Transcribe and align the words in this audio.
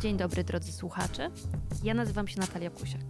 Dzień 0.00 0.16
dobry 0.16 0.44
drodzy 0.44 0.72
słuchacze. 0.72 1.30
Ja 1.84 1.94
nazywam 1.94 2.28
się 2.28 2.40
Natalia 2.40 2.70
Kusiak. 2.70 3.00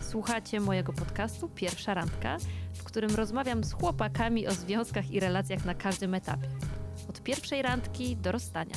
Słuchacie 0.00 0.60
mojego 0.60 0.92
podcastu 0.92 1.48
Pierwsza 1.48 1.94
Randka, 1.94 2.36
w 2.74 2.84
którym 2.84 3.14
rozmawiam 3.14 3.64
z 3.64 3.72
chłopakami 3.72 4.46
o 4.46 4.52
związkach 4.54 5.10
i 5.10 5.20
relacjach 5.20 5.64
na 5.64 5.74
każdym 5.74 6.14
etapie. 6.14 6.48
Od 7.08 7.22
pierwszej 7.22 7.62
randki 7.62 8.16
do 8.16 8.32
rozstania. 8.32 8.74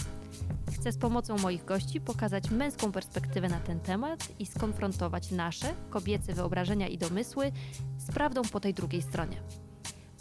Chcę 0.73 0.91
z 0.91 0.97
pomocą 0.97 1.37
moich 1.37 1.65
gości 1.65 2.01
pokazać 2.01 2.51
męską 2.51 2.91
perspektywę 2.91 3.49
na 3.49 3.59
ten 3.59 3.79
temat 3.79 4.27
i 4.39 4.45
skonfrontować 4.45 5.31
nasze, 5.31 5.73
kobiece 5.89 6.33
wyobrażenia 6.33 6.87
i 6.87 6.97
domysły 6.97 7.51
z 7.97 8.11
prawdą 8.11 8.41
po 8.41 8.59
tej 8.59 8.73
drugiej 8.73 9.01
stronie. 9.01 9.37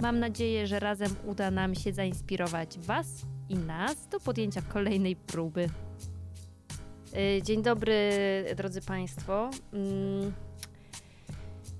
Mam 0.00 0.18
nadzieję, 0.18 0.66
że 0.66 0.80
razem 0.80 1.16
uda 1.24 1.50
nam 1.50 1.74
się 1.74 1.92
zainspirować 1.92 2.78
Was 2.78 3.06
i 3.48 3.54
nas 3.54 4.08
do 4.08 4.20
podjęcia 4.20 4.62
kolejnej 4.62 5.16
próby. 5.16 5.68
Y, 7.16 7.42
Dzień 7.42 7.62
dobry, 7.62 8.10
drodzy 8.56 8.80
Państwo. 8.82 9.50
Mm, 9.72 10.32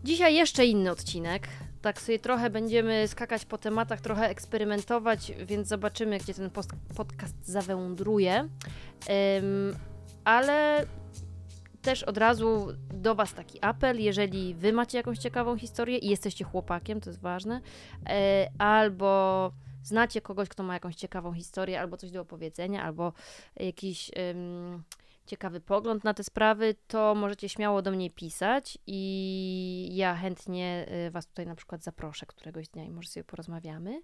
Dzisiaj 0.05 0.35
jeszcze 0.35 0.67
inny 0.67 0.91
odcinek. 0.91 1.49
Tak 1.83 2.01
sobie 2.01 2.19
trochę 2.19 2.51
będziemy 2.51 3.09
skakać 3.09 3.45
po 3.45 3.59
tematach, 3.59 4.01
trochę 4.01 4.29
eksperymentować, 4.29 5.33
więc 5.47 5.69
zobaczymy, 5.69 6.19
gdzie 6.19 6.35
ten 6.35 6.51
podcast 6.97 7.47
zawędruje. 7.47 8.49
Ale 10.25 10.87
też 11.83 12.03
od 12.03 12.19
razu 12.19 12.69
do 12.95 13.15
Was 13.15 13.35
taki 13.35 13.59
apel, 13.61 14.01
jeżeli 14.01 14.55
Wy 14.55 14.73
macie 14.73 14.99
jakąś 14.99 15.19
ciekawą 15.19 15.59
historię 15.59 15.99
i 15.99 16.09
jesteście 16.09 16.45
chłopakiem, 16.45 17.01
to 17.01 17.11
jest 17.11 17.21
ważne, 17.21 17.61
e, 18.09 18.49
albo 18.59 19.53
znacie 19.83 20.21
kogoś, 20.21 20.49
kto 20.49 20.63
ma 20.63 20.75
jakąś 20.75 20.95
ciekawą 20.95 21.33
historię, 21.33 21.81
albo 21.81 21.97
coś 21.97 22.11
do 22.11 22.21
opowiedzenia, 22.21 22.83
albo 22.83 23.13
jakiś 23.57 24.11
ym, 24.31 24.83
ciekawy 25.27 25.61
pogląd 25.61 26.05
na 26.05 26.15
te 26.15 26.25
sprawy, 26.25 26.75
to 26.87 27.15
możecie 27.15 27.49
śmiało 27.49 27.83
do 27.83 27.91
mnie 27.91 28.11
pisać 28.11 28.79
i 28.87 29.89
ja 29.93 30.15
chętnie 30.15 30.87
y, 31.07 31.11
Was 31.11 31.27
tutaj 31.27 31.47
na 31.47 31.55
przykład 31.55 31.83
zaproszę 31.83 32.27
któregoś 32.27 32.69
dnia 32.69 32.85
i 32.85 32.91
może 32.91 33.09
sobie 33.09 33.25
porozmawiamy. 33.25 34.03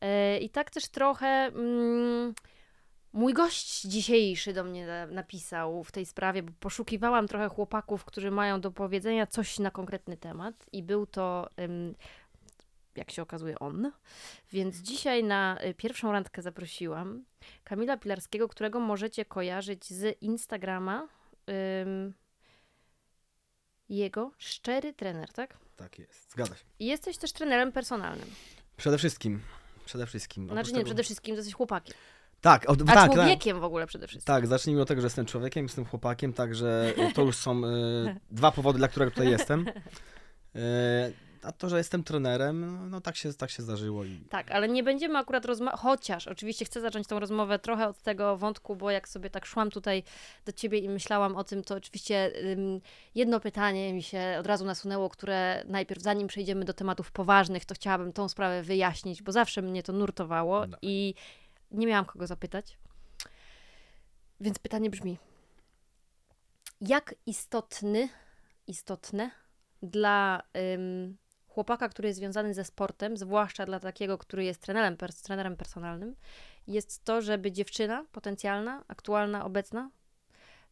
E, 0.00 0.38
I 0.38 0.50
tak 0.50 0.70
też 0.70 0.88
trochę. 0.88 1.26
Mm, 1.26 2.34
Mój 3.14 3.32
gość 3.34 3.82
dzisiejszy 3.82 4.52
do 4.52 4.64
mnie 4.64 4.86
na- 4.86 5.06
napisał 5.06 5.84
w 5.84 5.92
tej 5.92 6.06
sprawie, 6.06 6.42
bo 6.42 6.52
poszukiwałam 6.60 7.28
trochę 7.28 7.48
chłopaków, 7.48 8.04
którzy 8.04 8.30
mają 8.30 8.60
do 8.60 8.70
powiedzenia 8.70 9.26
coś 9.26 9.58
na 9.58 9.70
konkretny 9.70 10.16
temat, 10.16 10.54
i 10.72 10.82
był 10.82 11.06
to, 11.06 11.48
jak 12.96 13.10
się 13.10 13.22
okazuje, 13.22 13.58
on. 13.58 13.92
Więc 14.52 14.76
dzisiaj 14.76 15.24
na 15.24 15.58
y, 15.64 15.74
pierwszą 15.74 16.12
randkę 16.12 16.42
zaprosiłam 16.42 17.24
Kamila 17.64 17.96
Pilarskiego, 17.96 18.48
którego 18.48 18.80
możecie 18.80 19.24
kojarzyć 19.24 19.86
z 19.90 20.22
Instagrama. 20.22 21.08
Ym, 21.82 22.14
jego 23.88 24.30
szczery 24.38 24.92
trener, 24.94 25.32
tak? 25.32 25.58
Tak 25.76 25.98
jest, 25.98 26.32
zgadza 26.32 26.56
się. 26.56 26.64
I 26.78 26.86
jesteś 26.86 27.18
też 27.18 27.32
trenerem 27.32 27.72
personalnym. 27.72 28.28
Przede 28.76 28.98
wszystkim, 28.98 29.40
przede 29.84 30.06
wszystkim. 30.06 30.48
Znaczy 30.48 30.70
nie, 30.70 30.76
tego- 30.76 30.84
przede 30.84 31.02
wszystkim 31.02 31.36
jesteś 31.36 31.54
chłopakiem. 31.54 31.94
Tak, 32.40 32.70
od, 32.70 32.82
A 32.82 32.84
tak, 32.84 32.94
tak, 32.94 33.12
człowiekiem 33.12 33.60
w 33.60 33.64
ogóle 33.64 33.86
przede 33.86 34.06
wszystkim. 34.08 34.34
tak, 34.34 34.46
zacznijmy 34.46 34.82
od 34.82 34.88
tego, 34.88 35.00
że 35.00 35.06
jestem 35.06 35.26
człowiekiem, 35.26 35.64
jestem 35.64 35.84
chłopakiem, 35.84 36.32
także 36.32 36.94
to 37.14 37.22
już 37.22 37.36
są 37.36 37.64
e, 37.66 38.16
dwa 38.30 38.52
powody, 38.52 38.78
dla 38.78 38.88
których 38.88 39.10
tutaj 39.10 39.30
jestem. 39.30 39.68
E, 39.68 41.12
a 41.42 41.52
to, 41.52 41.68
że 41.68 41.78
jestem 41.78 42.04
trenerem, 42.04 42.90
no 42.90 43.00
tak 43.00 43.16
się, 43.16 43.34
tak 43.34 43.50
się 43.50 43.62
zdarzyło. 43.62 44.04
I... 44.04 44.20
Tak, 44.30 44.50
ale 44.50 44.68
nie 44.68 44.82
będziemy 44.82 45.18
akurat 45.18 45.44
rozmawiać, 45.44 45.80
chociaż 45.80 46.28
oczywiście 46.28 46.64
chcę 46.64 46.80
zacząć 46.80 47.06
tą 47.06 47.18
rozmowę 47.18 47.58
trochę 47.58 47.88
od 47.88 48.02
tego 48.02 48.36
wątku, 48.36 48.76
bo 48.76 48.90
jak 48.90 49.08
sobie 49.08 49.30
tak 49.30 49.46
szłam 49.46 49.70
tutaj 49.70 50.02
do 50.44 50.52
ciebie 50.52 50.78
i 50.78 50.88
myślałam 50.88 51.36
o 51.36 51.44
tym, 51.44 51.64
to 51.64 51.74
oczywiście 51.74 52.32
ym, 52.52 52.80
jedno 53.14 53.40
pytanie 53.40 53.92
mi 53.92 54.02
się 54.02 54.36
od 54.40 54.46
razu 54.46 54.64
nasunęło, 54.64 55.10
które 55.10 55.64
najpierw, 55.68 56.02
zanim 56.02 56.28
przejdziemy 56.28 56.64
do 56.64 56.72
tematów 56.72 57.12
poważnych, 57.12 57.64
to 57.64 57.74
chciałabym 57.74 58.12
tą 58.12 58.28
sprawę 58.28 58.62
wyjaśnić, 58.62 59.22
bo 59.22 59.32
zawsze 59.32 59.62
mnie 59.62 59.82
to 59.82 59.92
nurtowało 59.92 60.60
Dawaj. 60.60 60.78
i 60.82 61.14
nie 61.70 61.86
miałam 61.86 62.04
kogo 62.04 62.26
zapytać. 62.26 62.78
Więc 64.40 64.58
pytanie 64.58 64.90
brzmi: 64.90 65.18
jak 66.80 67.14
istotny, 67.26 68.08
istotne 68.66 69.30
dla 69.82 70.42
ym, 70.74 71.16
chłopaka, 71.54 71.88
który 71.88 72.08
jest 72.08 72.18
związany 72.18 72.54
ze 72.54 72.64
sportem, 72.64 73.16
zwłaszcza 73.16 73.66
dla 73.66 73.80
takiego, 73.80 74.18
który 74.18 74.44
jest 74.44 74.62
trenerem, 74.62 74.96
pers- 74.96 75.24
trenerem 75.24 75.56
personalnym, 75.56 76.16
jest 76.66 77.04
to, 77.04 77.22
żeby 77.22 77.52
dziewczyna 77.52 78.04
potencjalna, 78.12 78.84
aktualna, 78.88 79.44
obecna, 79.44 79.90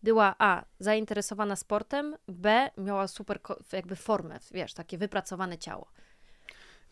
była 0.02 0.34
A. 0.38 0.64
zainteresowana 0.80 1.56
sportem, 1.56 2.16
B. 2.28 2.70
miała 2.78 3.08
super 3.08 3.41
jakby 3.72 3.96
formę, 3.96 4.38
wiesz, 4.50 4.74
takie 4.74 4.98
wypracowane 4.98 5.58
ciało. 5.58 5.86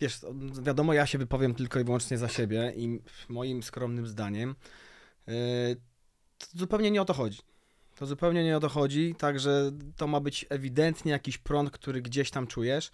Wiesz, 0.00 0.20
wiadomo, 0.62 0.92
ja 0.92 1.06
się 1.06 1.18
wypowiem 1.18 1.54
tylko 1.54 1.80
i 1.80 1.84
wyłącznie 1.84 2.18
za 2.18 2.28
siebie 2.28 2.72
i 2.76 3.02
moim 3.28 3.62
skromnym 3.62 4.06
zdaniem 4.06 4.54
to 6.38 6.46
zupełnie 6.54 6.90
nie 6.90 7.02
o 7.02 7.04
to 7.04 7.14
chodzi. 7.14 7.38
To 7.96 8.06
zupełnie 8.06 8.44
nie 8.44 8.56
o 8.56 8.60
to 8.60 8.68
chodzi, 8.68 9.14
także 9.14 9.70
to 9.96 10.06
ma 10.06 10.20
być 10.20 10.46
ewidentnie 10.48 11.12
jakiś 11.12 11.38
prąd, 11.38 11.70
który 11.70 12.02
gdzieś 12.02 12.30
tam 12.30 12.46
czujesz. 12.46 12.90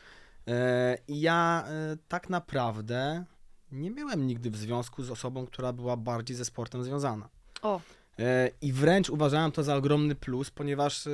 E, 0.48 0.98
I 1.08 1.20
ja 1.20 1.64
e, 1.66 1.96
tak 2.08 2.30
naprawdę 2.30 3.24
nie 3.72 3.90
miałem 3.90 4.26
nigdy 4.26 4.50
w 4.50 4.56
związku 4.56 5.02
z 5.02 5.10
osobą, 5.10 5.46
która 5.46 5.72
była 5.72 5.96
bardziej 5.96 6.36
ze 6.36 6.44
sportem 6.44 6.84
związana. 6.84 7.28
O, 7.62 7.80
E, 8.18 8.50
I 8.62 8.72
wręcz 8.72 9.10
uważałem 9.10 9.52
to 9.52 9.62
za 9.62 9.76
ogromny 9.76 10.14
plus, 10.14 10.50
ponieważ 10.50 11.08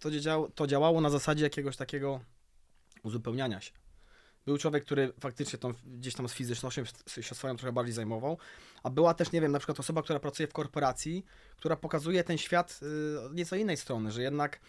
to, 0.00 0.10
działało, 0.10 0.48
to 0.48 0.66
działało 0.66 1.00
na 1.00 1.10
zasadzie 1.10 1.44
jakiegoś 1.44 1.76
takiego 1.76 2.20
uzupełniania 3.02 3.60
się. 3.60 3.72
Był 4.46 4.58
człowiek, 4.58 4.84
który 4.84 5.12
faktycznie 5.20 5.58
tą, 5.58 5.72
gdzieś 5.86 6.14
tam 6.14 6.28
z 6.28 6.32
fizycznością 6.32 6.84
się 7.20 7.34
swoją 7.34 7.56
trochę 7.56 7.72
bardziej 7.72 7.94
zajmował, 7.94 8.38
a 8.82 8.90
była 8.90 9.14
też, 9.14 9.32
nie 9.32 9.40
wiem, 9.40 9.52
na 9.52 9.58
przykład 9.58 9.80
osoba, 9.80 10.02
która 10.02 10.18
pracuje 10.18 10.46
w 10.46 10.52
korporacji, 10.52 11.24
która 11.56 11.76
pokazuje 11.76 12.24
ten 12.24 12.38
świat 12.38 12.80
nieco 13.34 13.56
innej 13.56 13.76
strony, 13.76 14.12
że 14.12 14.22
jednak 14.22 14.60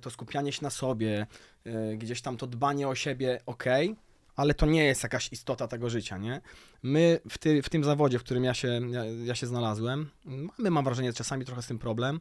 to 0.00 0.10
skupianie 0.10 0.52
się 0.52 0.62
na 0.62 0.70
sobie, 0.70 1.26
y, 1.66 1.96
gdzieś 1.96 2.22
tam 2.22 2.36
to 2.36 2.46
dbanie 2.46 2.88
o 2.88 2.94
siebie, 2.94 3.40
okej, 3.46 3.96
ale 4.36 4.54
to 4.54 4.66
nie 4.66 4.84
jest 4.84 5.02
jakaś 5.02 5.32
istota 5.32 5.68
tego 5.68 5.90
życia, 5.90 6.18
nie? 6.18 6.40
My 6.82 7.20
w, 7.30 7.38
ty, 7.38 7.62
w 7.62 7.68
tym 7.68 7.84
zawodzie, 7.84 8.18
w 8.18 8.22
którym 8.22 8.44
ja 8.44 8.54
się, 8.54 8.80
ja, 8.90 9.04
ja 9.04 9.34
się 9.34 9.46
znalazłem, 9.46 10.10
mamy, 10.24 10.70
mam 10.70 10.84
wrażenie, 10.84 11.12
czasami 11.12 11.44
trochę 11.44 11.62
z 11.62 11.66
tym 11.66 11.78
problem, 11.78 12.20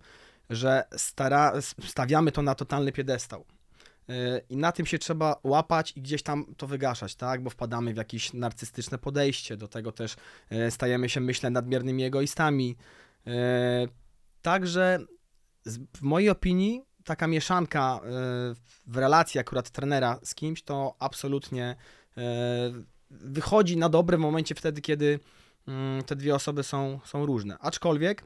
że 0.49 0.83
stara, 0.97 1.53
stawiamy 1.87 2.31
to 2.31 2.41
na 2.41 2.55
totalny 2.55 2.91
piedestał. 2.91 3.45
Yy, 4.07 4.15
I 4.49 4.57
na 4.57 4.71
tym 4.71 4.85
się 4.85 4.99
trzeba 4.99 5.39
łapać 5.43 5.93
i 5.97 6.01
gdzieś 6.01 6.23
tam 6.23 6.45
to 6.57 6.67
wygaszać, 6.67 7.15
tak? 7.15 7.43
Bo 7.43 7.49
wpadamy 7.49 7.93
w 7.93 7.97
jakieś 7.97 8.33
narcystyczne 8.33 8.97
podejście, 8.97 9.57
do 9.57 9.67
tego 9.67 9.91
też 9.91 10.15
stajemy 10.69 11.09
się, 11.09 11.21
myślę, 11.21 11.49
nadmiernymi 11.49 12.03
egoistami. 12.03 12.77
Także 14.41 14.99
w 15.93 16.01
mojej 16.01 16.29
opinii 16.29 16.83
taka 17.05 17.27
mieszanka 17.27 17.99
yy, 18.03 18.09
w 18.87 18.97
relacji 18.97 19.39
akurat 19.39 19.69
trenera 19.69 20.19
z 20.23 20.35
kimś 20.35 20.63
to 20.63 20.95
absolutnie 20.99 21.75
yy, 22.17 22.23
wychodzi 23.11 23.77
na 23.77 23.89
dobre 23.89 24.17
w 24.17 24.19
momencie 24.19 24.55
wtedy, 24.55 24.81
kiedy 24.81 25.19
mm, 25.67 26.03
te 26.03 26.15
dwie 26.15 26.35
osoby 26.35 26.63
są, 26.63 26.99
są 27.05 27.25
różne. 27.25 27.57
Aczkolwiek 27.59 28.23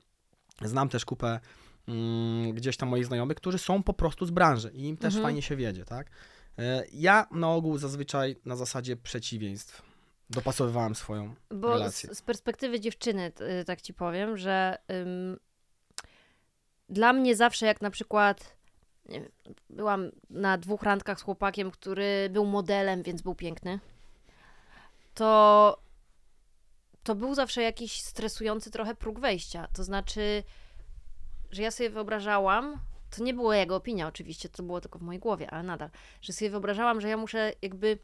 znam 0.62 0.90
też 0.90 1.06
kupę 1.06 1.40
mm, 1.88 2.54
gdzieś 2.54 2.78
tam 2.78 2.90
moich 2.90 3.06
znajomych, 3.06 3.38
którzy 3.38 3.58
są 3.58 3.84
po 3.84 3.94
prostu 3.94 4.26
z 4.26 4.32
branży 4.32 4.72
i 4.74 4.84
im 4.88 4.98
też 4.98 5.14
Mhm. 5.16 5.24
fajnie 5.24 5.42
się 5.42 5.56
wiedzie, 5.56 5.86
tak? 5.86 6.10
E, 6.60 6.84
Ja 6.94 7.28
na 7.32 7.50
ogół 7.52 7.78
zazwyczaj 7.78 8.36
na 8.46 8.56
zasadzie 8.56 8.98
przeciwieństw 8.98 9.82
dopasowywałem 10.30 10.96
swoją 10.96 11.36
Bo 11.52 11.70
relację. 11.70 12.14
z, 12.14 12.18
z 12.18 12.22
perspektywy 12.22 12.80
dziewczyny, 12.80 13.32
tak 13.66 13.82
ci 13.82 13.94
powiem, 13.94 14.38
że 14.38 14.78
ym, 14.92 15.40
dla 16.90 17.14
mnie 17.14 17.36
zawsze 17.36 17.66
jak 17.66 17.82
na 17.82 17.90
przykład 17.90 18.59
byłam 19.70 20.12
na 20.30 20.58
dwóch 20.58 20.84
randkach 20.84 21.20
z 21.20 21.24
chłopakiem, 21.24 21.72
który 21.72 22.30
był 22.32 22.46
modelem, 22.46 23.04
więc 23.04 23.22
był 23.22 23.36
piękny, 23.36 23.80
to 25.14 25.80
to 27.04 27.16
był 27.16 27.36
zawsze 27.36 27.62
jakiś 27.62 28.02
stresujący 28.02 28.72
trochę 28.72 28.96
próg 28.96 29.20
wejścia. 29.20 29.68
To 29.74 29.84
znaczy, 29.84 30.44
że 31.52 31.62
ja 31.62 31.72
sobie 31.72 31.90
wyobrażałam, 31.90 32.80
to 33.18 33.24
nie 33.24 33.34
była 33.34 33.56
jego 33.56 33.76
opinia 33.76 34.08
oczywiście, 34.08 34.50
to 34.50 34.64
było 34.64 34.82
tylko 34.82 35.00
w 35.00 35.02
mojej 35.02 35.20
głowie, 35.20 35.52
ale 35.52 35.64
nadal, 35.64 35.90
że 36.22 36.34
sobie 36.34 36.52
wyobrażałam, 36.52 37.02
że 37.02 37.10
ja 37.10 37.18
muszę 37.18 37.54
jakby 37.62 38.00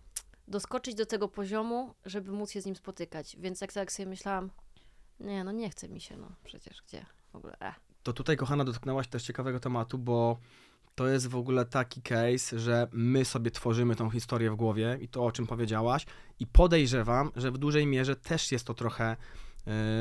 doskoczyć 0.48 0.96
do 0.96 1.06
tego 1.06 1.28
poziomu, 1.28 1.94
żeby 2.06 2.32
móc 2.32 2.52
się 2.52 2.62
z 2.62 2.66
nim 2.66 2.76
spotykać. 2.76 3.36
Więc 3.40 3.62
jak 3.62 3.74
tak 3.74 3.92
sobie 3.92 4.10
myślałam, 4.10 4.50
nie, 5.20 5.44
no 5.44 5.52
nie 5.52 5.70
chce 5.70 5.90
mi 5.90 6.02
się, 6.02 6.18
no 6.18 6.32
przecież 6.44 6.82
gdzie 6.82 7.06
w 7.32 7.36
ogóle, 7.36 7.56
eh. 7.60 7.76
To 8.04 8.14
tutaj, 8.14 8.38
kochana, 8.38 8.64
dotknęłaś 8.64 9.08
też 9.08 9.24
ciekawego 9.24 9.60
tematu, 9.60 9.98
bo 9.98 10.40
to 10.96 11.08
jest 11.08 11.28
w 11.28 11.36
ogóle 11.36 11.66
taki 11.66 12.02
case, 12.02 12.60
że 12.60 12.88
my 12.92 13.26
sobie 13.26 13.52
tworzymy 13.52 13.96
tą 13.96 14.10
historię 14.10 14.52
w 14.52 14.56
głowie 14.56 14.98
i 15.02 15.08
to, 15.08 15.26
o 15.26 15.32
czym 15.32 15.48
powiedziałaś, 15.48 16.06
i 16.40 16.48
podejrzewam, 16.48 17.32
że 17.36 17.52
w 17.52 17.58
dużej 17.58 17.88
mierze 17.88 18.16
też 18.16 18.52
jest 18.52 18.66
to 18.66 18.74
trochę 18.74 19.16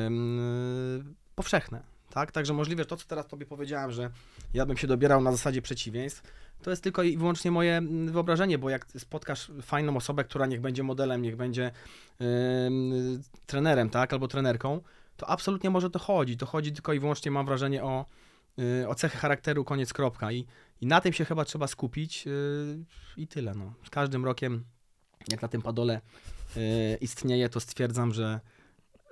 ym, 0.06 1.14
powszechne. 1.34 1.82
tak? 2.10 2.32
Także 2.32 2.52
możliwe, 2.52 2.82
że 2.82 2.86
to, 2.86 2.96
co 2.96 3.06
teraz 3.06 3.26
tobie 3.26 3.46
powiedziałem, 3.46 3.90
że 3.90 4.10
ja 4.54 4.66
bym 4.66 4.76
się 4.76 4.86
dobierał 4.86 5.20
na 5.20 5.32
zasadzie 5.32 5.62
przeciwieństw, 5.62 6.22
to 6.62 6.70
jest 6.70 6.82
tylko 6.82 7.02
i 7.02 7.16
wyłącznie 7.16 7.50
moje 7.50 7.76
mm, 7.76 8.12
wyobrażenie, 8.12 8.58
bo 8.58 8.70
jak 8.70 8.86
spotkasz 8.98 9.52
fajną 9.62 9.96
osobę, 9.96 10.24
która 10.24 10.46
niech 10.46 10.60
będzie 10.60 10.82
modelem, 10.82 11.22
niech 11.22 11.36
będzie 11.36 11.70
yy, 12.20 12.26
trenerem, 13.46 13.90
tak, 13.90 14.12
albo 14.12 14.28
trenerką, 14.28 14.80
to 15.16 15.30
absolutnie 15.30 15.70
może 15.70 15.90
to 15.90 15.98
chodzi. 15.98 16.36
To 16.36 16.46
chodzi 16.46 16.72
tylko 16.72 16.92
i 16.92 17.00
wyłącznie, 17.00 17.30
mam 17.30 17.46
wrażenie, 17.46 17.84
o, 17.84 18.04
yy, 18.56 18.88
o 18.88 18.94
cechy 18.94 19.18
charakteru, 19.18 19.64
koniec, 19.64 19.92
kropka. 19.92 20.32
I, 20.32 20.46
I 20.80 20.86
na 20.86 21.00
tym 21.00 21.12
się 21.12 21.24
chyba 21.24 21.44
trzeba 21.44 21.66
skupić 21.66 22.26
yy, 22.26 22.84
i 23.16 23.26
tyle. 23.26 23.54
No. 23.54 23.74
Z 23.86 23.90
każdym 23.90 24.24
rokiem, 24.24 24.64
jak 25.28 25.42
na 25.42 25.48
tym 25.48 25.62
padole 25.62 26.00
yy, 26.56 26.62
istnieje, 27.00 27.48
to 27.48 27.60
stwierdzam, 27.60 28.12
że, 28.12 28.40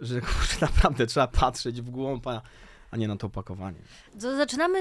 że 0.01 0.21
kurczę, 0.31 0.57
naprawdę 0.61 1.07
trzeba 1.07 1.29
patrzeć 1.29 1.83
w 1.83 1.91
głąb, 1.91 2.27
a, 2.27 2.43
a 2.91 2.97
nie 2.97 3.09
na 3.09 3.17
to 3.17 3.27
opakowanie. 3.27 3.79
To 4.21 4.37
zaczynamy 4.37 4.81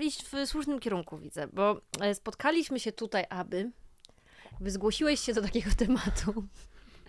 iść 0.00 0.24
w 0.24 0.46
słusznym 0.46 0.80
kierunku, 0.80 1.18
widzę, 1.18 1.48
bo 1.52 1.80
e, 2.00 2.14
spotkaliśmy 2.14 2.80
się 2.80 2.92
tutaj, 2.92 3.24
aby. 3.30 3.70
Zgłosiłeś 4.66 5.20
się 5.20 5.32
do 5.32 5.42
takiego 5.42 5.70
tematu. 5.86 6.44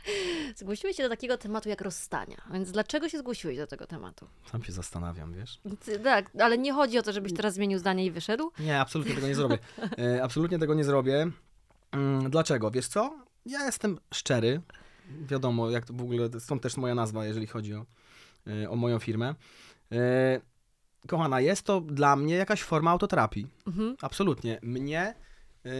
Zgłosiłeś 0.55 0.95
się 0.97 1.03
do 1.03 1.09
takiego 1.09 1.37
tematu 1.37 1.69
jak 1.69 1.81
rozstania. 1.81 2.37
Więc 2.53 2.71
dlaczego 2.71 3.09
się 3.09 3.17
zgłosiłeś 3.19 3.57
do 3.57 3.67
tego 3.67 3.87
tematu? 3.87 4.27
Sam 4.51 4.63
się 4.63 4.71
zastanawiam, 4.71 5.33
wiesz? 5.33 5.61
Ty- 5.85 5.99
Tak, 5.99 6.25
ale 6.39 6.57
nie 6.57 6.73
chodzi 6.73 6.97
o 6.99 7.01
to, 7.03 7.13
żebyś 7.13 7.33
teraz 7.33 7.53
zmienił 7.53 7.79
zdanie 7.79 8.05
i 8.05 8.11
wyszedł. 8.11 8.51
Nie, 8.59 8.79
absolutnie 8.79 9.15
tego 9.15 9.27
nie 9.27 9.35
zrobię. 9.41 9.57
E, 9.99 10.23
absolutnie 10.23 10.59
tego 10.59 10.73
nie 10.73 10.83
zrobię. 10.83 11.31
Mm, 11.91 12.29
Dlaczego? 12.29 12.71
Wiesz 12.71 12.87
co? 12.87 13.15
Ja 13.45 13.65
jestem 13.65 13.99
szczery. 14.13 14.61
Wiadomo, 15.27 15.69
jak 15.69 15.85
to 15.85 15.93
w 15.93 16.01
ogóle, 16.01 16.29
stąd 16.39 16.61
też 16.61 16.77
moja 16.77 16.95
nazwa, 16.95 17.25
jeżeli 17.25 17.47
chodzi 17.47 17.73
o, 17.73 17.85
e, 18.47 18.69
o 18.69 18.75
moją 18.75 18.99
firmę. 18.99 19.35
E, 19.91 20.41
Kochana, 21.07 21.41
jest 21.41 21.63
to 21.63 21.81
dla 21.81 22.15
mnie 22.15 22.35
jakaś 22.35 22.61
forma 22.63 22.91
autoterapii. 22.91 23.47
Mhm. 23.67 23.95
Absolutnie. 24.01 24.59
Mnie, 24.61 25.15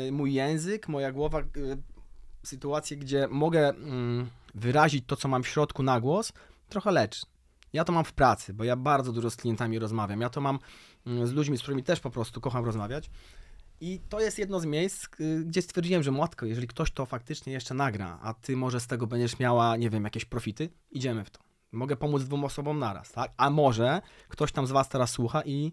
y, 0.07 0.11
mój 0.11 0.33
język, 0.33 0.87
moja 0.87 1.11
głowa, 1.11 1.39
y, 1.39 1.43
sytuacje, 2.44 2.98
gdzie 2.98 3.28
mogę 3.28 3.69
mm, 3.69 4.30
wyrazić 4.56 5.04
to, 5.07 5.16
co 5.16 5.28
mam 5.28 5.44
w 5.44 5.48
środku 5.48 5.84
na 5.84 6.00
głos, 6.00 6.34
trochę 6.69 6.92
leczy. 6.92 7.25
Ja 7.74 7.84
to 7.84 7.92
mam 7.92 8.06
w 8.06 8.13
pracy, 8.13 8.54
bo 8.54 8.63
ja 8.63 8.75
bardzo 8.75 9.12
dużo 9.12 9.30
z 9.30 9.36
klientami 9.36 9.80
rozmawiam. 9.80 10.22
Ja 10.22 10.30
to 10.30 10.42
mam 10.42 10.60
mm, 11.07 11.28
z 11.28 11.31
ludźmi, 11.31 11.57
z 11.57 11.62
którymi 11.62 11.84
też 11.84 12.00
po 12.00 12.10
prostu 12.10 12.42
kocham 12.42 12.66
rozmawiać. 12.66 13.10
I 13.81 14.00
to 14.10 14.19
jest 14.19 14.40
jedno 14.40 14.60
z 14.60 14.66
miejsc, 14.66 15.06
y, 15.19 15.44
gdzie 15.45 15.62
stwierdziłem, 15.62 16.04
że 16.04 16.12
matko, 16.12 16.45
jeżeli 16.45 16.68
ktoś 16.68 16.92
to 16.92 17.06
faktycznie 17.06 17.54
jeszcze 17.54 17.74
nagra, 17.74 18.19
a 18.22 18.34
ty 18.34 18.56
może 18.56 18.80
z 18.80 18.88
tego 18.88 19.07
będziesz 19.07 19.40
miała, 19.40 19.78
nie 19.78 19.90
wiem, 19.90 20.04
jakieś 20.04 20.25
profity, 20.25 20.69
idziemy 20.92 21.25
w 21.25 21.30
to. 21.30 21.40
Mogę 21.72 21.95
pomóc 21.95 22.24
dwóm 22.24 22.44
osobom 22.44 22.80
naraz, 22.80 23.12
tak? 23.12 23.31
A 23.38 23.50
może 23.50 24.01
ktoś 24.28 24.51
tam 24.51 24.68
z 24.68 24.72
was 24.72 24.90
teraz 24.90 25.12
słucha 25.12 25.42
i, 25.42 25.63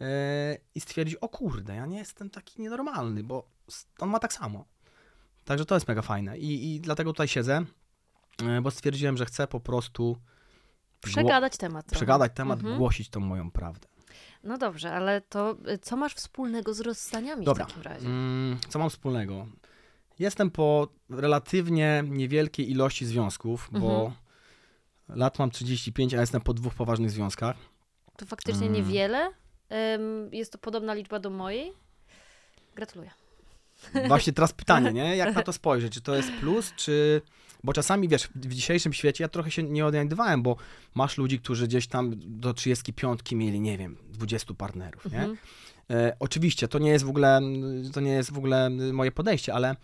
yy, 0.00 0.06
i 0.74 0.80
stwierdzi, 0.80 1.20
o 1.20 1.28
kurde, 1.28 1.74
ja 1.74 1.86
nie 1.86 1.98
jestem 1.98 2.30
taki 2.30 2.62
nienormalny, 2.62 3.24
bo 3.24 3.48
on 3.98 4.10
ma 4.10 4.18
tak 4.18 4.32
samo. 4.32 4.64
Także 5.44 5.64
to 5.64 5.74
jest 5.74 5.88
mega 5.88 6.02
fajne 6.02 6.38
i, 6.38 6.74
i 6.74 6.80
dlatego 6.80 7.12
tutaj 7.12 7.28
siedzę, 7.28 7.64
yy, 8.42 8.60
bo 8.62 8.70
stwierdziłem, 8.70 9.16
że 9.16 9.24
chcę 9.26 9.46
po 9.46 9.60
prostu 9.60 10.16
Przegadać 11.00 11.56
temat. 11.56 11.86
trochę. 11.86 11.96
przegadać 11.96 12.32
temat, 12.34 12.58
Mhm. 12.58 12.78
głosić 12.78 13.08
tą 13.10 13.20
moją 13.20 13.50
prawdę. 13.50 13.88
No 14.44 14.58
dobrze, 14.58 14.92
ale 14.92 15.20
to 15.20 15.56
y, 15.74 15.78
co 15.78 15.96
masz 15.96 16.14
wspólnego 16.14 16.74
z 16.74 16.80
rozstaniami 16.80 17.44
Dobra. 17.44 17.64
w 17.64 17.68
takim 17.68 17.82
razie? 17.82 18.06
Mm, 18.06 18.58
co 18.68 18.78
mam 18.78 18.90
wspólnego? 18.90 19.46
Jestem 20.18 20.50
po 20.50 20.88
relatywnie 21.10 22.04
niewielkiej 22.06 22.70
ilości 22.70 23.06
związków, 23.06 23.68
bo 23.72 24.04
Mhm. 24.04 24.12
lat 25.08 25.38
mam 25.38 25.50
35, 25.50 26.14
a 26.14 26.20
jestem 26.20 26.40
po 26.40 26.54
dwóch 26.54 26.74
poważnych 26.74 27.10
związkach. 27.10 27.56
To 28.16 28.26
faktycznie 28.26 28.66
Mm. 28.66 28.72
niewiele. 28.72 29.30
Jest 30.32 30.52
to 30.52 30.58
podobna 30.58 30.94
liczba 30.94 31.18
do 31.18 31.30
mojej. 31.30 31.72
Gratuluję. 32.74 33.10
Właśnie 34.08 34.32
teraz 34.32 34.52
pytanie, 34.52 34.92
nie? 34.92 35.16
Jak 35.16 35.34
na 35.34 35.42
to 35.48 35.52
spojrzeć? 35.52 35.92
Czy 35.92 36.00
to 36.00 36.14
jest 36.14 36.32
plus, 36.32 36.72
czy... 36.76 37.22
Bo 37.64 37.72
czasami, 37.72 38.08
wiesz, 38.08 38.28
w 38.34 38.54
dzisiejszym 38.54 38.92
świecie 38.92 39.24
ja 39.24 39.28
trochę 39.28 39.50
się 39.50 39.62
nie 39.62 39.86
odnajdywałem, 39.86 40.42
bo 40.42 40.56
masz 40.94 41.18
ludzi, 41.18 41.38
którzy 41.40 41.66
gdzieś 41.68 41.86
tam 41.86 42.12
do 42.16 42.54
35 42.54 43.20
mieli, 43.32 43.60
nie 43.60 43.78
wiem, 43.78 43.96
20 44.10 44.54
partnerów, 44.54 45.04
nie? 45.12 45.18
Mhm. 45.18 45.36
E, 45.90 46.16
oczywiście, 46.20 46.68
to 46.68 46.78
nie 46.78 46.90
jest 46.90 47.04
w 47.04 47.08
ogóle, 47.08 47.40
to 47.92 48.00
nie 48.00 48.10
jest 48.12 48.32
w 48.32 48.38
ogóle 48.38 48.70
moje 48.70 49.12
podejście, 49.12 49.54
ale, 49.54 49.76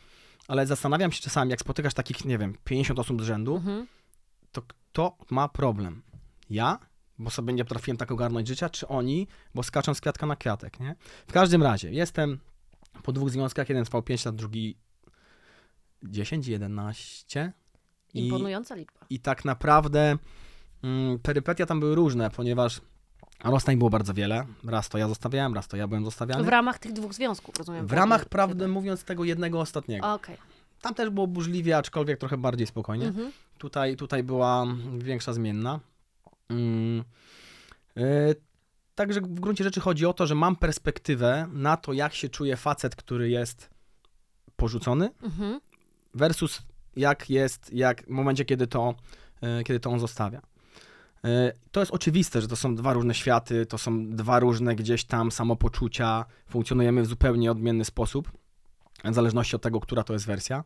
ale 0.49 0.67
zastanawiam 0.67 1.12
się 1.12 1.21
czasami, 1.23 1.51
jak 1.51 1.61
spotykasz 1.61 1.94
takich, 1.94 2.25
nie 2.25 2.39
wiem, 2.39 2.55
50 2.65 2.99
osób 2.99 3.23
z 3.23 3.25
rzędu, 3.25 3.56
Mhm. 3.56 3.87
to 4.53 4.62
kto 4.62 5.17
ma 5.31 5.49
problem? 5.49 6.03
Ja? 6.51 6.79
Bo 7.19 7.31
sobie 7.31 7.53
nie 7.53 7.65
potrafiłem 7.65 7.97
tak 7.97 8.11
ogarnąć 8.12 8.49
życia, 8.49 8.69
czy 8.71 8.89
oni, 8.89 9.27
bo 9.55 9.62
skaczą 9.62 9.94
z 9.94 10.01
kwiatka 10.01 10.27
na 10.27 10.37
kwiatek, 10.37 10.81
nie? 10.81 10.94
W 11.27 11.33
każdym 11.33 11.62
razie, 11.62 11.91
jestem 11.93 12.39
po 13.03 13.12
dwóch 13.12 13.31
związkach, 13.31 13.69
jeden 13.69 13.85
trwał 13.85 14.03
5 14.03 14.25
lat, 14.25 14.37
drugi 14.37 14.77
10, 16.03 16.47
11 16.47 17.53
i, 18.15 18.25
Imponująca 18.25 18.75
liczba. 18.75 19.00
i 19.11 19.21
tak 19.21 19.45
naprawdę 19.45 20.19
mm, 20.83 21.19
perypetia 21.19 21.67
tam 21.67 21.81
były 21.81 21.95
różne, 21.95 22.31
ponieważ 22.31 22.81
rozstań 23.45 23.77
było 23.77 23.91
bardzo 23.91 24.15
wiele. 24.15 24.47
Raz 24.65 24.89
to 24.89 24.99
ja 24.99 25.09
zostawiałem, 25.09 25.55
raz 25.55 25.69
to 25.69 25.77
ja 25.77 25.89
byłem 25.89 26.05
zostawiany. 26.05 26.45
W 26.45 26.49
ramach 26.49 26.79
tych 26.79 26.93
dwóch 26.93 27.15
związków, 27.15 27.56
rozumiem. 27.56 27.87
W 27.87 27.93
ramach, 27.93 28.25
prawdę 28.25 28.69
mówiąc, 28.69 29.05
tego 29.05 29.25
jednego 29.25 29.61
ostatniego. 29.61 30.15
Okej. 30.15 30.37
Tam 30.83 30.94
też 30.94 31.11
było 31.11 31.27
burzliwie, 31.27 31.77
aczkolwiek 31.77 32.19
trochę 32.19 32.37
bardziej 32.37 32.67
spokojnie. 32.67 33.06
Mhm. 33.06 33.33
Tutaj, 33.59 33.97
tutaj 33.97 34.23
była 34.23 34.67
większa 34.99 35.33
zmienna. 35.33 35.81
Mm. 36.49 37.05
E, 37.97 38.35
Także 38.99 39.21
w 39.21 39.41
gruncie 39.41 39.65
rzeczy 39.65 39.81
chodzi 39.81 40.06
o 40.06 40.12
to, 40.12 40.27
że 40.27 40.35
mam 40.35 40.56
perspektywę 40.56 41.49
na 41.53 41.77
to, 41.77 41.93
jak 41.93 42.15
się 42.15 42.29
czuje 42.29 42.56
facet, 42.56 42.97
który 42.97 43.31
jest 43.31 43.71
porzucony, 44.56 45.11
Mhm. 45.23 45.61
versus 46.15 46.62
jak 46.97 47.31
jest, 47.31 47.73
jak 47.73 48.03
w 48.06 48.09
momencie, 48.09 48.45
kiedy 48.45 48.67
to, 48.67 48.95
e, 49.41 49.65
kiedy 49.65 49.81
to 49.81 49.91
on 49.91 50.00
zostawia. 50.00 50.41
E, 51.25 51.53
To 51.73 51.81
jest 51.81 51.93
oczywiste, 51.93 52.41
że 52.41 52.49
to 52.49 52.56
są 52.56 52.75
dwa 52.75 52.93
różne 52.93 53.15
światy, 53.15 53.67
to 53.67 53.79
są 53.79 54.11
dwa 54.11 54.41
różne 54.41 54.75
gdzieś 54.75 55.05
tam 55.05 55.31
samopoczucia, 55.31 56.25
funkcjonujemy 56.49 57.03
w 57.03 57.06
zupełnie 57.06 57.51
odmienny 57.51 57.85
sposób, 57.85 58.33
w 59.05 59.15
zależności 59.15 59.56
od 59.56 59.62
tego, 59.62 59.81
która 59.81 60.05
to 60.05 60.12
jest 60.12 60.27
wersja. 60.27 60.65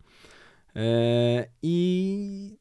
E, 0.76 0.80
I, 1.62 2.58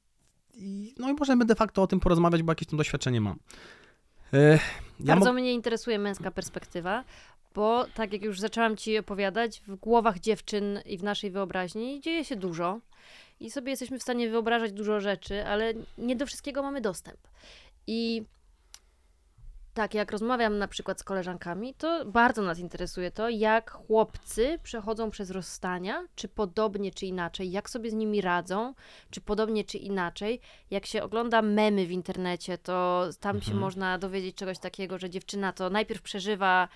i 0.53 0.95
no 0.99 1.09
i 1.09 1.13
możemy 1.13 1.45
de 1.45 1.55
facto 1.55 1.83
o 1.83 1.87
tym 1.87 1.99
porozmawiać, 1.99 2.43
bo 2.43 2.51
jakieś 2.51 2.67
tam 2.67 2.77
doświadczenie 2.77 3.21
mam. 3.21 3.39
Ja 4.33 5.13
Bardzo 5.15 5.33
mnie 5.33 5.53
interesuje 5.53 5.99
męska 5.99 6.31
perspektywa, 6.31 7.03
bo 7.55 7.85
tak 7.93 8.13
jak 8.13 8.21
już 8.21 8.39
zaczęłam 8.39 8.77
ci 8.77 8.97
opowiadać, 8.97 9.61
w 9.67 9.75
głowach 9.75 10.19
dziewczyn 10.19 10.79
i 10.85 10.97
w 10.97 11.03
naszej 11.03 11.31
wyobraźni 11.31 12.01
dzieje 12.01 12.25
się 12.25 12.35
dużo 12.35 12.79
i 13.39 13.51
sobie 13.51 13.69
jesteśmy 13.69 13.99
w 13.99 14.03
stanie 14.03 14.29
wyobrażać 14.29 14.71
dużo 14.71 14.99
rzeczy, 14.99 15.45
ale 15.45 15.73
nie 15.97 16.15
do 16.15 16.25
wszystkiego 16.25 16.63
mamy 16.63 16.81
dostęp. 16.81 17.17
I 17.87 18.23
tak, 19.73 19.93
jak 19.93 20.11
rozmawiam 20.11 20.57
na 20.57 20.67
przykład 20.67 20.99
z 20.99 21.03
koleżankami, 21.03 21.73
to 21.73 22.05
bardzo 22.05 22.41
nas 22.41 22.59
interesuje 22.59 23.11
to, 23.11 23.29
jak 23.29 23.71
chłopcy 23.71 24.59
przechodzą 24.63 25.11
przez 25.11 25.31
rozstania, 25.31 26.07
czy 26.15 26.27
podobnie, 26.27 26.91
czy 26.91 27.05
inaczej, 27.05 27.51
jak 27.51 27.69
sobie 27.69 27.89
z 27.89 27.93
nimi 27.93 28.21
radzą, 28.21 28.73
czy 29.09 29.21
podobnie, 29.21 29.63
czy 29.63 29.77
inaczej. 29.77 30.39
Jak 30.71 30.85
się 30.85 31.03
ogląda 31.03 31.41
memy 31.41 31.85
w 31.85 31.91
internecie, 31.91 32.57
to 32.57 33.05
tam 33.19 33.35
się 33.35 33.41
Mhm. 33.51 33.59
można 33.59 33.97
dowiedzieć 33.97 34.35
czegoś 34.35 34.59
takiego, 34.59 34.97
że 34.97 35.09
dziewczyna 35.09 35.53
to 35.53 35.69
najpierw 35.69 36.01
przeżywa 36.01 36.67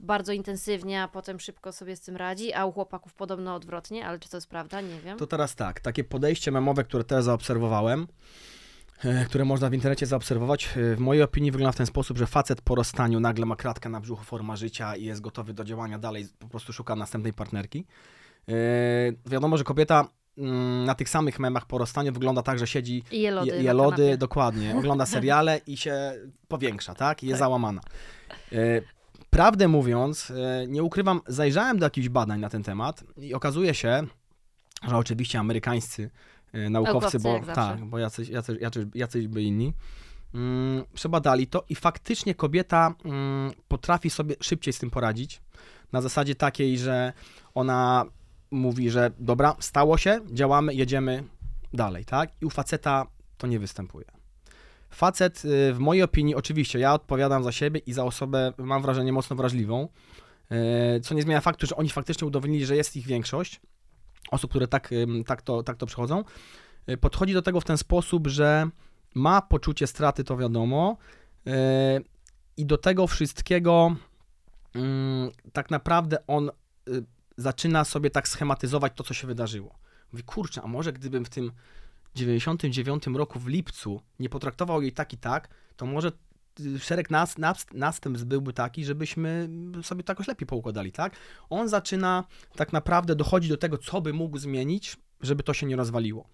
bardzo 0.00 0.32
intensywnie, 0.32 1.02
a 1.02 1.08
potem 1.08 1.40
szybko 1.40 1.72
sobie 1.72 1.96
z 1.96 2.00
tym 2.00 2.16
radzi, 2.16 2.54
a 2.54 2.64
u 2.64 2.72
chłopaków 2.72 3.14
podobno 3.14 3.54
odwrotnie, 3.54 4.06
ale 4.06 4.18
czy 4.18 4.28
to 4.28 4.36
jest 4.36 4.48
prawda? 4.48 4.80
Nie 4.80 5.00
wiem. 5.00 5.18
To 5.18 5.26
teraz 5.26 5.54
tak, 5.54 5.80
takie 5.80 6.04
podejście 6.04 6.50
memowe, 6.50 6.84
które 6.84 7.04
teraz 7.04 7.24
zaobserwowałem, 7.24 8.06
które 9.26 9.44
można 9.44 9.70
w 9.70 9.74
internecie 9.74 10.06
zaobserwować, 10.06 10.68
e, 10.76 10.96
w 10.96 10.98
mojej 11.00 11.22
opinii 11.22 11.50
wygląda 11.50 11.72
w 11.72 11.76
ten 11.76 11.86
sposób, 11.86 12.18
że 12.18 12.26
facet 12.26 12.60
po 12.60 12.74
rozstaniu 12.74 13.20
nagle 13.20 13.46
ma 13.46 13.56
kratkę 13.56 13.88
na 13.88 14.00
brzuchu, 14.00 14.24
forma 14.24 14.56
życia 14.56 14.96
i 14.96 15.04
jest 15.04 15.20
gotowy 15.20 15.54
do 15.54 15.64
działania 15.64 15.98
dalej, 15.98 16.26
po 16.38 16.48
prostu 16.48 16.72
szuka 16.72 16.96
następnej 16.96 17.32
partnerki. 17.32 17.84
E, 18.48 18.52
Wiadomo, 19.26 19.56
że 19.58 19.64
kobieta 19.64 20.08
mm, 20.38 20.84
na 20.84 20.94
tych 20.94 21.08
samych 21.08 21.38
memach 21.38 21.66
po 21.66 21.78
rozstaniu 21.78 22.12
wygląda 22.12 22.42
tak, 22.42 22.58
że 22.58 22.66
siedzi 22.66 23.04
I 23.10 23.20
je 23.20 23.30
lody. 23.30 23.62
je, 23.62 23.72
lody, 23.72 24.16
dokładnie, 24.18 24.76
ogląda 24.76 25.06
seriale 25.16 25.60
i 25.66 25.76
się 25.76 26.12
powiększa, 26.48 26.94
tak? 26.94 27.22
I 27.22 27.26
jest 27.26 27.38
Tak. 27.38 27.46
załamana. 27.46 27.80
E, 28.52 28.56
Prawdę 29.30 29.68
mówiąc, 29.68 30.30
e, 30.30 30.66
nie 30.66 30.82
ukrywam, 30.82 31.20
zajrzałem 31.26 31.78
do 31.78 31.86
jakichś 31.86 32.08
badań 32.08 32.40
na 32.40 32.48
ten 32.48 32.62
temat 32.62 33.04
i 33.16 33.34
okazuje 33.34 33.74
się, 33.74 34.06
że 34.88 34.96
oczywiście 34.96 35.38
amerykańscy 35.38 36.02
e, 36.02 36.10
naukowcy, 36.52 37.18
Naukowcy, 37.18 37.18
bo 37.18 37.54
tak, 37.54 37.84
bo 37.84 37.98
jacyś, 37.98 38.28
jacyś, 38.28 38.60
jacyś, 38.60 38.86
jacyś 38.94 39.28
by 39.28 39.42
inni, 39.42 39.74
mm, 40.34 40.84
przebadali 40.94 41.46
to 41.46 41.64
i 41.68 41.74
faktycznie 41.74 42.34
kobieta 42.34 42.94
mm, 43.04 43.52
potrafi 43.68 44.10
sobie 44.10 44.34
szybciej 44.40 44.72
z 44.72 44.78
tym 44.78 44.90
poradzić. 44.90 45.40
Na 45.92 46.00
zasadzie 46.00 46.34
takiej, 46.34 46.78
że 46.78 47.12
ona 47.54 48.04
mówi, 48.50 48.90
że 48.90 49.10
dobra, 49.18 49.56
stało 49.60 49.98
się, 49.98 50.20
działamy, 50.32 50.74
jedziemy 50.74 51.24
dalej, 51.72 52.04
tak? 52.04 52.30
I 52.42 52.46
u 52.46 52.50
faceta 52.50 53.06
to 53.38 53.46
nie 53.46 53.58
występuje. 53.58 54.06
Facet, 54.90 55.44
y, 55.44 55.74
w 55.74 55.78
mojej 55.78 56.02
opinii, 56.02 56.34
oczywiście, 56.34 56.78
ja 56.78 56.94
odpowiadam 56.94 57.44
za 57.44 57.52
siebie 57.52 57.80
i 57.86 57.92
za 57.92 58.04
osobę, 58.04 58.52
mam 58.58 58.82
wrażenie, 58.82 59.12
mocno 59.12 59.36
wrażliwą, 59.36 59.88
y, 60.96 61.00
co 61.00 61.14
nie 61.14 61.22
zmienia 61.22 61.40
faktu, 61.40 61.66
że 61.66 61.76
oni 61.76 61.88
faktycznie 61.88 62.26
udowodnili, 62.26 62.66
że 62.66 62.76
jest 62.76 62.96
ich 62.96 63.06
większość 63.06 63.60
osób, 64.30 64.50
które 64.50 64.68
tak, 64.68 64.90
tak, 65.26 65.42
to, 65.42 65.62
tak 65.62 65.76
to 65.76 65.86
przechodzą. 65.86 66.24
Y, 66.88 66.96
Podchodzi 66.96 67.34
do 67.34 67.42
tego 67.42 67.60
w 67.60 67.64
ten 67.64 67.78
sposób, 67.78 68.26
że 68.26 68.68
ma 69.14 69.42
poczucie 69.42 69.86
straty, 69.86 70.24
to 70.24 70.36
wiadomo, 70.36 70.96
y, 71.46 71.50
i 72.56 72.66
do 72.66 72.78
tego 72.78 73.06
wszystkiego 73.06 73.96
mm, 74.74 75.30
tak 75.52 75.70
naprawdę 75.70 76.26
on 76.26 76.50
y, 76.88 77.04
zaczyna 77.36 77.84
sobie 77.84 78.10
tak 78.10 78.28
schematyzować 78.28 78.92
to, 78.96 79.04
co 79.04 79.14
się 79.14 79.26
wydarzyło. 79.26 79.78
Mówi, 80.12 80.24
kurczę, 80.24 80.62
a 80.62 80.66
może 80.66 80.92
gdybym 80.92 81.24
w 81.24 81.28
tym 81.28 81.52
99 82.14 83.06
roku 83.06 83.38
w 83.38 83.46
lipcu 83.46 84.00
nie 84.18 84.28
potraktował 84.28 84.82
jej 84.82 84.92
tak 84.92 85.12
i 85.12 85.16
tak, 85.16 85.48
to 85.76 85.86
może 85.86 86.12
szereg 86.78 87.10
nas, 87.10 87.38
nas, 87.38 87.66
następstw 87.74 88.26
byłby 88.26 88.52
taki, 88.52 88.84
żebyśmy 88.84 89.48
sobie 89.82 90.02
to 90.02 90.12
jakoś 90.12 90.28
lepiej 90.28 90.46
poukładali, 90.46 90.92
tak? 90.92 91.16
On 91.50 91.68
zaczyna 91.68 92.24
tak 92.56 92.72
naprawdę 92.72 93.14
dochodzić 93.16 93.50
do 93.50 93.56
tego, 93.56 93.78
co 93.78 94.00
by 94.00 94.12
mógł 94.12 94.38
zmienić, 94.38 94.96
żeby 95.20 95.42
to 95.42 95.54
się 95.54 95.66
nie 95.66 95.76
rozwaliło. 95.76 96.28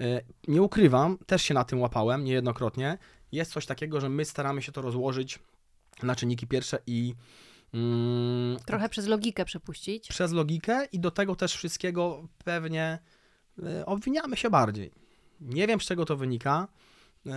Y, 0.00 0.24
Nie 0.48 0.62
ukrywam, 0.62 1.18
też 1.26 1.42
się 1.42 1.54
na 1.54 1.64
tym 1.64 1.80
łapałem 1.80 2.24
niejednokrotnie. 2.24 2.98
Jest 3.32 3.52
coś 3.52 3.66
takiego, 3.66 4.00
że 4.00 4.08
my 4.08 4.24
staramy 4.24 4.62
się 4.62 4.72
to 4.72 4.82
rozłożyć 4.82 5.38
na 6.02 6.16
czynniki 6.16 6.46
pierwsze 6.46 6.78
i 6.86 7.14
mm, 7.74 8.58
Trochę 8.66 8.88
przez 8.88 9.06
logikę 9.06 9.44
przepuścić. 9.44 10.08
przez 10.08 10.32
logikę 10.32 10.84
i 10.92 11.00
do 11.00 11.10
tego 11.10 11.36
też 11.36 11.54
wszystkiego 11.54 12.28
pewnie 12.44 12.98
y, 13.58 13.86
obwiniamy 13.86 14.36
się 14.36 14.50
bardziej. 14.50 14.90
Nie 15.40 15.66
wiem, 15.66 15.80
z 15.80 15.84
czego 15.84 16.04
to 16.04 16.16
wynika, 16.16 16.68
y, 17.26 17.30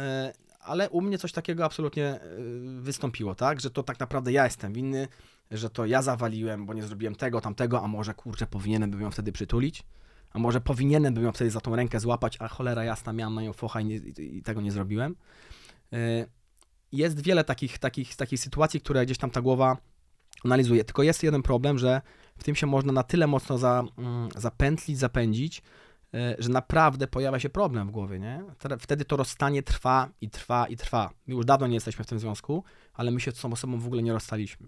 ale 0.63 0.89
u 0.89 1.01
mnie 1.01 1.17
coś 1.17 1.32
takiego 1.32 1.65
absolutnie 1.65 2.20
y, 2.22 2.82
wystąpiło, 2.82 3.36
tak? 3.36 3.62
Że 3.62 3.70
to 3.72 3.84
tak 3.84 4.00
naprawdę 4.00 4.32
ja 4.32 4.46
jestem 4.46 4.74
winny, 4.74 5.08
że 5.51 5.70
to 5.70 5.86
ja 5.86 6.01
zawaliłem, 6.01 6.65
bo 6.65 6.74
nie 6.74 6.84
zrobiłem 6.84 7.15
tego, 7.15 7.41
tamtego, 7.41 7.82
a 7.84 7.88
może 7.88 8.13
kurczę, 8.13 8.48
powinienem 8.48 8.91
bym 8.91 9.01
ją 9.01 9.12
wtedy 9.12 9.32
przytulić, 9.32 9.84
a 10.32 10.39
może 10.39 10.62
powinienem 10.62 11.13
bym 11.13 11.24
ją 11.24 11.32
wtedy 11.32 11.51
za 11.51 11.62
tą 11.62 11.75
rękę 11.75 12.00
złapać, 12.00 12.38
a 12.39 12.48
cholera 12.48 12.84
jasna, 12.84 13.13
miałem 13.13 13.36
na 13.36 13.41
nią 13.41 13.53
focha 13.53 13.82
i, 13.82 13.86
nie, 13.86 13.96
i, 13.96 14.43
tego 14.43 14.62
nie 14.62 14.72
zrobiłem. 14.72 15.15
Y, 15.93 16.27
Jest 16.91 17.22
wiele 17.22 17.43
takich, 17.43 17.79
takich, 17.79 18.15
takich 18.15 18.39
sytuacji, 18.39 18.82
które 18.82 19.05
gdzieś 19.05 19.17
tam 19.17 19.32
ta 19.32 19.41
głowa 19.41 19.77
analizuje. 20.46 20.84
Tylko 20.84 21.03
jest 21.03 21.24
jeden 21.24 21.41
problem, 21.41 21.79
że 21.79 22.01
w 22.38 22.43
tym 22.43 22.55
się 22.55 22.67
można 22.67 22.93
na 22.93 23.03
tyle 23.03 23.27
mocno 23.27 23.58
za, 23.58 23.84
mm, 23.98 24.29
zapętlić, 24.36 24.98
zapędzić, 24.98 25.60
e, 25.60 25.63
że 26.39 26.50
naprawdę 26.50 27.08
pojawia 27.08 27.39
się 27.39 27.50
problem 27.50 27.88
w 27.88 27.91
głowie, 27.91 28.20
nie? 28.20 28.43
Wtedy- 28.79 29.05
to 29.05 29.17
rozstanie 29.17 29.63
trwa 29.63 30.10
i 30.22 30.29
trwa 30.29 30.67
i 30.67 30.77
trwa. 30.77 31.10
My 31.27 31.34
już 31.34 31.46
dawno 31.46 31.67
nie 31.67 31.74
jesteśmy 31.74 32.03
w 32.03 32.08
tym 32.08 32.20
związku, 32.20 32.63
ale 32.93 33.12
my 33.12 33.20
się 33.20 33.32
z 33.32 33.41
tą 33.41 33.51
osobą 33.51 33.79
w 33.79 33.88
ogóle 33.88 34.03
nie 34.03 34.13
rozstaliśmy. 34.13 34.67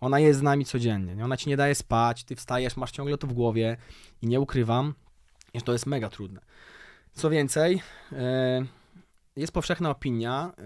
Ona 0.00 0.20
jest 0.20 0.38
z 0.38 0.42
nami 0.42 0.64
codziennie, 0.64 1.16
nie? 1.16 1.24
Ona 1.24 1.36
ci 1.36 1.48
nie 1.48 1.56
daje 1.56 1.74
spać, 1.74 2.24
ty 2.24 2.36
wstajesz, 2.36 2.76
masz 2.76 2.90
ciągle 2.90 3.18
to 3.18 3.26
w 3.26 3.32
głowie 3.32 3.76
i 4.22 4.26
nie 4.26 4.40
ukrywam, 4.40 4.94
że 5.54 5.60
to 5.60 5.72
jest 5.72 5.86
mega 5.86 6.08
trudne. 6.08 6.40
Co 7.12 7.30
więcej, 7.30 7.82
e, 8.12 8.66
jest 9.36 9.52
powszechna 9.52 9.90
opinia, 9.90 10.52
e, 10.58 10.62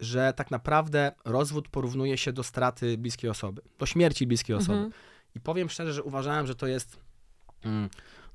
że 0.00 0.32
tak 0.36 0.50
naprawdę 0.50 1.12
rozwód 1.24 1.68
porównuje 1.68 2.18
się 2.18 2.32
do 2.32 2.42
straty 2.42 2.98
bliskiej 2.98 3.30
osoby, 3.30 3.62
do 3.78 3.86
śmierci 3.86 4.26
bliskiej 4.26 4.56
osoby. 4.56 4.78
Mhm. 4.78 4.92
I 5.34 5.40
powiem 5.40 5.68
szczerze, 5.68 5.92
że 5.92 6.02
uważałem, 6.02 6.46
że 6.46 6.54
to 6.54 6.66
jest 6.66 6.98
mm, 7.64 7.88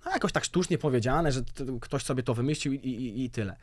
no 0.06 0.12
jakoś 0.12 0.32
tak 0.32 0.46
sztucznie 0.46 0.78
powiedziane, 0.78 1.32
że 1.32 1.42
ktoś 1.82 2.04
sobie 2.04 2.24
to 2.24 2.34
wymyślił 2.34 2.74
i, 2.74 2.78
i, 2.78 3.26
i 3.26 3.30
tyle. 3.30 3.56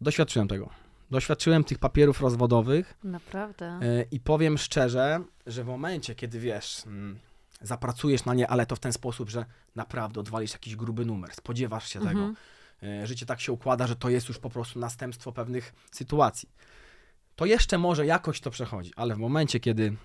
Doświadczyłem 0.00 0.48
tego. 0.48 0.70
Doświadczyłem 1.10 1.64
tych 1.64 1.78
papierów 1.78 2.20
rozwodowych 2.20 2.94
Naprawdę. 3.04 3.80
yy, 3.82 4.06
i 4.10 4.20
powiem 4.20 4.58
szczerze, 4.58 5.20
że 5.46 5.64
w 5.64 5.66
momencie, 5.66 6.14
kiedy 6.14 6.40
wiesz, 6.40 6.82
mm, 6.86 7.18
zapracujesz 7.62 8.24
na 8.24 8.34
nie, 8.34 8.48
ale 8.48 8.66
to 8.66 8.76
w 8.76 8.80
ten 8.80 8.92
sposób, 8.92 9.30
że 9.30 9.44
naprawdę 9.74 10.20
odwalisz 10.20 10.52
jakiś 10.52 10.76
gruby 10.76 11.04
numer, 11.04 11.34
spodziewasz 11.34 11.88
się 11.88 11.98
tego, 11.98 12.10
Mhm. 12.10 12.36
E, 12.82 13.06
życie 13.06 13.26
tak 13.26 13.40
się 13.40 13.52
układa, 13.52 13.86
że 13.86 13.96
to 13.96 14.08
jest 14.08 14.28
już 14.28 14.38
po 14.38 14.50
prostu 14.50 14.78
następstwo 14.78 15.32
pewnych 15.32 15.74
sytuacji. 15.92 16.48
To 17.36 17.46
jeszcze 17.46 17.78
może 17.78 18.06
jakoś 18.06 18.40
to 18.40 18.50
przechodzi, 18.50 18.92
ale 18.96 19.14
w 19.14 19.18
momencie, 19.18 19.60
kiedy 19.60 19.96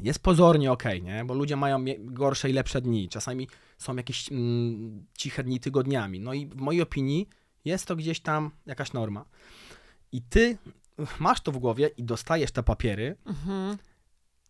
jest 0.00 0.18
pozornie 0.18 0.72
ok, 0.72 0.84
nie? 1.02 1.24
bo 1.24 1.34
ludzie 1.34 1.56
mają 1.56 1.84
gorsze 1.98 2.50
i 2.50 2.52
lepsze 2.52 2.80
dni, 2.80 3.08
czasami 3.08 3.48
są 3.78 3.96
jakieś 3.96 4.32
mm, 4.32 5.06
ciche 5.18 5.44
dni 5.44 5.60
tygodniami, 5.60 6.20
no 6.20 6.34
i 6.34 6.46
w 6.46 6.56
mojej 6.56 6.82
opinii 6.82 7.28
jest 7.64 7.86
to 7.86 7.96
gdzieś 7.96 8.20
tam 8.20 8.50
jakaś 8.66 8.92
norma. 8.92 9.24
I 10.12 10.22
ty 10.22 10.58
masz 11.18 11.40
to 11.40 11.52
w 11.52 11.58
głowie 11.58 11.90
i 11.96 12.04
dostajesz 12.04 12.52
te 12.52 12.62
papiery, 12.62 13.16
Mhm. 13.26 13.76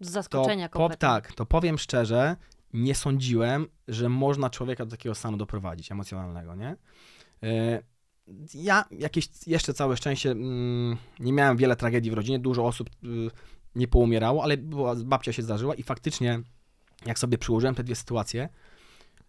Z 0.01 0.07
to, 0.07 0.13
zaskoczenia 0.13 0.69
po, 0.69 0.73
kompletnie. 0.79 1.01
tak, 1.09 1.33
to 1.33 1.47
powiem 1.47 1.79
szczerze, 1.79 2.37
nie 2.73 2.95
sądziłem, 2.95 3.67
że 3.89 4.09
można 4.09 4.51
człowieka 4.51 4.85
do 4.85 4.91
takiego 4.91 5.15
stanu 5.15 5.37
doprowadzić 5.37 5.93
emocjonalnego, 5.93 6.55
nie? 6.55 6.77
E, 7.43 7.83
Ja 8.55 8.85
jakieś 8.91 9.29
jeszcze 9.47 9.75
całe 9.75 9.97
szczęście 9.97 10.31
mm, 10.31 10.97
nie 11.21 11.33
miałem 11.33 11.57
wiele 11.57 11.77
tragedii 11.77 12.11
w 12.11 12.15
rodzinie, 12.15 12.39
dużo 12.39 12.67
osób 12.67 12.91
y, 13.05 13.31
nie 13.77 13.89
poumierało, 13.89 14.43
ale 14.43 14.57
była, 14.57 14.95
babcia 14.95 15.33
się 15.33 15.43
zdarzyła 15.43 15.75
i 15.75 15.83
faktycznie 15.83 16.41
jak 17.07 17.19
sobie 17.19 17.39
przyłożyłem 17.39 17.75
te 17.75 17.85
dwie 17.85 17.95
sytuacje, 17.95 18.49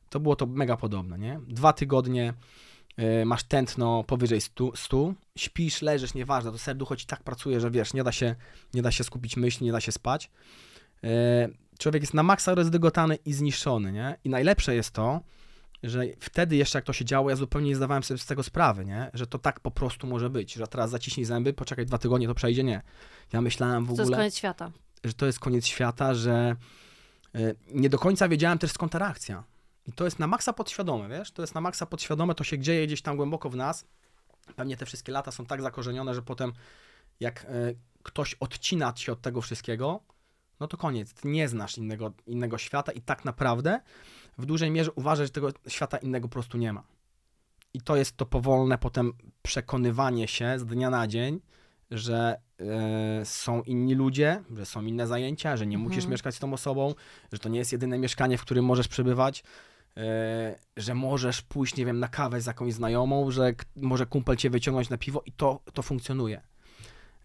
to 0.10 0.20
było 0.20 0.36
to 0.36 0.46
mega 0.46 0.78
podobne, 0.78 1.20
nie? 1.20 1.40
Dwa 1.48 1.74
tygodnie 1.74 2.34
y, 3.22 3.26
masz 3.26 3.44
tętno 3.44 4.04
powyżej 4.04 4.42
100, 4.42 4.72
100, 4.76 5.14
śpisz, 5.38 5.82
leżysz, 5.82 6.14
nieważne, 6.14 6.52
to 6.52 6.58
serducho 6.58 6.96
ci 6.96 7.06
tak 7.06 7.24
pracuje, 7.24 7.60
że 7.62 7.72
wiesz, 7.72 7.94
nie 7.94 8.04
da 8.04 8.12
się, 8.12 8.36
nie 8.74 8.82
da 8.82 8.92
się 8.92 9.04
skupić 9.04 9.38
myśli, 9.38 9.66
nie 9.66 9.72
da 9.72 9.82
się 9.82 9.92
spać. 9.92 10.30
E, 11.04 11.50
człowiek 11.80 12.04
jest 12.04 12.14
na 12.14 12.24
maksa 12.24 12.56
rozdygotany 12.56 13.16
i 13.26 13.34
zniszczony, 13.34 13.92
nie? 13.92 14.18
I 14.24 14.30
najlepsze 14.30 14.76
jest 14.76 14.92
to, 14.92 15.22
że 15.84 16.04
wtedy 16.20 16.56
jeszcze 16.56 16.78
jak 16.78 16.86
to 16.86 16.94
się 16.94 17.06
działo, 17.06 17.30
ja 17.30 17.36
zupełnie 17.36 17.70
nie 17.70 17.76
zdawałem 17.76 18.04
sobie 18.04 18.18
z 18.18 18.26
tego 18.26 18.44
sprawy, 18.44 18.86
nie? 18.86 19.10
Że 19.14 19.28
to 19.28 19.40
tak 19.40 19.60
po 19.60 19.72
prostu 19.72 20.08
może 20.08 20.30
być, 20.30 20.54
że 20.54 20.68
teraz 20.68 20.90
zaciśnij 20.90 21.26
zęby, 21.26 21.54
poczekaj 21.54 21.86
dwa 21.86 21.98
tygodnie, 21.98 22.28
to 22.28 22.36
przejdzie, 22.36 22.64
nie. 22.64 22.82
Ja 23.34 23.42
myślałem 23.42 23.86
w 23.86 23.88
To 23.88 23.92
jest 23.94 24.02
ogóle, 24.02 24.18
koniec 24.18 24.36
świata. 24.36 24.72
że 25.04 25.14
to 25.14 25.26
jest 25.26 25.40
koniec 25.40 25.66
świata, 25.66 26.14
że 26.14 26.56
e, 27.36 27.54
nie 27.74 27.90
do 27.90 28.00
końca 28.00 28.28
wiedziałem 28.30 28.58
też 28.58 28.72
skąd 28.72 28.92
ta 28.92 29.00
reakcja. 29.00 29.44
I 29.88 29.92
to 29.92 30.06
jest 30.06 30.20
na 30.20 30.28
maksa 30.28 30.54
podświadome, 30.54 31.10
wiesz? 31.10 31.32
To 31.32 31.42
jest 31.44 31.56
na 31.56 31.62
maksa 31.62 31.86
podświadome, 31.86 32.36
to 32.36 32.44
się 32.44 32.60
dzieje 32.60 32.88
gdzieś 32.88 33.02
tam 33.02 33.18
głęboko 33.18 33.50
w 33.50 33.56
nas. 33.56 33.86
Pewnie 34.56 34.78
te 34.78 34.86
wszystkie 34.86 35.12
lata 35.12 35.32
są 35.32 35.46
tak 35.46 35.62
zakorzenione, 35.62 36.14
że 36.14 36.22
potem 36.22 36.54
jak 37.20 37.46
e, 37.46 37.48
ktoś 38.04 38.34
odcina 38.34 38.94
się 38.96 39.12
od 39.12 39.22
tego 39.22 39.42
wszystkiego, 39.42 40.04
no 40.60 40.68
to 40.68 40.78
koniec. 40.78 41.14
Ty 41.14 41.28
nie 41.28 41.48
znasz 41.48 41.78
innego, 41.78 42.14
innego 42.28 42.58
świata 42.58 42.92
i 42.92 43.02
tak 43.02 43.26
naprawdę 43.26 43.80
w 44.38 44.46
dużej 44.46 44.72
mierze 44.72 44.92
uważasz, 44.92 45.28
że 45.28 45.32
tego 45.32 45.50
świata 45.68 45.98
innego 45.98 46.28
po 46.28 46.34
prostu 46.34 46.58
nie 46.58 46.74
ma. 46.74 46.84
I 47.74 47.82
to 47.82 47.96
jest 47.96 48.18
to 48.18 48.26
powolne 48.26 48.78
potem 48.78 49.14
przekonywanie 49.42 50.28
się 50.28 50.60
z 50.60 50.66
dnia 50.66 50.90
na 50.90 51.08
dzień, 51.08 51.40
że 51.92 52.40
e, 52.60 53.26
są 53.26 53.62
inni 53.62 53.96
ludzie, 53.96 54.44
że 54.56 54.66
są 54.66 54.82
inne 54.82 55.08
zajęcia, 55.08 55.58
że 55.58 55.68
nie 55.68 55.76
Mhm. 55.76 55.90
musisz 55.90 56.06
mieszkać 56.10 56.36
z 56.36 56.40
tą 56.40 56.54
osobą, 56.54 56.94
że 57.34 57.40
to 57.40 57.50
nie 57.50 57.60
jest 57.60 57.72
jedyne 57.72 57.98
mieszkanie, 58.00 58.38
w 58.38 58.42
którym 58.42 58.66
możesz 58.66 58.88
przebywać, 58.88 59.44
e, 59.98 60.56
że 60.78 60.94
możesz 60.96 61.42
pójść, 61.42 61.76
nie 61.76 61.86
wiem, 61.86 62.00
na 62.00 62.08
kawę 62.08 62.42
z 62.42 62.46
jakąś 62.46 62.74
znajomą, 62.74 63.32
że 63.32 63.54
może 63.76 64.06
kumpel 64.06 64.36
cię 64.36 64.50
wyciągnąć 64.50 64.90
na 64.90 64.98
piwo 64.98 65.22
i 65.26 65.32
to, 65.32 65.60
to 65.74 65.82
funkcjonuje. 65.82 66.42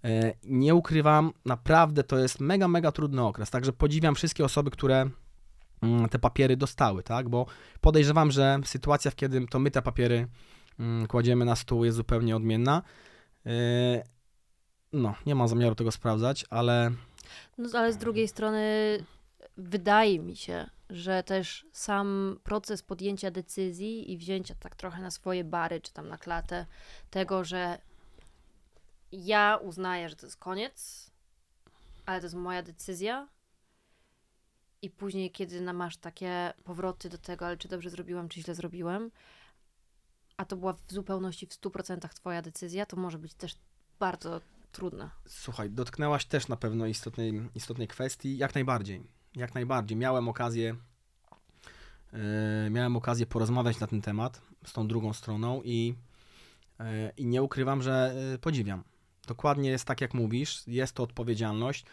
E, 0.04 0.34
Nie 0.44 0.74
ukrywam, 0.74 1.32
naprawdę 1.44 2.04
to 2.04 2.18
jest 2.18 2.40
mega, 2.40 2.68
mega 2.68 2.92
trudny 2.92 3.22
okres. 3.22 3.50
Także 3.50 3.72
podziwiam 3.72 4.14
wszystkie 4.14 4.44
osoby, 4.44 4.70
które 4.70 5.10
te 6.10 6.18
papiery 6.18 6.56
dostały, 6.56 7.02
tak? 7.02 7.28
Bo 7.28 7.46
podejrzewam, 7.80 8.30
że 8.30 8.58
sytuacja, 8.64 9.10
w 9.10 9.14
kiedy 9.14 9.46
to 9.46 9.58
my 9.58 9.70
te 9.70 9.82
papiery 9.82 10.28
mm, 10.78 11.06
kładziemy 11.06 11.44
na 11.44 11.56
stół, 11.56 11.84
jest 11.84 11.96
zupełnie 11.96 12.36
odmienna. 12.36 12.82
E, 13.46 13.50
No, 14.92 15.14
nie 15.26 15.34
mam 15.34 15.48
zamiaru 15.48 15.74
tego 15.74 15.92
sprawdzać, 15.92 16.44
ale 16.50 16.92
No 17.58 17.68
ale 17.72 17.92
z 17.92 17.96
drugiej 17.96 18.28
strony 18.28 18.62
wydaje 19.56 20.18
mi 20.18 20.36
się, 20.36 20.70
że 20.90 21.22
też 21.22 21.66
sam 21.72 22.38
proces 22.44 22.82
podjęcia 22.82 23.30
decyzji 23.30 24.12
i 24.12 24.18
wzięcia 24.18 24.54
tak 24.54 24.76
trochę 24.76 25.02
na 25.02 25.10
swoje 25.10 25.44
bary, 25.44 25.80
czy 25.80 25.92
tam 25.92 26.08
na 26.08 26.18
klatę 26.18 26.66
tego, 27.10 27.44
że 27.44 27.78
ja 29.12 29.58
uznaję, 29.62 30.08
że 30.08 30.16
to 30.16 30.26
jest 30.26 30.36
koniec, 30.36 31.10
ale 32.06 32.20
to 32.20 32.26
jest 32.26 32.36
moja 32.36 32.62
decyzja. 32.62 33.28
I 34.82 34.90
później, 34.90 35.30
kiedy 35.30 35.72
masz 35.72 35.96
takie 35.96 36.52
powroty 36.64 37.08
do 37.08 37.18
tego, 37.18 37.46
ale 37.46 37.56
czy 37.56 37.68
dobrze 37.68 37.90
zrobiłem, 37.90 38.28
czy 38.28 38.40
źle 38.40 38.54
zrobiłem, 38.54 39.10
a 40.36 40.44
to 40.44 40.56
była 40.56 40.72
w 40.72 40.92
zupełności 40.92 41.46
w 41.46 41.50
100% 41.50 42.08
twoja 42.08 42.42
decyzja, 42.42 42.86
to 42.86 42.96
może 42.96 43.18
być 43.18 43.34
też 43.34 43.54
bardzo 43.98 44.40
trudne. 44.72 45.10
Słuchaj, 45.26 45.70
dotknęłaś 45.70 46.24
też 46.24 46.48
na 46.48 46.56
pewno 46.56 46.86
istotnej, 46.86 47.48
istotnej 47.54 47.88
kwestii. 47.88 48.38
Jak 48.38 48.54
najbardziej. 48.54 49.02
Jak 49.36 49.54
najbardziej. 49.54 49.96
Miałem 49.96 50.28
okazję, 50.28 50.76
e, 52.12 52.70
miałem 52.70 52.96
okazję 52.96 53.26
porozmawiać 53.26 53.80
na 53.80 53.86
ten 53.86 54.02
temat 54.02 54.40
z 54.66 54.72
tą 54.72 54.88
drugą 54.88 55.12
stroną 55.12 55.62
i, 55.64 55.94
e, 56.80 57.12
i 57.16 57.26
nie 57.26 57.42
ukrywam, 57.42 57.82
że 57.82 58.14
e, 58.34 58.38
podziwiam. 58.38 58.84
Dokładnie 59.26 59.70
jest 59.70 59.84
tak, 59.84 60.00
jak 60.00 60.14
mówisz. 60.14 60.62
Jest 60.66 60.92
to 60.92 61.02
odpowiedzialność. 61.02 61.84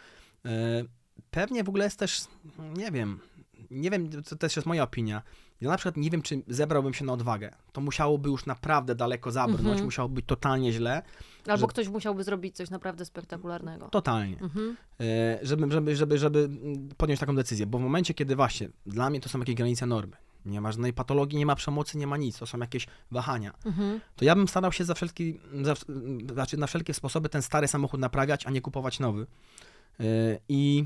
Pewnie 1.31 1.63
w 1.63 1.69
ogóle 1.69 1.83
jest 1.85 1.99
też, 1.99 2.21
nie 2.77 2.91
wiem, 2.91 3.19
nie 3.71 3.89
wiem, 3.89 4.09
to 4.23 4.35
też 4.35 4.55
jest 4.55 4.65
moja 4.65 4.83
opinia. 4.83 5.21
Ja 5.61 5.69
na 5.69 5.77
przykład 5.77 5.97
nie 5.97 6.09
wiem, 6.09 6.21
czy 6.21 6.41
zebrałbym 6.47 6.93
się 6.93 7.05
na 7.05 7.13
odwagę. 7.13 7.51
To 7.71 7.81
musiałoby 7.81 8.29
już 8.29 8.45
naprawdę 8.45 8.95
daleko 8.95 9.31
zabrnąć, 9.31 9.65
Mhm. 9.67 9.85
musiało 9.85 10.09
być 10.09 10.25
totalnie 10.25 10.71
źle. 10.73 11.01
Albo 11.47 11.57
że- 11.61 11.67
ktoś 11.67 11.87
musiałby 11.87 12.23
zrobić 12.23 12.55
coś 12.55 12.69
naprawdę 12.69 13.05
spektakularnego. 13.05 13.89
Totalnie. 13.89 14.37
Mhm. 14.41 14.77
E, 14.99 15.39
żeby, 15.41 15.71
żeby, 15.71 15.95
żeby, 15.95 16.17
żeby 16.17 16.49
podjąć 16.97 17.19
taką 17.19 17.35
decyzję. 17.35 17.65
Bo 17.65 17.77
w 17.77 17.81
momencie, 17.81 18.13
kiedy 18.13 18.35
właśnie, 18.35 18.69
dla 18.85 19.09
mnie 19.09 19.19
to 19.19 19.29
są 19.29 19.39
jakieś 19.39 19.55
granice 19.55 19.85
normy. 19.85 20.15
Nie 20.45 20.61
ma 20.61 20.71
żadnej 20.71 20.93
patologii, 20.93 21.39
nie 21.39 21.45
ma 21.45 21.55
przemocy, 21.55 21.97
nie 21.97 22.07
ma 22.07 22.17
nic. 22.17 22.37
To 22.39 22.45
są 22.47 22.57
jakieś 22.57 22.87
wahania. 23.11 23.53
Mhm. 23.65 23.99
To 24.15 24.25
ja 24.25 24.35
bym 24.35 24.47
starał 24.47 24.71
się 24.71 24.83
za 24.83 24.93
wszelki, 24.93 25.39
za, 25.63 25.73
znaczy 26.33 26.57
na 26.57 26.67
wszelkie 26.67 26.93
sposoby 26.93 27.29
ten 27.29 27.41
stary 27.41 27.67
samochód 27.67 27.99
naprawiać, 27.99 28.45
a 28.45 28.51
nie 28.51 28.61
kupować 28.61 28.99
nowy. 28.99 29.27
E, 29.99 30.03
I, 30.49 30.85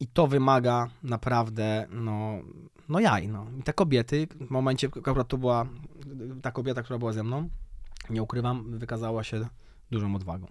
I 0.00 0.06
to 0.06 0.26
wymaga 0.26 0.88
naprawdę, 1.02 1.86
no, 1.90 2.38
no 2.88 3.00
jaj, 3.00 3.28
no. 3.28 3.46
I 3.58 3.62
te 3.62 3.72
kobiety, 3.72 4.28
w 4.40 4.50
momencie, 4.50 4.88
akurat 4.96 5.28
to 5.28 5.38
była 5.38 5.66
ta 6.42 6.50
kobieta, 6.50 6.82
która 6.82 6.98
była 6.98 7.12
ze 7.12 7.22
mną, 7.22 7.48
nie 8.10 8.22
ukrywam, 8.22 8.78
wykazała 8.78 9.24
się 9.24 9.48
dużą 9.90 10.14
odwagą. 10.14 10.46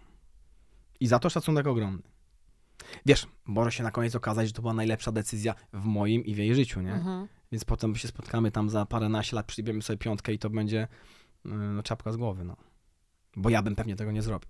I 0.99 1.07
za 1.07 1.19
to 1.19 1.29
szacunek 1.29 1.67
ogromny. 1.67 2.01
Wiesz, 3.05 3.27
może 3.45 3.71
się 3.71 3.83
na 3.83 3.91
koniec 3.91 4.15
okazać, 4.15 4.47
że 4.47 4.53
to 4.53 4.61
była 4.61 4.73
najlepsza 4.73 5.11
decyzja 5.11 5.55
w 5.73 5.85
moim 5.85 6.25
i 6.25 6.35
w 6.35 6.37
jej 6.37 6.55
życiu, 6.55 6.81
nie? 6.81 6.93
Mhm. 6.93 7.27
Więc 7.51 7.65
potem 7.65 7.95
się 7.95 8.07
spotkamy 8.07 8.51
tam 8.51 8.69
za 8.69 8.85
paręnaście 8.85 9.35
lat, 9.35 9.45
przyjmiemy 9.45 9.81
sobie 9.81 9.97
piątkę 9.97 10.33
i 10.33 10.39
to 10.39 10.49
będzie 10.49 10.87
no, 11.45 11.83
czapka 11.83 12.11
z 12.11 12.17
głowy, 12.17 12.43
no. 12.43 12.55
Bo 13.35 13.49
ja 13.49 13.61
bym 13.61 13.75
pewnie 13.75 13.95
tego 13.95 14.11
nie 14.11 14.21
zrobił. 14.21 14.49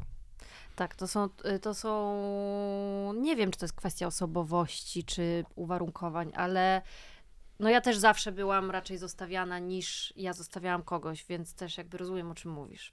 Tak, 0.78 0.96
to 0.96 1.08
są, 1.08 1.30
to 1.62 1.74
są. 1.74 3.14
Nie 3.14 3.36
wiem, 3.36 3.52
czy 3.52 3.60
to 3.60 3.66
jest 3.66 3.76
kwestia 3.76 4.08
osobowości, 4.08 5.04
czy 5.04 5.46
uwarunkowań, 5.56 6.32
ale 6.36 6.82
no 7.60 7.70
ja 7.70 7.82
też 7.82 7.98
zawsze 7.98 8.32
byłam 8.32 8.72
raczej 8.72 8.98
zostawiana 8.98 9.60
niż 9.60 10.14
ja 10.16 10.34
zostawiałam 10.34 10.84
kogoś, 10.84 11.26
więc 11.26 11.54
też 11.54 11.78
jakby 11.78 11.98
rozumiem, 11.98 12.32
o 12.32 12.36
czym 12.36 12.52
mówisz. 12.52 12.92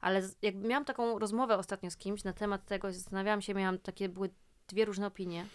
Ale 0.00 0.22
jakby 0.42 0.68
miałam 0.68 0.84
taką 0.84 1.18
rozmowę 1.18 1.58
ostatnio 1.58 1.90
z 1.90 1.96
kimś 1.96 2.24
na 2.24 2.32
temat 2.32 2.66
tego, 2.66 2.92
zastanawiałam 2.92 3.42
się, 3.42 3.54
miałam 3.54 3.78
takie, 3.78 4.08
były 4.08 4.30
dwie 4.68 4.84
różne 4.84 5.06
opinie 5.06 5.46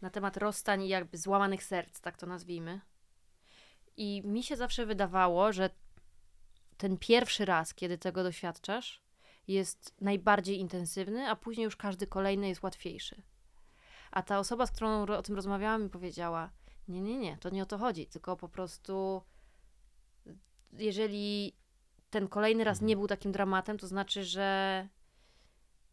na 0.00 0.10
temat 0.10 0.36
rozstań 0.36 0.82
i 0.82 0.88
jakby 0.88 1.18
złamanych 1.18 1.64
serc, 1.64 2.00
tak 2.00 2.16
to 2.16 2.26
nazwijmy. 2.26 2.80
I 3.96 4.22
mi 4.24 4.42
się 4.42 4.56
zawsze 4.56 4.86
wydawało, 4.86 5.52
że 5.52 5.70
ten 6.76 6.98
pierwszy 6.98 7.44
raz, 7.44 7.74
kiedy 7.74 7.98
tego 7.98 8.22
doświadczasz, 8.22 9.03
jest 9.48 9.94
najbardziej 10.00 10.58
intensywny, 10.60 11.28
a 11.28 11.36
później 11.36 11.64
już 11.64 11.76
każdy 11.76 12.06
kolejny 12.06 12.48
jest 12.48 12.62
łatwiejszy. 12.62 13.22
A 14.10 14.22
ta 14.22 14.38
osoba, 14.38 14.66
z 14.66 14.70
którą 14.70 15.02
o 15.02 15.22
tym 15.22 15.36
rozmawiałam, 15.36 15.82
mi 15.82 15.90
powiedziała: 15.90 16.50
Nie, 16.88 17.00
nie, 17.00 17.18
nie, 17.18 17.36
to 17.36 17.50
nie 17.50 17.62
o 17.62 17.66
to 17.66 17.78
chodzi, 17.78 18.06
tylko 18.06 18.36
po 18.36 18.48
prostu, 18.48 19.22
jeżeli 20.72 21.52
ten 22.10 22.28
kolejny 22.28 22.64
raz 22.64 22.80
nie 22.80 22.96
był 22.96 23.06
takim 23.06 23.32
dramatem, 23.32 23.78
to 23.78 23.86
znaczy, 23.86 24.24
że 24.24 24.88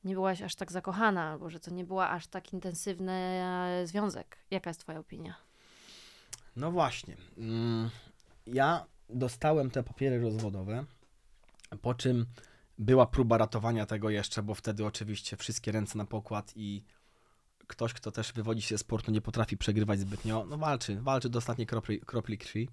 nie 0.03 0.13
byłaś 0.13 0.41
aż 0.41 0.55
tak 0.55 0.71
zakochana, 0.71 1.23
albo 1.31 1.49
że 1.49 1.59
to 1.59 1.71
nie 1.71 1.85
była 1.85 2.09
aż 2.09 2.27
tak 2.27 2.53
intensywny 2.53 3.11
e, 3.11 3.87
związek. 3.87 4.37
Jaka 4.51 4.69
jest 4.69 4.79
Twoja 4.79 4.99
opinia? 4.99 5.35
No 6.55 6.71
właśnie. 6.71 7.17
Mm, 7.37 7.89
Ja 8.47 8.85
dostałem 9.09 9.71
te 9.71 9.83
papiery 9.83 10.19
rozwodowe, 10.19 10.85
po 11.81 11.93
czym 11.93 12.25
była 12.77 13.05
próba 13.05 13.37
ratowania 13.37 13.85
tego 13.85 14.09
jeszcze, 14.09 14.43
bo 14.43 14.53
wtedy 14.53 14.85
oczywiście 14.85 15.37
wszystkie 15.37 15.71
ręce 15.71 15.97
na 15.97 16.05
pokład 16.05 16.53
i 16.55 16.83
ktoś, 17.67 17.93
kto 17.93 18.11
też 18.11 18.33
wywodzi 18.33 18.61
się 18.61 18.77
z 18.77 18.81
sportu, 18.81 19.11
nie 19.11 19.21
potrafi 19.21 19.57
przegrywać 19.57 19.99
zbytnio, 19.99 20.45
no 20.49 20.57
walczy, 20.57 21.01
walczy 21.01 21.29
do 21.29 21.39
ostatniej 21.39 21.67
kropli, 21.67 21.99
kropli 21.99 22.37
krwi. 22.37 22.69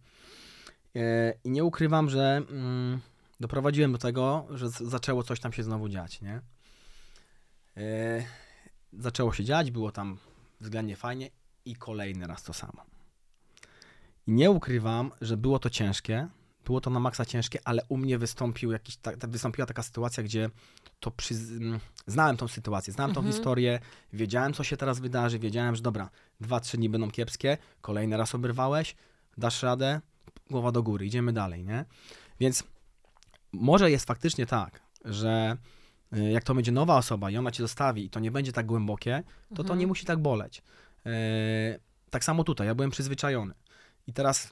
E, 0.97 1.35
I 1.45 1.51
nie 1.51 1.65
ukrywam, 1.65 2.11
że 2.11 2.43
mm, 2.51 3.01
doprowadziłem 3.41 3.93
do 3.93 3.99
tego, 3.99 4.47
że 4.51 4.69
zaczęło 4.69 5.23
coś 5.23 5.41
tam 5.41 5.53
się 5.53 5.63
znowu 5.63 5.89
dziać, 5.89 6.21
nie? 6.21 6.41
E, 7.77 8.25
Zaczęło 8.93 9.33
się 9.33 9.45
dziać, 9.45 9.71
było 9.71 9.93
tam 9.93 10.19
względnie 10.61 10.97
fajnie 10.97 11.31
i 11.65 11.77
kolejny 11.77 12.27
raz 12.27 12.43
to 12.43 12.53
samo. 12.53 12.85
I 14.27 14.33
nie 14.33 14.51
ukrywam, 14.51 15.13
że 15.21 15.37
było 15.37 15.59
to 15.59 15.71
ciężkie, 15.71 16.29
było 16.69 16.81
to 16.81 16.91
na 16.91 17.01
maksa 17.01 17.25
ciężkie, 17.25 17.59
ale 17.65 17.83
u 17.89 17.97
mnie 17.97 18.19
wystąpił 18.19 18.73
jakiś, 18.73 18.97
ta, 18.97 19.13
wystąpiła 19.29 19.67
taka 19.67 19.83
sytuacja, 19.83 20.23
gdzie 20.23 20.51
to 21.01 21.11
przy, 21.11 21.35
mm, 21.35 21.81
znałem 22.07 22.37
tą 22.37 22.49
sytuację, 22.49 22.93
znałem 22.93 23.15
tą 23.15 23.21
Mhm. 23.21 23.35
historię, 23.35 23.81
wiedziałem, 24.13 24.53
co 24.55 24.65
się 24.65 24.77
teraz 24.77 25.01
wydarzy, 25.01 25.39
wiedziałem, 25.39 25.77
że 25.77 25.83
dobra, 25.83 26.11
dwa, 26.41 26.61
trzy 26.61 26.77
dni 26.77 26.89
będą 26.89 27.11
kiepskie, 27.11 27.59
kolejny 27.81 28.17
raz 28.17 28.35
oberwałeś, 28.35 28.97
dasz 29.39 29.63
radę, 29.63 30.01
głowa 30.51 30.73
do 30.73 30.83
góry, 30.83 31.07
idziemy 31.07 31.33
dalej, 31.33 31.65
nie? 31.65 31.85
Więc 32.41 32.65
może 33.53 33.91
jest 33.91 34.07
faktycznie 34.07 34.47
tak, 34.47 34.81
że 35.05 35.57
y, 36.17 36.31
jak 36.31 36.45
to 36.45 36.55
będzie 36.55 36.73
nowa 36.73 36.97
osoba 36.97 37.31
i 37.31 37.37
ona 37.37 37.51
cię 37.51 37.63
zostawi 37.63 38.05
i 38.05 38.11
to 38.11 38.21
nie 38.21 38.31
będzie 38.31 38.53
tak 38.53 38.67
głębokie, 38.67 39.23
to 39.49 39.55
to 39.57 39.63
Mhm. 39.63 39.79
nie 39.79 39.87
musi 39.87 40.07
tak 40.07 40.19
boleć. 40.23 40.63
Yy, 41.05 41.13
tak 42.11 42.25
samo 42.25 42.45
tutaj, 42.45 42.67
ja 42.67 42.75
byłem 42.75 42.91
przyzwyczajony. 42.91 43.55
I 44.09 44.13
teraz 44.13 44.49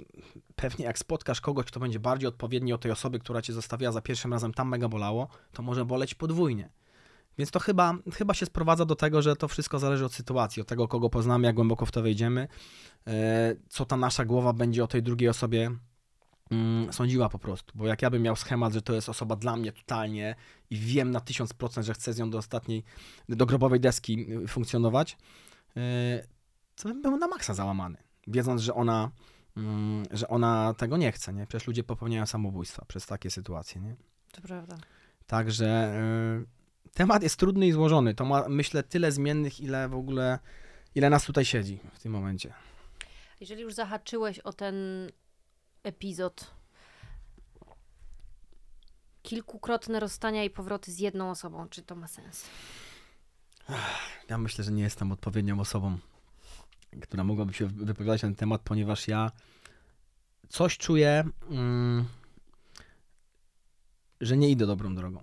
pewnie 0.56 0.84
jak 0.84 0.98
spotkasz 0.98 1.40
kogoś, 1.40 1.66
kto 1.66 1.80
będzie 1.80 2.00
bardziej 2.00 2.28
odpowiedni 2.28 2.72
od 2.72 2.80
tej 2.80 2.90
osoby, 2.92 3.18
która 3.18 3.42
cię 3.42 3.52
zostawiła 3.52 3.92
za 3.92 4.00
pierwszym 4.00 4.32
razem, 4.32 4.54
tam 4.54 4.68
mega 4.68 4.88
bolało, 4.88 5.28
to 5.52 5.62
może 5.62 5.84
boleć 5.84 6.14
podwójnie. 6.14 6.68
Więc 7.38 7.50
to 7.50 7.60
chyba, 7.60 7.94
chyba 8.12 8.34
się 8.34 8.46
sprowadza 8.46 8.84
do 8.84 8.96
tego, 8.96 9.22
że 9.22 9.36
to 9.36 9.48
wszystko 9.48 9.78
zależy 9.78 10.04
od 10.04 10.14
sytuacji, 10.14 10.62
od 10.62 10.68
tego, 10.68 10.88
kogo 10.88 11.10
poznamy, 11.10 11.46
jak 11.46 11.56
głęboko 11.56 11.86
w 11.86 11.92
to 11.92 12.02
wejdziemy, 12.02 12.48
yy, 13.06 13.12
co 13.68 13.84
ta 13.84 13.96
nasza 13.96 14.24
głowa 14.24 14.52
będzie 14.52 14.84
o 14.84 14.86
tej 14.86 15.02
drugiej 15.02 15.28
osobie 15.28 15.70
mm, 16.50 16.92
sądziła 16.92 17.28
po 17.28 17.38
prostu. 17.38 17.72
Bo 17.74 17.86
jak 17.86 18.02
ja 18.02 18.10
bym 18.10 18.22
miał 18.22 18.36
schemat, 18.36 18.72
że 18.72 18.82
to 18.82 18.94
jest 18.94 19.08
osoba 19.08 19.36
dla 19.36 19.56
mnie 19.56 19.72
totalnie 19.72 20.34
i 20.70 20.76
wiem 20.76 21.10
na 21.10 21.20
1000%, 21.20 21.82
że 21.82 21.94
chcę 21.94 22.12
z 22.12 22.18
nią 22.18 22.30
do 22.30 22.38
ostatniej, 22.38 22.84
do 23.28 23.46
grobowej 23.46 23.80
deski 23.80 24.32
y, 24.32 24.48
funkcjonować, 24.48 25.16
y, 25.76 25.80
to 26.76 26.88
bym 26.88 27.02
był 27.02 27.16
na 27.16 27.26
maksa 27.28 27.54
załamany. 27.54 27.98
Wiedząc, 28.26 28.60
że 28.60 28.74
ona, 28.74 29.10
że 30.10 30.28
ona 30.28 30.74
tego 30.74 30.96
nie 30.96 31.12
chce, 31.12 31.32
nie? 31.32 31.46
Przecież 31.46 31.66
ludzie 31.66 31.84
popełniają 31.84 32.26
samobójstwa 32.26 32.84
przez 32.84 33.06
takie 33.06 33.30
sytuacje, 33.30 33.80
nie? 33.80 33.96
To 34.32 34.42
prawda. 34.42 34.76
Także 35.26 35.94
y, 36.88 36.90
temat 36.94 37.22
jest 37.22 37.36
trudny 37.36 37.66
i 37.66 37.72
złożony. 37.72 38.14
To 38.14 38.24
ma, 38.24 38.48
myślę, 38.48 38.82
tyle 38.82 39.12
zmiennych, 39.12 39.60
ile 39.60 39.88
w 39.88 39.94
ogóle, 39.94 40.38
ile 40.94 41.10
nas 41.10 41.24
tutaj 41.24 41.44
siedzi 41.44 41.78
w 41.92 41.98
tym 41.98 42.12
momencie. 42.12 42.54
Jeżeli 43.40 43.62
już 43.62 43.74
zahaczyłeś 43.74 44.38
o 44.38 44.52
ten 44.52 44.74
epizod, 45.82 46.54
kilkukrotne 49.22 50.00
rozstania 50.00 50.44
i 50.44 50.50
powroty 50.50 50.92
z 50.92 50.98
jedną 50.98 51.30
osobą, 51.30 51.68
czy 51.68 51.82
to 51.82 51.96
ma 51.96 52.08
sens? 52.08 52.44
Ja 54.28 54.38
myślę, 54.38 54.64
że 54.64 54.72
nie 54.72 54.82
jestem 54.82 55.12
odpowiednią 55.12 55.60
osobą, 55.60 55.98
która 57.02 57.24
mogłaby 57.24 57.52
się 57.54 57.66
wypowiadać 57.66 58.22
na 58.22 58.28
ten 58.28 58.36
temat, 58.36 58.60
ponieważ 58.64 59.08
ja 59.08 59.30
coś 60.48 60.78
czuję, 60.78 61.24
mm, 61.50 62.04
że 64.20 64.36
nie 64.36 64.50
idę 64.50 64.66
dobrą 64.66 64.94
drogą. 64.94 65.22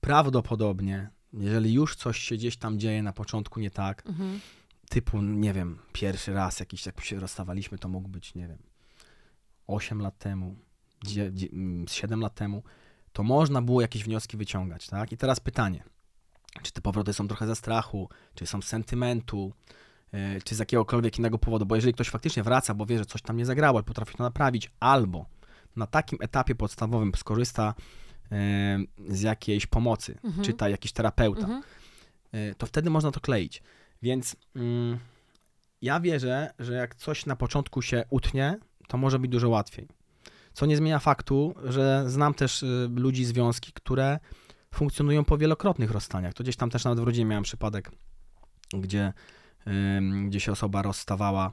Prawdopodobnie, 0.00 1.10
jeżeli 1.32 1.72
już 1.72 1.96
coś 1.96 2.18
się 2.18 2.34
gdzieś 2.36 2.56
tam 2.56 2.78
dzieje 2.78 3.02
na 3.02 3.12
początku 3.12 3.60
nie 3.60 3.70
tak, 3.70 4.06
Mhm. 4.06 4.40
typu, 4.88 5.22
nie 5.22 5.52
wiem, 5.52 5.78
pierwszy 5.92 6.32
raz 6.34 6.60
jakiś, 6.60 6.86
jak 6.86 7.00
się 7.04 7.20
rozstawaliśmy, 7.20 7.78
to 7.78 7.88
mógł 7.88 8.08
być, 8.08 8.34
nie 8.34 8.48
wiem, 8.48 8.58
8 9.66 10.00
lat 10.02 10.18
temu, 10.18 10.56
dzie- 11.04 11.32
dzie- 11.32 11.48
mm, 11.52 11.88
7 11.88 12.20
lat 12.20 12.34
temu, 12.34 12.62
to 13.12 13.22
można 13.22 13.62
było 13.62 13.80
jakieś 13.80 14.04
wnioski 14.04 14.36
wyciągać, 14.36 14.86
tak? 14.86 15.12
I 15.12 15.16
teraz 15.16 15.40
pytanie, 15.40 15.84
czy 16.62 16.72
te 16.72 16.80
powroty 16.80 17.12
są 17.12 17.28
trochę 17.28 17.46
ze 17.46 17.56
strachu, 17.56 18.08
czy 18.34 18.46
są 18.46 18.62
z 18.62 18.66
sentymentu, 18.66 19.52
czy 20.44 20.54
z 20.54 20.58
jakiegokolwiek 20.58 21.18
innego 21.18 21.38
powodu, 21.38 21.66
bo 21.66 21.74
jeżeli 21.74 21.94
ktoś 21.94 22.08
faktycznie 22.10 22.42
wraca, 22.42 22.74
bo 22.74 22.86
wie, 22.86 22.98
że 22.98 23.06
coś 23.06 23.22
tam 23.22 23.36
nie 23.36 23.46
zagrało, 23.46 23.82
potrafi 23.82 24.16
to 24.16 24.22
naprawić, 24.22 24.70
albo 24.80 25.26
na 25.76 25.86
takim 25.86 26.18
etapie 26.22 26.54
podstawowym 26.54 27.12
skorzysta 27.16 27.74
yy, 28.30 28.36
z 29.16 29.20
jakiejś 29.22 29.66
pomocy, 29.66 30.18
Mhm. 30.24 30.44
czyta 30.44 30.68
jakiś 30.68 30.92
terapeuta, 30.92 31.40
Mhm. 31.42 31.62
y, 32.34 32.54
to 32.58 32.66
wtedy 32.66 32.90
można 32.90 33.10
to 33.10 33.20
kleić. 33.20 33.62
Więc 34.02 34.36
mm, 34.56 34.98
ja 35.82 36.00
wierzę, 36.00 36.50
że 36.58 36.74
jak 36.74 36.94
coś 36.94 37.26
na 37.26 37.36
początku 37.36 37.82
się 37.82 38.04
utnie, 38.10 38.58
to 38.88 38.96
może 38.98 39.18
być 39.18 39.30
dużo 39.30 39.48
łatwiej. 39.48 39.88
Co 40.52 40.66
nie 40.66 40.76
zmienia 40.76 40.98
faktu, 40.98 41.54
że 41.64 42.04
znam 42.06 42.34
też 42.34 42.64
ludzi, 42.96 43.24
związki, 43.24 43.72
które 43.72 44.18
funkcjonują 44.74 45.24
po 45.24 45.38
wielokrotnych 45.38 45.90
rozstaniach. 45.90 46.34
To 46.34 46.44
gdzieś 46.44 46.56
tam 46.56 46.70
też 46.70 46.84
nawet 46.84 47.00
w 47.00 47.02
rodzinie 47.02 47.24
miałem 47.26 47.44
przypadek, 47.44 47.90
gdzie, 48.72 49.12
gdzie 50.26 50.40
się 50.40 50.52
osoba 50.52 50.82
rozstawała 50.82 51.52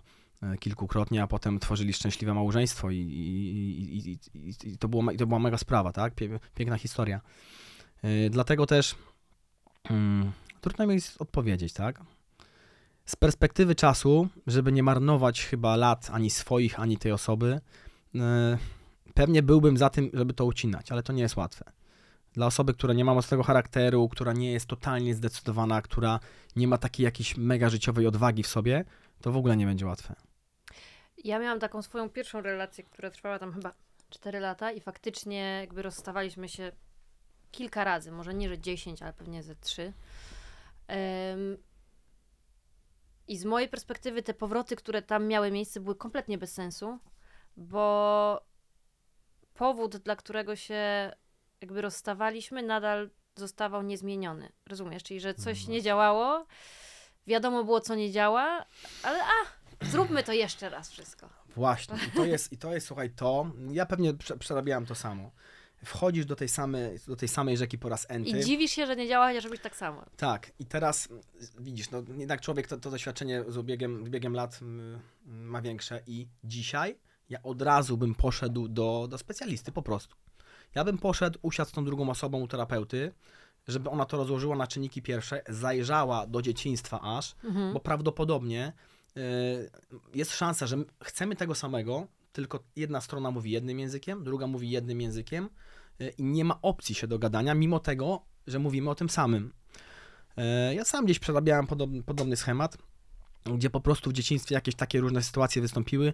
y, 0.54 0.58
kilkukrotnie, 0.58 1.23
a 1.23 1.28
potem 1.28 1.60
tworzyli 1.60 1.93
szczęśliwe 1.93 2.34
małżeństwo 2.34 2.91
i, 2.91 2.97
i, 2.97 4.10
i, 4.10 4.19
i, 4.63 4.78
to, 4.78 4.88
było, 4.88 5.04
to 5.17 5.28
była 5.28 5.39
mega 5.39 5.58
sprawa, 5.58 5.91
tak? 5.91 6.13
Piękna 6.56 6.78
historia. 6.78 7.21
Y, 8.06 8.30
Dlatego 8.30 8.65
też 8.65 8.95
Mm, 9.89 10.32
trudno 10.62 10.88
mi 10.88 10.93
jest 10.93 11.21
odpowiedzieć, 11.21 11.73
tak? 11.73 11.99
Z 13.06 13.15
perspektywy 13.15 13.76
czasu, 13.76 14.28
żeby 14.47 14.71
nie 14.71 14.84
marnować 14.84 15.45
chyba 15.45 15.76
lat 15.76 16.10
ani 16.12 16.30
swoich, 16.30 16.80
ani 16.80 16.97
tej 16.97 17.12
osoby, 17.12 17.62
yy, 18.13 18.21
pewnie 19.13 19.43
byłbym 19.43 19.78
za 19.78 19.89
tym, 19.89 20.10
żeby 20.13 20.34
to 20.34 20.45
ucinać, 20.45 20.91
ale 20.91 21.04
to 21.04 21.13
nie 21.13 21.21
jest 21.21 21.38
łatwe. 21.38 21.71
Dla 22.34 22.45
osoby, 22.45 22.73
która 22.73 22.93
nie 22.93 23.06
ma 23.06 23.13
mocnego 23.13 23.43
charakteru, 23.43 24.10
która 24.10 24.34
nie 24.34 24.52
jest 24.52 24.65
totalnie 24.65 25.15
zdecydowana, 25.15 25.82
która 25.82 26.19
nie 26.55 26.67
ma 26.67 26.77
takiej 26.77 27.03
jakiejś 27.03 27.37
mega 27.37 27.69
życiowej 27.69 28.07
odwagi 28.07 28.43
w 28.43 28.47
sobie, 28.47 28.85
to 29.21 29.31
w 29.31 29.37
ogóle 29.37 29.57
nie 29.57 29.65
będzie 29.65 29.85
łatwe. 29.85 30.15
Ja 31.23 31.39
miałam 31.39 31.59
taką 31.59 31.81
swoją 31.81 32.09
pierwszą 32.09 32.41
relację, 32.41 32.83
która 32.83 33.09
trwała 33.09 33.39
tam 33.39 33.53
chyba 33.53 33.73
4 34.09 34.39
lata 34.39 34.71
i 34.71 34.81
faktycznie 34.81 35.57
jakby 35.61 35.81
rozstawaliśmy 35.81 36.49
się 36.49 36.71
kilka 37.51 37.83
razy, 37.83 38.11
może 38.11 38.33
nie, 38.33 38.49
że 38.49 38.59
10, 38.59 39.01
ale 39.01 39.13
pewnie 39.13 39.43
ze 39.43 39.55
3. 39.55 39.93
Um, 40.89 41.57
I 43.27 43.37
z 43.37 43.45
mojej 43.45 43.69
perspektywy 43.69 44.23
te 44.23 44.33
powroty, 44.33 44.75
które 44.75 45.01
tam 45.01 45.27
miały 45.27 45.51
miejsce, 45.51 45.79
były 45.79 45.95
kompletnie 45.95 46.37
bez 46.37 46.53
sensu, 46.53 46.99
bo 47.57 48.45
powód, 49.53 49.97
dla 49.97 50.15
którego 50.15 50.55
się 50.55 51.11
jakby 51.61 51.81
rozstawaliśmy, 51.81 52.63
nadal 52.63 53.09
zostawał 53.35 53.83
niezmieniony. 53.83 54.51
Rozumiesz? 54.65 55.03
Czyli, 55.03 55.19
że 55.19 55.33
coś 55.33 55.67
nie 55.67 55.81
działało, 55.81 56.45
wiadomo 57.27 57.63
było, 57.63 57.81
co 57.81 57.95
nie 57.95 58.11
działa, 58.11 58.65
ale 59.03 59.19
a, 59.23 59.85
zróbmy 59.85 60.23
to 60.23 60.33
jeszcze 60.33 60.69
raz 60.69 60.89
wszystko. 60.91 61.29
Właśnie, 61.55 61.95
i 62.07 62.11
to 62.11 62.25
jest, 62.25 62.51
i 62.53 62.57
to 62.57 62.73
jest 62.73 62.87
słuchaj, 62.87 63.09
to, 63.09 63.51
ja 63.71 63.85
pewnie 63.85 64.13
prze, 64.13 64.37
przerabiałem 64.37 64.85
to 64.85 64.95
samo. 64.95 65.31
Wchodzisz 65.85 66.25
do 66.25 66.35
tej, 66.35 66.49
samej, 66.49 66.99
do 67.07 67.15
tej 67.15 67.27
samej 67.27 67.57
rzeki 67.57 67.77
po 67.77 67.89
raz 67.89 68.05
enty. 68.09 68.29
I 68.29 68.43
dziwisz 68.43 68.71
się, 68.71 68.85
że 68.85 68.95
nie 68.95 69.07
działa, 69.07 69.27
chociaż 69.27 69.43
robić 69.43 69.61
tak 69.61 69.75
samo. 69.75 70.05
Tak, 70.17 70.51
i 70.59 70.65
teraz 70.65 71.09
widzisz, 71.59 71.91
no 71.91 72.03
jednak 72.17 72.41
człowiek 72.41 72.67
to, 72.67 72.77
to 72.77 72.91
doświadczenie 72.91 73.43
z 73.47 73.57
ubiegiem, 73.57 74.03
biegiem 74.03 74.33
lat 74.33 74.59
m, 74.61 74.99
ma 75.25 75.61
większe 75.61 76.01
i 76.07 76.27
dzisiaj 76.43 76.99
ja 77.29 77.43
od 77.43 77.61
razu 77.61 77.97
bym 77.97 78.15
poszedł 78.15 78.67
do, 78.67 79.07
do 79.09 79.17
specjalisty 79.17 79.71
po 79.71 79.81
prostu. 79.81 80.15
Ja 80.75 80.83
bym 80.83 80.97
poszedł, 80.97 81.39
usiadł 81.41 81.69
z 81.69 81.73
tą 81.73 81.86
drugą 81.86 82.09
osobą 82.09 82.39
u 82.41 82.47
terapeuty, 82.47 83.12
żeby 83.67 83.89
ona 83.89 84.05
to 84.05 84.17
rozłożyła 84.17 84.55
na 84.55 84.67
czynniki 84.67 85.01
pierwsze, 85.01 85.41
zajrzała 85.49 86.27
do 86.27 86.41
dzieciństwa 86.41 86.99
aż, 87.01 87.36
Mhm. 87.43 87.73
bo 87.73 87.79
prawdopodobnie 87.79 88.73
y, 89.17 89.69
jest 90.13 90.36
szansa, 90.36 90.67
że 90.67 90.77
chcemy 91.03 91.36
tego 91.36 91.55
samego, 91.55 92.07
tylko 92.33 92.59
jedna 92.75 93.01
strona 93.01 93.31
mówi 93.31 93.51
jednym 93.51 93.79
językiem, 93.79 94.23
druga 94.23 94.47
mówi 94.47 94.69
jednym 94.69 95.01
językiem 95.01 95.49
y, 96.01 96.13
i 96.17 96.23
nie 96.23 96.45
ma 96.45 96.59
opcji 96.62 96.95
się 96.95 97.07
do 97.07 97.19
gadania, 97.19 97.53
mimo 97.55 97.79
tego, 97.79 98.21
że 98.47 98.59
mówimy 98.59 98.89
o 98.89 98.95
tym 98.95 99.09
samym. 99.09 99.53
Y, 100.71 100.75
Ja 100.75 100.86
sam 100.86 101.05
gdzieś 101.05 101.19
przerabiałem 101.19 101.67
podobny, 101.67 102.03
podobny 102.03 102.36
schemat, 102.36 102.77
gdzie 103.55 103.69
po 103.69 103.81
prostu 103.81 104.09
w 104.09 104.13
dzieciństwie 104.13 104.55
jakieś 104.55 104.75
takie 104.75 104.99
różne 105.01 105.23
sytuacje 105.23 105.62
wystąpiły, 105.62 106.13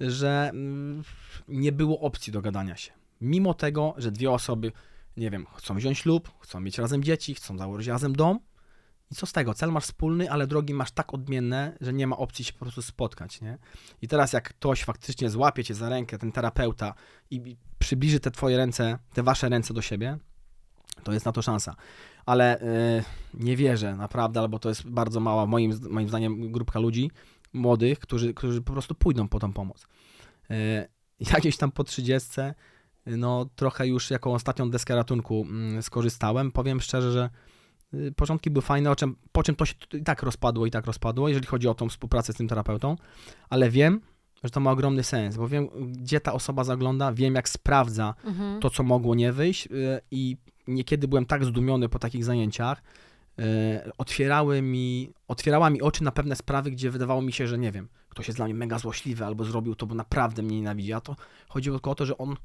że 0.00 0.48
mm, 0.52 1.02
nie 1.48 1.72
było 1.72 2.00
opcji 2.00 2.32
do 2.32 2.42
gadania 2.42 2.76
się. 2.76 2.92
Mimo 3.22 3.54
tego, 3.54 3.94
że 3.96 4.12
dwie 4.12 4.30
osoby, 4.30 4.72
nie 5.16 5.30
wiem, 5.30 5.46
chcą 5.54 5.74
wziąć 5.74 5.98
ślub, 5.98 6.32
chcą 6.40 6.60
mieć 6.60 6.78
razem 6.78 7.04
dzieci, 7.04 7.34
chcą 7.34 7.58
założyć 7.58 7.88
razem 7.88 8.16
dom, 8.16 8.38
i 9.12 9.14
co 9.14 9.26
z 9.26 9.32
tego? 9.32 9.54
Cel 9.54 9.72
masz 9.72 9.84
wspólny, 9.84 10.30
ale 10.30 10.46
drogi 10.46 10.74
masz 10.74 10.90
tak 10.90 11.14
odmienne, 11.14 11.76
że 11.80 11.92
nie 11.92 12.06
ma 12.06 12.16
opcji 12.16 12.44
się 12.44 12.52
po 12.52 12.58
prostu 12.58 12.82
spotkać, 12.82 13.40
nie? 13.40 13.58
I 14.02 14.08
teraz 14.08 14.32
jak 14.32 14.48
ktoś 14.48 14.84
faktycznie 14.84 15.30
złapie 15.30 15.64
cię 15.64 15.74
za 15.74 15.88
rękę, 15.88 16.18
ten 16.18 16.32
terapeuta 16.32 16.94
i 17.30 17.56
przybliży 17.78 18.20
te 18.20 18.30
twoje 18.30 18.56
ręce, 18.56 18.98
te 19.14 19.22
wasze 19.22 19.48
ręce 19.48 19.74
do 19.74 19.82
siebie, 19.82 20.18
to 21.04 21.12
jest 21.12 21.26
na 21.26 21.32
to 21.32 21.42
szansa. 21.42 21.76
Ale 22.26 22.60
yy, 23.34 23.44
nie 23.44 23.56
wierzę, 23.56 23.96
naprawdę, 23.96 24.40
albo 24.40 24.58
to 24.58 24.68
jest 24.68 24.88
bardzo 24.88 25.20
mała, 25.20 25.46
moim, 25.46 25.80
moim 25.90 26.08
zdaniem, 26.08 26.52
grupka 26.52 26.78
ludzi 26.78 27.10
młodych, 27.52 27.98
którzy, 27.98 28.34
którzy 28.34 28.62
po 28.62 28.72
prostu 28.72 28.94
pójdą 28.94 29.28
po 29.28 29.38
tą 29.38 29.52
pomoc. 29.52 29.86
Yy, 31.44 31.52
tam 31.58 31.72
po 31.72 31.84
30, 31.84 32.30
no 33.06 33.46
trochę 33.56 33.86
już 33.86 34.10
jako 34.10 34.32
ostatnią 34.34 34.70
deskę 34.70 34.94
ratunku 34.94 35.46
mm, 35.48 35.82
skorzystałem. 35.82 36.52
Powiem 36.52 36.80
szczerze, 36.80 37.12
że 37.12 37.30
y, 37.94 38.12
początki 38.16 38.50
były 38.50 38.62
fajne, 38.62 38.90
o 38.90 38.96
czym, 38.96 39.16
po 39.32 39.42
czym 39.42 39.56
to 39.56 39.64
się 39.64 39.74
i 39.92 40.02
tak 40.02 40.22
rozpadło, 40.22 40.66
i 40.66 40.70
tak 40.70 40.86
rozpadło, 40.86 41.28
jeżeli 41.28 41.46
chodzi 41.46 41.68
o 41.68 41.74
tą 41.74 41.88
współpracę 41.88 42.32
z 42.32 42.36
tym 42.36 42.48
terapeutą, 42.48 42.96
ale 43.50 43.70
wiem, 43.70 44.00
że 44.44 44.50
to 44.50 44.60
ma 44.60 44.70
ogromny 44.70 45.02
sens, 45.02 45.36
bo 45.36 45.48
wiem, 45.48 45.68
gdzie 45.92 46.20
ta 46.20 46.32
osoba 46.32 46.64
zagląda, 46.64 47.12
wiem, 47.12 47.34
jak 47.34 47.48
sprawdza 47.48 48.14
Mhm. 48.24 48.60
to, 48.60 48.70
co 48.70 48.82
mogło 48.82 49.14
nie 49.14 49.32
wyjść 49.32 49.66
y, 49.66 50.00
i 50.10 50.36
niekiedy 50.66 51.08
byłem 51.08 51.26
tak 51.26 51.44
zdumiony 51.44 51.88
po 51.88 51.98
takich 51.98 52.24
zajęciach, 52.24 52.82
y, 53.38 53.42
otwierały 53.98 54.62
mi, 54.62 55.12
otwierała 55.28 55.70
mi 55.70 55.82
oczy 55.82 56.04
na 56.04 56.12
pewne 56.12 56.36
sprawy, 56.36 56.70
gdzie 56.70 56.90
wydawało 56.90 57.22
mi 57.22 57.32
się, 57.32 57.46
że 57.46 57.58
nie 57.58 57.72
wiem, 57.72 57.88
ktoś 58.08 58.28
jest 58.28 58.38
dla 58.38 58.44
mnie 58.44 58.54
mega 58.54 58.78
złośliwy 58.78 59.24
albo 59.24 59.44
zrobił 59.44 59.74
to, 59.74 59.86
bo 59.86 59.94
naprawdę 59.94 60.42
mnie 60.42 60.56
nienawidzi, 60.56 60.92
a 60.92 61.00
to 61.00 61.16
chodziło 61.48 61.76
tylko 61.76 61.90
o 61.90 61.94
to, 61.94 62.06
że 62.06 62.18
on 62.18 62.36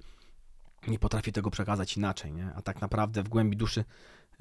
nie 0.88 1.00
potrafi 1.00 1.32
tego 1.32 1.52
przekazać 1.52 1.98
inaczej, 1.98 2.34
nie? 2.34 2.52
A 2.56 2.62
tak 2.62 2.82
naprawdę 2.82 3.24
w 3.24 3.30
głębi 3.30 3.58
duszy 3.58 3.86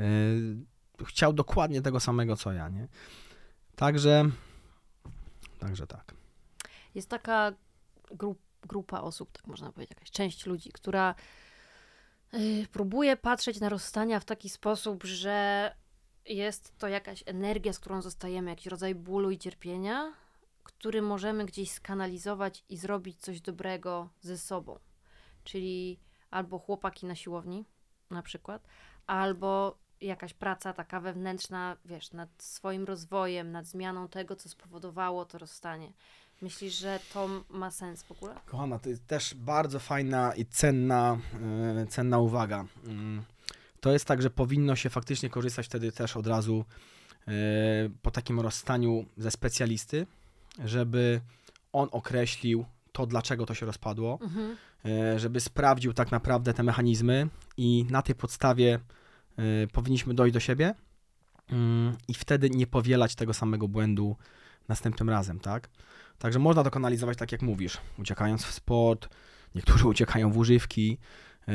y, 0.01 1.05
chciał 1.05 1.33
dokładnie 1.33 1.83
tego 1.83 2.01
samego, 2.01 2.37
co 2.37 2.53
ja, 2.53 2.69
nie? 2.69 2.89
Także, 3.77 4.31
także 5.59 5.87
tak. 5.87 6.15
Jest 6.95 7.09
taka 7.09 7.53
grup, 8.11 8.39
grupa 8.63 9.01
osób, 9.01 9.33
tak 9.33 9.47
można 9.47 9.73
powiedzieć, 9.73 9.91
jakaś 9.91 10.11
część 10.11 10.47
ludzi, 10.47 10.73
która 10.73 11.15
y, 12.35 12.67
próbuje 12.73 13.17
patrzeć 13.17 13.61
na 13.61 13.69
rozstania 13.69 14.21
w 14.21 14.25
taki 14.25 14.49
sposób, 14.49 15.05
że 15.05 15.71
jest 16.27 16.79
to 16.79 16.89
jakaś 16.89 17.23
energia, 17.27 17.73
z 17.73 17.79
którą 17.79 18.03
zostajemy, 18.03 18.51
jakiś 18.51 18.67
rodzaj 18.67 18.95
bólu 18.95 19.31
i 19.31 19.39
cierpienia, 19.39 20.13
który 20.65 21.03
możemy 21.03 21.45
gdzieś 21.45 21.71
skanalizować 21.71 22.65
i 22.69 22.77
zrobić 22.77 23.21
coś 23.21 23.41
dobrego 23.41 24.09
ze 24.21 24.39
sobą. 24.39 24.79
Czyli 25.45 25.99
albo 26.37 26.59
chłopaki 26.59 27.07
na 27.07 27.15
siłowni, 27.15 27.65
na 28.11 28.23
przykład, 28.23 28.67
albo 29.07 29.79
jakaś 30.01 30.35
praca 30.35 30.73
taka 30.73 31.01
wewnętrzna, 31.01 31.77
wiesz, 31.85 32.13
nad 32.13 32.29
swoim 32.39 32.85
rozwojem, 32.85 33.53
nad 33.53 33.67
zmianą 33.67 34.09
tego, 34.09 34.37
co 34.37 34.49
spowodowało 34.49 35.25
to 35.25 35.39
rozstanie. 35.39 35.93
Myślisz, 36.43 36.75
że 36.79 37.01
to 37.15 37.29
ma 37.51 37.71
sens 37.71 38.03
w 38.03 38.13
ogóle? 38.13 38.35
Kochana, 38.47 38.79
to 38.79 38.89
jest 38.89 39.07
też 39.07 39.35
bardzo 39.35 39.79
fajna 39.81 40.35
i 40.35 40.47
cenna, 40.47 41.19
e, 41.81 41.87
cenna 41.87 42.19
uwaga. 42.19 42.65
Mm, 42.87 43.23
To 43.81 43.93
jest 43.93 44.05
tak, 44.05 44.23
że 44.23 44.31
powinno 44.31 44.77
się 44.77 44.91
faktycznie 44.91 45.31
korzystać 45.31 45.67
wtedy 45.67 45.93
też 45.93 46.17
od 46.17 46.27
razu 46.27 46.65
e, 47.29 47.33
po 48.03 48.11
takim 48.11 48.41
rozstaniu 48.41 49.05
ze 49.17 49.31
specjalisty, 49.31 50.07
żeby 50.65 51.21
on 51.73 51.89
określił 51.93 52.65
to, 52.93 53.07
dlaczego 53.07 53.47
to 53.47 53.55
się 53.55 53.67
rozpadło, 53.67 54.19
Mhm. 54.23 54.57
E, 54.87 55.19
żeby 55.19 55.41
sprawdził 55.41 55.93
tak 55.93 56.13
naprawdę 56.13 56.55
te 56.55 56.63
mechanizmy 56.63 57.29
i 57.57 57.87
na 57.91 58.03
tej 58.03 58.15
podstawie 58.15 58.79
e, 59.39 59.67
powinniśmy 59.67 60.15
dojść 60.15 60.35
do 60.35 60.41
siebie 60.41 60.75
mm, 61.51 61.97
i 62.09 62.15
wtedy 62.15 62.51
nie 62.51 62.67
powielać 62.67 63.15
tego 63.15 63.35
samego 63.35 63.69
błędu 63.69 64.17
następnym 64.69 65.11
razem, 65.11 65.41
tak? 65.41 65.69
Także 66.19 66.39
można 66.39 66.65
to 66.65 66.71
kanalizować 66.71 67.19
tak 67.19 67.33
jak 67.33 67.43
mówisz, 67.43 67.79
uciekając 67.99 68.45
w 68.45 68.53
sport, 68.53 69.09
niektórzy 69.55 69.89
uciekają 69.95 70.31
w 70.31 70.39
używki, 70.39 70.99
yy, 71.47 71.55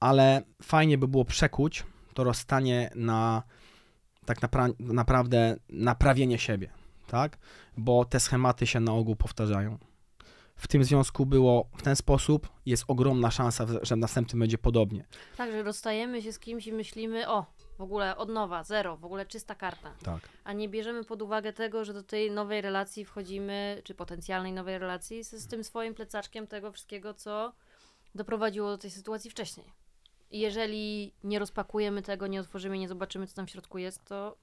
ale 0.00 0.42
fajnie 0.62 0.98
by 0.98 1.08
było 1.08 1.24
przekuć 1.24 1.84
to 2.14 2.24
rozstanie 2.24 2.90
na 2.94 3.42
tak 4.24 4.40
napra- 4.40 4.74
naprawdę 4.80 5.56
naprawienie 5.68 6.38
siebie, 6.38 6.70
tak? 7.06 7.38
Bo 7.76 8.04
te 8.04 8.20
schematy 8.20 8.66
się 8.66 8.80
na 8.80 8.92
ogół 8.92 9.16
powtarzają. 9.16 9.78
W 10.58 10.68
tym 10.68 10.84
związku 10.84 11.26
było 11.26 11.68
w 11.76 11.82
ten 11.82 11.96
sposób, 11.96 12.48
jest 12.66 12.84
ogromna 12.88 13.30
szansa, 13.30 13.66
że 13.82 13.94
w 13.94 13.98
następnym 13.98 14.40
będzie 14.40 14.58
podobnie. 14.58 15.04
Tak, 15.36 15.52
że 15.52 15.62
rozstajemy 15.62 16.22
się 16.22 16.32
z 16.32 16.38
kimś 16.38 16.66
i 16.66 16.72
myślimy, 16.72 17.28
o, 17.28 17.46
w 17.78 17.80
ogóle 17.80 18.16
od 18.16 18.28
nowa, 18.28 18.64
zero, 18.64 18.96
w 18.96 19.04
ogóle 19.04 19.26
czysta 19.26 19.54
karta. 19.54 19.92
Tak. 20.04 20.28
A 20.44 20.52
nie 20.52 20.68
bierzemy 20.68 21.04
pod 21.04 21.22
uwagę 21.22 21.52
tego, 21.52 21.84
że 21.84 21.92
do 21.92 22.02
tej 22.02 22.30
nowej 22.30 22.60
relacji 22.60 23.04
wchodzimy, 23.04 23.82
czy 23.84 23.94
potencjalnej 23.94 24.52
nowej 24.52 24.78
relacji, 24.78 25.24
z, 25.24 25.30
z 25.30 25.46
tym 25.46 25.64
swoim 25.64 25.94
plecaczkiem 25.94 26.46
tego 26.46 26.72
wszystkiego, 26.72 27.14
co 27.14 27.52
doprowadziło 28.14 28.68
do 28.68 28.78
tej 28.78 28.90
sytuacji 28.90 29.30
wcześniej. 29.30 29.66
I 30.30 30.38
jeżeli 30.38 31.12
nie 31.24 31.38
rozpakujemy 31.38 32.02
tego, 32.02 32.26
nie 32.26 32.40
otworzymy, 32.40 32.78
nie 32.78 32.88
zobaczymy, 32.88 33.26
co 33.26 33.34
tam 33.34 33.46
w 33.46 33.50
środku 33.50 33.78
jest, 33.78 34.04
to 34.04 34.36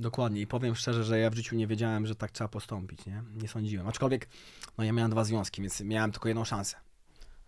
Dokładnie 0.00 0.40
i 0.40 0.46
powiem 0.46 0.74
szczerze, 0.74 1.04
że 1.04 1.18
ja 1.18 1.30
w 1.30 1.34
życiu 1.34 1.56
nie 1.56 1.66
wiedziałem, 1.66 2.06
że 2.06 2.14
tak 2.14 2.30
trzeba 2.30 2.48
postąpić, 2.48 3.06
nie? 3.06 3.22
Nie 3.42 3.48
sądziłem. 3.48 3.88
Aczkolwiek, 3.88 4.28
no 4.78 4.84
ja 4.84 4.92
miałem 4.92 5.10
dwa 5.10 5.24
związki, 5.24 5.62
więc 5.62 5.80
miałem 5.80 6.12
tylko 6.12 6.28
jedną 6.28 6.44
szansę. 6.44 6.76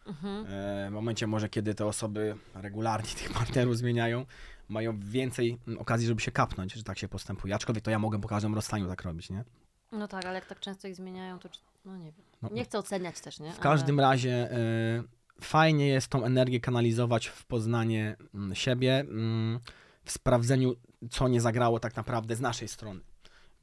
mhm. 0.06 0.46
E, 0.48 0.88
W 0.90 0.92
momencie 0.92 1.26
może, 1.26 1.48
kiedy 1.48 1.74
te 1.74 1.86
osoby 1.86 2.36
regularnie 2.54 3.10
tych 3.20 3.32
partnerów 3.32 3.76
zmieniają, 3.76 4.26
mają 4.68 5.00
więcej 5.00 5.58
mm, 5.66 5.78
okazji, 5.80 6.06
żeby 6.06 6.20
się 6.20 6.30
kapnąć, 6.32 6.72
że 6.74 6.82
tak 6.82 6.98
się 6.98 7.08
postępuje. 7.08 7.54
Aczkolwiek 7.54 7.84
to 7.84 7.90
ja 7.90 7.98
mogę 7.98 8.20
po 8.20 8.28
każdym 8.28 8.54
rozstaniu 8.54 8.88
tak 8.88 9.02
robić, 9.02 9.30
nie? 9.30 9.44
no 9.92 10.08
tak, 10.08 10.24
ale 10.24 10.34
jak 10.34 10.46
tak 10.46 10.60
często 10.60 10.88
ich 10.88 10.96
zmieniają, 10.96 11.38
to 11.38 11.48
no 11.84 11.96
nie 11.96 12.04
wiem. 12.12 12.24
No, 12.42 12.48
Nie 12.52 12.64
chcę 12.64 12.78
oceniać 12.78 13.20
też, 13.20 13.40
nie? 13.40 13.52
w 13.52 13.58
każdym 13.58 13.98
ale... 13.98 14.08
razie 14.08 14.52
e, 14.52 15.02
fajnie 15.40 15.88
jest 15.88 16.08
tą 16.08 16.24
energię 16.24 16.60
kanalizować 16.60 17.26
w 17.26 17.44
poznanie 17.46 18.16
mm, 18.34 18.54
siebie, 18.54 19.00
mm, 19.00 19.60
w 20.04 20.12
sprawdzeniu, 20.12 20.74
co 21.10 21.28
nie 21.28 21.40
zagrało 21.40 21.80
tak 21.80 21.96
naprawdę 21.96 22.36
z 22.36 22.40
naszej 22.40 22.68
strony. 22.68 23.00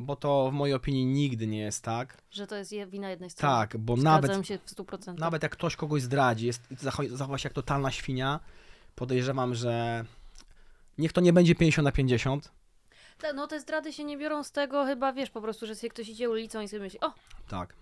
Bo 0.02 0.15
to 0.15 0.49
w 0.49 0.54
mojej 0.54 0.75
opinii 0.75 1.06
nigdy 1.06 1.47
nie 1.47 1.60
jest 1.60 1.84
tak. 1.84 2.17
Że 2.32 2.47
to 2.47 2.56
jest 2.56 2.71
je- 2.71 2.88
wina 2.88 3.10
jednej 3.10 3.30
strony. 3.30 3.56
Tak, 3.56 3.78
bo 3.78 3.97
Zgadzam 3.97 4.21
nawet, 4.32 4.47
się 4.47 4.58
w 4.58 4.65
100%. 4.65 5.17
nawet 5.19 5.43
jak 5.43 5.52
ktoś 5.52 5.75
kogoś 5.75 6.02
zdradzi, 6.02 6.45
jest, 6.45 6.62
zachowa 7.12 7.38
się 7.38 7.47
jak 7.47 7.54
totalna 7.54 7.91
świnia, 7.91 8.39
podejrzewam, 8.95 9.56
że 9.56 10.06
niech 10.97 11.13
to 11.13 11.21
nie 11.21 11.34
będzie 11.34 11.56
50 11.56 11.84
na 11.86 11.91
50. 11.91 12.52
Ta- 13.17 13.34
No 13.34 13.47
te 13.47 13.60
zdrady 13.60 13.93
się 13.93 14.04
nie 14.04 14.17
biorą 14.17 14.43
z 14.43 14.52
tego 14.52 14.86
chyba, 14.86 15.13
wiesz, 15.13 15.30
po 15.30 15.41
prostu, 15.41 15.65
że 15.65 15.75
sobie 15.75 15.89
ktoś 15.89 16.10
idzie 16.10 16.30
ulicą 16.30 16.62
i 16.62 16.67
sobie 16.67 16.82
myśli, 16.82 16.99
o, 16.99 17.13
Tak. 17.47 17.73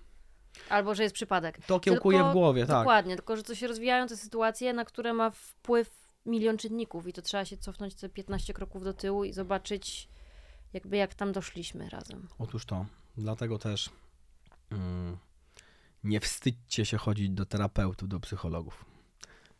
albo 0.69 0.95
że 0.95 1.03
jest 1.03 1.15
przypadek. 1.15 1.59
To 1.67 1.79
kiełkuje 1.79 2.17
Tylko- 2.17 2.29
w 2.31 2.33
głowie, 2.33 2.65
tak. 2.65 2.77
Dokładnie, 2.77 3.15
tylko 3.15 3.35
że 3.37 3.43
to 3.43 3.55
się 3.55 3.67
rozwijają 3.67 4.07
te 4.07 4.17
sytuacje, 4.17 4.73
na 4.73 4.85
które 4.85 5.13
ma 5.13 5.29
wpływ 5.29 6.06
milion 6.27 6.57
czynników 6.57 7.07
i 7.07 7.13
to 7.13 7.21
trzeba 7.21 7.45
się 7.45 7.57
cofnąć 7.57 7.95
te 7.95 8.09
15 8.09 8.53
kroków 8.53 8.83
do 8.83 8.93
tyłu 8.93 9.23
i 9.23 9.33
zobaczyć 9.33 10.09
jakby 10.73 10.97
jak 10.97 11.15
tam 11.15 11.31
doszliśmy 11.31 11.89
razem. 11.89 12.27
Otóż 12.39 12.65
to. 12.65 12.85
Dlatego 13.17 13.59
też 13.59 13.89
mm, 14.71 15.17
nie 16.03 16.19
wstydźcie 16.19 16.85
się 16.85 16.97
chodzić 16.97 17.29
do 17.29 17.45
terapeutów, 17.45 18.09
do 18.09 18.19
psychologów. 18.19 18.85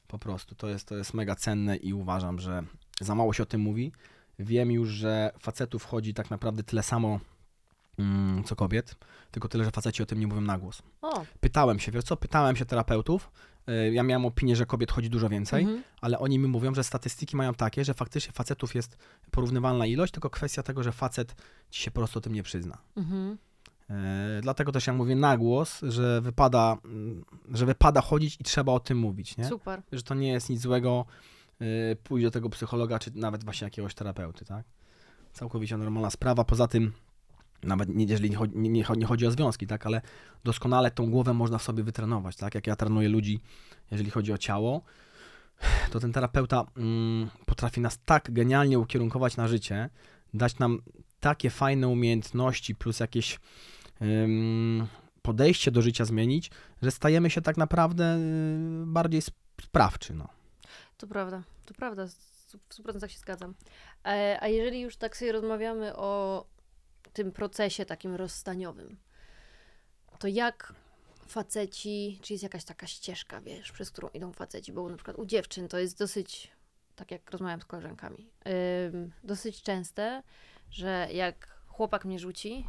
Po 0.08 0.20
prostu. 0.20 0.56
To 0.56 0.68
jest, 0.68 0.88
to 0.88 0.96
jest 0.96 1.14
mega 1.14 1.36
cenne 1.36 1.78
i 1.78 1.94
uważam, 1.94 2.40
że 2.40 2.64
za 3.02 3.16
mało 3.16 3.34
się 3.34 3.44
o 3.44 3.46
tym 3.46 3.62
mówi. 3.62 3.92
Wiem 4.40 4.72
już, 4.72 4.90
że 4.90 5.32
facetów 5.40 5.84
chodzi 5.84 6.14
tak 6.14 6.30
naprawdę 6.30 6.64
tyle 6.64 6.84
samo 6.84 7.20
mm, 8.00 8.44
co 8.44 8.56
kobiet, 8.56 8.96
tylko 9.32 9.48
tyle, 9.48 9.64
że 9.64 9.72
faceci 9.72 10.04
o 10.04 10.06
tym 10.06 10.20
nie 10.20 10.28
mówią 10.28 10.42
na 10.42 10.58
głos. 10.58 10.82
O, 11.02 11.26
Pytałem 11.40 11.80
się, 11.80 11.92
wiesz 11.92 12.04
co, 12.04 12.18
pytałem 12.18 12.56
się 12.56 12.66
terapeutów. 12.66 13.32
Y, 13.70 13.94
Ja 13.94 14.04
miałem 14.04 14.26
opinię, 14.26 14.56
że 14.56 14.66
kobiet 14.66 14.92
chodzi 14.92 15.10
dużo 15.10 15.30
więcej, 15.30 15.64
mhm. 15.64 15.84
ale 16.02 16.20
oni 16.20 16.40
mi 16.40 16.48
mówią, 16.48 16.74
że 16.74 16.84
statystyki 16.84 17.36
mają 17.36 17.54
takie, 17.54 17.86
że 17.86 17.94
faktycznie 17.94 18.34
facetów 18.34 18.76
jest 18.76 18.98
porównywalna 19.32 19.86
ilość, 19.86 20.14
tylko 20.14 20.30
kwestia 20.30 20.64
tego, 20.64 20.84
że 20.84 20.92
facet 20.92 21.36
ci 21.70 21.82
się 21.82 21.92
po 21.92 22.00
prostu 22.00 22.20
o 22.20 22.22
tym 22.22 22.34
nie 22.34 22.44
przyzna. 22.44 22.78
Mhm. 22.98 23.38
E, 23.90 24.40
dlatego 24.42 24.72
też 24.72 24.88
ja 24.88 24.94
mówię 24.94 25.16
na 25.16 25.38
głos, 25.38 25.82
że 25.82 26.22
wypada, 26.22 26.78
że 27.54 27.66
wypada 27.66 28.02
chodzić 28.02 28.38
i 28.40 28.44
trzeba 28.44 28.72
o 28.72 28.80
tym 28.80 28.98
mówić, 28.98 29.38
nie? 29.38 29.46
super. 29.46 29.82
Że 29.92 30.04
to 30.04 30.16
nie 30.16 30.30
jest 30.30 30.50
nic 30.50 30.62
złego 30.62 31.06
y, 31.62 31.96
pójść 32.04 32.24
do 32.26 32.32
tego 32.32 32.50
psychologa, 32.50 33.00
czy 33.00 33.12
nawet 33.16 33.44
właśnie 33.44 33.66
jakiegoś 33.66 33.96
terapeuty, 33.96 34.46
tak? 34.46 34.66
Całkowicie 35.34 35.78
normalna 35.78 36.10
sprawa. 36.10 36.44
Poza 36.44 36.68
tym, 36.68 36.94
nawet 37.64 37.90
nie, 37.90 38.06
jeżeli 38.06 38.30
nie 38.30 38.36
chodzi, 38.36 38.58
nie, 38.58 38.70
nie 38.70 38.84
chodzi- 38.84 39.28
o 39.28 39.32
związki, 39.32 39.68
tak? 39.68 39.86
Ale 39.86 40.02
doskonale 40.44 40.92
tą 40.92 41.12
głowę 41.12 41.34
można 41.34 41.58
w 41.58 41.64
sobie 41.64 41.84
wytrenować, 41.84 42.36
tak? 42.36 42.56
Jak 42.56 42.68
ja 42.68 42.76
trenuję 42.76 43.10
ludzi, 43.10 43.40
jeżeli 43.92 44.10
chodzi 44.12 44.34
o 44.34 44.38
ciało, 44.38 44.82
to 45.92 46.00
ten 46.00 46.14
terapeuta 46.14 46.66
mm, 46.78 47.30
potrafi 47.46 47.82
nas 47.82 48.00
tak 48.06 48.32
genialnie 48.32 48.80
ukierunkować 48.80 49.38
na 49.38 49.48
życie, 49.48 49.90
dać 50.34 50.60
nam 50.60 50.82
takie 51.20 51.50
fajne 51.50 51.88
umiejętności 51.88 52.76
plus 52.76 53.00
jakieś 53.00 53.40
ym, 54.02 54.88
podejście 55.22 55.72
do 55.72 55.82
życia 55.82 56.06
zmienić, 56.06 56.52
że 56.82 56.92
stajemy 56.92 57.30
się 57.30 57.42
tak 57.42 57.58
naprawdę 57.58 58.18
y, 58.18 58.86
bardziej 58.86 59.20
sp- 59.28 59.38
sprawczy, 59.62 60.14
no. 60.14 60.28
To 60.98 61.08
prawda, 61.08 61.44
to 61.66 61.74
prawda, 61.74 62.08
w 62.08 62.70
100% 62.84 63.08
się 63.08 63.20
zgadzam. 63.20 63.54
E, 64.06 64.38
a 64.42 64.48
jeżeli 64.48 64.82
już 64.82 64.98
tak 64.98 65.18
sobie 65.18 65.32
rozmawiamy 65.32 65.96
o 65.96 66.46
tym 67.18 67.32
procesie 67.32 67.86
takim 67.86 68.16
rozstaniowym, 68.16 68.98
to 70.20 70.28
jak 70.28 70.74
faceci, 71.28 72.20
czy 72.22 72.34
jest 72.34 72.44
jakaś 72.44 72.64
taka 72.64 72.88
ścieżka, 72.88 73.42
wiesz, 73.42 73.72
przez 73.72 73.92
którą 73.92 74.10
idą 74.10 74.34
faceci, 74.34 74.74
bo 74.74 74.90
na 74.90 74.96
przykład 74.96 75.18
u 75.18 75.26
dziewczyn 75.26 75.68
to 75.68 75.80
jest 75.80 76.00
dosyć, 76.00 76.52
tak 76.96 77.12
jak 77.12 77.32
rozmawiam 77.32 77.62
z 77.62 77.66
koleżankami, 77.66 78.30
ym, 78.94 79.12
dosyć 79.24 79.62
częste, 79.62 80.24
że 80.72 81.08
jak 81.12 81.48
chłopak 81.68 82.06
mnie 82.06 82.20
rzuci 82.20 82.68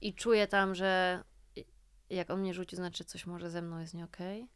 i 0.00 0.14
czuję 0.14 0.46
tam, 0.46 0.74
że 0.74 1.22
jak 2.10 2.30
on 2.30 2.40
mnie 2.40 2.54
rzuci, 2.54 2.76
znaczy 2.76 3.04
coś 3.04 3.26
może 3.26 3.50
ze 3.50 3.62
mną 3.62 3.78
jest 3.78 3.94
nie 3.94 4.04
okej, 4.04 4.48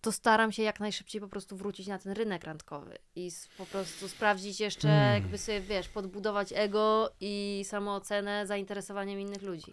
to 0.00 0.12
staram 0.12 0.52
się 0.52 0.62
jak 0.62 0.80
najszybciej 0.80 1.20
po 1.20 1.28
prostu 1.28 1.56
wrócić 1.56 1.86
na 1.86 1.98
ten 1.98 2.12
rynek 2.12 2.44
randkowy 2.44 2.98
i 3.16 3.30
po 3.58 3.66
prostu 3.66 4.08
sprawdzić 4.08 4.60
jeszcze, 4.60 4.88
Hmm. 4.88 5.22
jakby 5.22 5.38
sobie, 5.38 5.60
wiesz, 5.60 5.88
podbudować 5.88 6.52
ego 6.54 7.10
i 7.20 7.64
samoocenę 7.68 8.46
zainteresowaniem 8.46 9.20
innych 9.20 9.42
ludzi. 9.42 9.72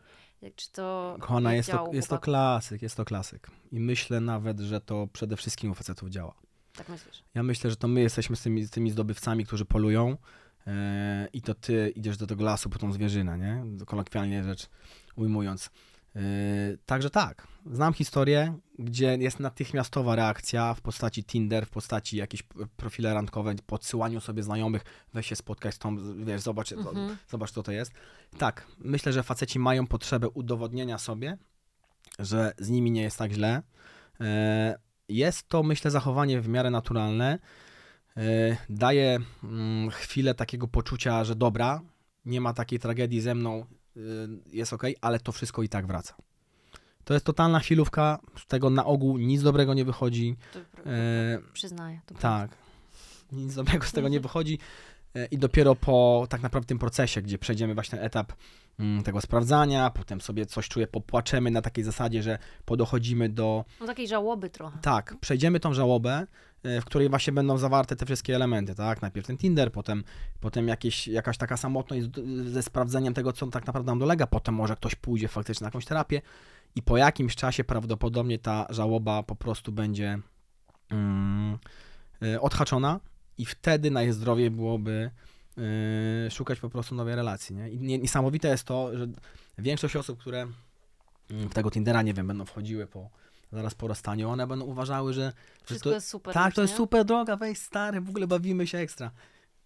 Czy 0.56 0.72
to 0.72 1.18
Kochana, 1.20 1.54
jest 1.54 1.72
to, 1.72 1.90
jest 1.94 2.10
to 2.10 2.20
klasyk, 2.20 2.82
jest 2.82 2.98
to 2.98 3.06
klasyk. 3.06 3.52
I 3.72 3.80
myślę 3.80 4.22
nawet, 4.22 4.60
że 4.60 4.82
to 4.82 5.08
przede 5.14 5.36
wszystkim 5.38 5.72
u 5.72 5.74
facetów 5.74 6.10
działa. 6.10 6.34
Tak 6.76 6.90
myślisz? 6.90 7.24
Ja 7.34 7.44
myślę, 7.44 7.70
że 7.70 7.76
to 7.76 7.88
my 7.88 8.02
jesteśmy 8.02 8.36
z 8.36 8.42
tymi, 8.42 8.64
z 8.64 8.70
tymi 8.70 8.92
zdobywcami, 8.92 9.46
którzy 9.46 9.66
polują 9.66 10.18
e, 10.68 11.28
i 11.34 11.42
to 11.42 11.54
ty 11.54 11.90
idziesz 11.96 12.18
do 12.18 12.28
tego 12.28 12.44
lasu 12.44 12.70
po 12.70 12.80
tą 12.80 12.92
zwierzynę, 12.92 13.38
nie? 13.38 13.86
Kolokwialnie 13.86 14.44
rzecz 14.44 14.70
ujmując. 15.16 15.70
E, 16.18 16.20
także 16.86 17.10
tak, 17.10 17.48
znam 17.66 17.94
historię, 17.94 18.58
gdzie 18.80 19.18
jest 19.20 19.40
natychmiastowa 19.40 20.16
reakcja 20.16 20.74
w 20.74 20.82
postaci 20.82 21.24
Tinder, 21.24 21.66
w 21.66 21.70
postaci 21.70 22.18
jakieś 22.18 22.44
profile 22.78 23.14
randkowe, 23.14 23.56
po 23.68 23.76
odsyłaniu 23.76 24.22
sobie 24.22 24.44
znajomych, 24.44 24.84
weź 25.14 25.28
się 25.28 25.36
spotkać 25.36 25.76
z 25.76 25.80
tą, 25.80 26.16
wiesz, 26.26 26.42
zobacz, 26.42 26.72
Mhm. 26.72 27.18
zobacz 27.30 27.52
co 27.52 27.64
to 27.64 27.72
jest. 27.72 27.92
Tak, 28.38 28.68
myślę, 28.80 29.14
że 29.14 29.24
faceci 29.24 29.60
mają 29.60 29.88
potrzebę 29.88 30.30
udowodnienia 30.30 30.98
sobie, 30.98 31.38
że 32.20 32.54
z 32.58 32.70
nimi 32.70 32.92
nie 32.92 33.02
jest 33.02 33.18
tak 33.18 33.32
źle. 33.32 33.62
E, 34.22 34.80
Jest 35.10 35.50
to, 35.50 35.64
myślę, 35.64 35.92
zachowanie 35.92 36.42
w 36.42 36.48
miarę 36.48 36.70
naturalne. 36.70 37.40
E, 38.18 38.58
Daje 38.70 39.20
mm, 39.44 39.90
chwilę 39.92 40.36
takiego 40.36 40.68
poczucia, 40.68 41.24
że 41.24 41.36
dobra, 41.36 41.82
nie 42.26 42.42
ma 42.42 42.54
takiej 42.54 42.80
tragedii 42.80 43.22
ze 43.22 43.36
mną, 43.36 43.66
jest 44.54 44.74
ok, 44.74 44.84
ale 45.02 45.20
to 45.20 45.32
wszystko 45.32 45.64
i 45.64 45.70
tak 45.70 45.88
wraca. 45.88 46.16
To 47.04 47.14
jest 47.14 47.26
totalna 47.26 47.60
chwilówka, 47.60 48.20
z 48.38 48.46
tego 48.46 48.70
na 48.70 48.86
ogół 48.86 49.18
nic 49.18 49.42
dobrego 49.42 49.74
nie 49.74 49.86
wychodzi. 49.86 50.36
To, 50.54 50.60
E, 50.90 51.40
przyznaję. 51.54 52.02
To 52.06 52.16
tak. 52.16 52.52
Nic 53.32 53.56
dobrego 53.56 53.86
z 53.86 53.92
tego 53.92 54.08
nie 54.08 54.20
wychodzi. 54.20 54.60
E, 55.16 55.26
I 55.26 55.38
dopiero 55.38 55.76
po 55.76 56.28
tak 56.30 56.42
naprawdę 56.42 56.68
tym 56.68 56.80
procesie, 56.80 57.22
gdzie 57.22 57.38
przejdziemy 57.38 57.74
właśnie 57.74 57.98
ten 57.98 58.06
etap 58.06 58.34
mm, 58.80 59.04
tego 59.04 59.22
sprawdzania, 59.22 59.90
potem 59.90 60.22
sobie 60.22 60.46
coś 60.46 60.68
czuję, 60.70 60.88
popłaczemy 60.88 61.52
na 61.52 61.62
takiej 61.62 61.84
zasadzie, 61.84 62.24
że 62.24 62.38
podochodzimy 62.66 63.30
do. 63.30 63.66
No 63.80 63.88
takiej 63.88 64.08
żałoby 64.08 64.50
trochę. 64.50 64.78
Tak, 64.82 65.16
przejdziemy 65.22 65.60
tą 65.60 65.74
żałobę, 65.74 66.28
w 66.64 66.86
której 66.86 67.10
właśnie 67.10 67.34
będą 67.34 67.58
zawarte 67.58 67.96
te 67.96 68.06
wszystkie 68.06 68.36
elementy, 68.36 68.76
tak? 68.76 69.02
Najpierw 69.02 69.28
ten 69.28 69.38
Tinder, 69.38 69.72
potem, 69.72 70.04
potem 70.40 70.68
jakieś, 70.68 71.08
jakaś 71.08 71.38
taka 71.38 71.58
samotność 71.58 72.08
ze 72.46 72.64
sprawdzeniem 72.64 73.14
tego, 73.14 73.34
co 73.34 73.48
tak 73.48 73.68
naprawdę 73.68 73.92
nam 73.92 74.00
dolega, 74.00 74.28
potem 74.28 74.56
może 74.56 74.76
ktoś 74.76 74.96
pójdzie 74.96 75.28
faktycznie 75.28 75.66
na 75.66 75.68
jakąś 75.68 75.86
terapię 75.86 76.22
i 76.76 76.82
po 76.82 76.98
jakimś 76.98 77.36
czasie 77.36 77.64
prawdopodobnie 77.64 78.40
ta 78.40 78.68
żałoba 78.70 79.24
po 79.24 79.36
prostu 79.36 79.72
będzie 79.72 80.20
mm, 80.90 81.58
e, 82.22 82.42
odhaczona 82.42 83.00
i 83.38 83.46
wtedy 83.46 83.92
najzdrowiej 83.92 84.52
byłoby 84.52 85.12
e, 86.28 86.32
szukać 86.32 86.60
po 86.60 86.70
prostu 86.70 86.96
nowej 86.96 87.16
relacji. 87.16 87.56
Nie? 87.56 87.70
I 87.70 87.80
nie- 87.80 88.00
niesamowite 88.00 88.48
jest 88.48 88.64
to, 88.64 88.98
że 88.98 89.08
większość 89.58 89.96
osób, 89.96 90.20
które 90.20 90.48
mm, 91.32 91.50
w 91.50 91.54
tego 91.54 91.72
Tindera, 91.72 92.02
nie 92.02 92.14
wiem, 92.14 92.28
będą 92.28 92.46
wchodziły 92.46 92.88
po, 92.88 93.10
zaraz 93.52 93.76
po 93.76 93.88
rozstaniu, 93.88 94.30
one 94.30 94.48
będą 94.48 94.66
uważały, 94.66 95.14
że, 95.14 95.22
że 95.22 95.66
Wszystko 95.66 95.90
to, 95.90 95.96
jest 95.96 96.08
super. 96.10 96.34
tak, 96.34 96.54
to 96.54 96.62
jest 96.62 96.74
nie? 96.74 96.78
super 96.78 97.06
droga, 97.06 97.38
weź 97.38 97.58
stary, 97.58 98.02
w 98.02 98.10
ogóle 98.10 98.28
bawimy 98.28 98.68
się 98.68 98.78
ekstra. 98.78 99.12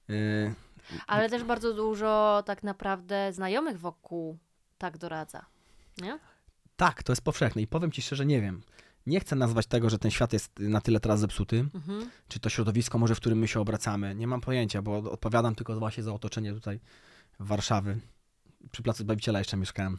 E, 0.10 0.14
Ale 1.08 1.30
też 1.30 1.44
bardzo 1.44 1.74
dużo 1.74 2.44
tak 2.46 2.64
naprawdę 2.64 3.34
znajomych 3.34 3.80
wokół 3.80 4.38
tak 4.78 4.98
doradza. 4.98 5.46
Nie? 6.02 6.20
tak, 6.76 7.04
to 7.04 7.12
jest 7.12 7.22
powszechne 7.22 7.62
i 7.62 7.68
powiem 7.68 7.92
Ci 7.92 8.02
szczerze, 8.02 8.26
nie 8.26 8.42
wiem. 8.42 8.62
Nie 9.06 9.20
chcę 9.20 9.36
nazwać 9.36 9.68
tego, 9.68 9.90
że 9.90 10.00
ten 10.00 10.12
świat 10.12 10.34
jest 10.34 10.60
na 10.60 10.82
tyle 10.82 11.00
teraz 11.00 11.20
zepsuty, 11.20 11.66
Mhm. 11.76 12.10
czy 12.28 12.40
to 12.40 12.50
środowisko 12.50 12.98
może, 12.98 13.16
w 13.16 13.18
którym 13.20 13.40
my 13.40 13.48
się 13.48 13.60
obracamy. 13.60 14.16
Nie 14.16 14.28
mam 14.28 14.42
pojęcia, 14.42 14.82
bo 14.82 14.98
odpowiadam 14.98 15.56
tylko 15.56 15.80
właśnie 15.80 16.04
za 16.04 16.14
otoczenie 16.14 16.54
tutaj 16.54 16.80
Warszawy. 17.40 18.00
Przy 18.72 18.84
Placu 18.84 19.04
Zbawiciela 19.04 19.40
jeszcze 19.40 19.58
mieszkałem 19.58 19.98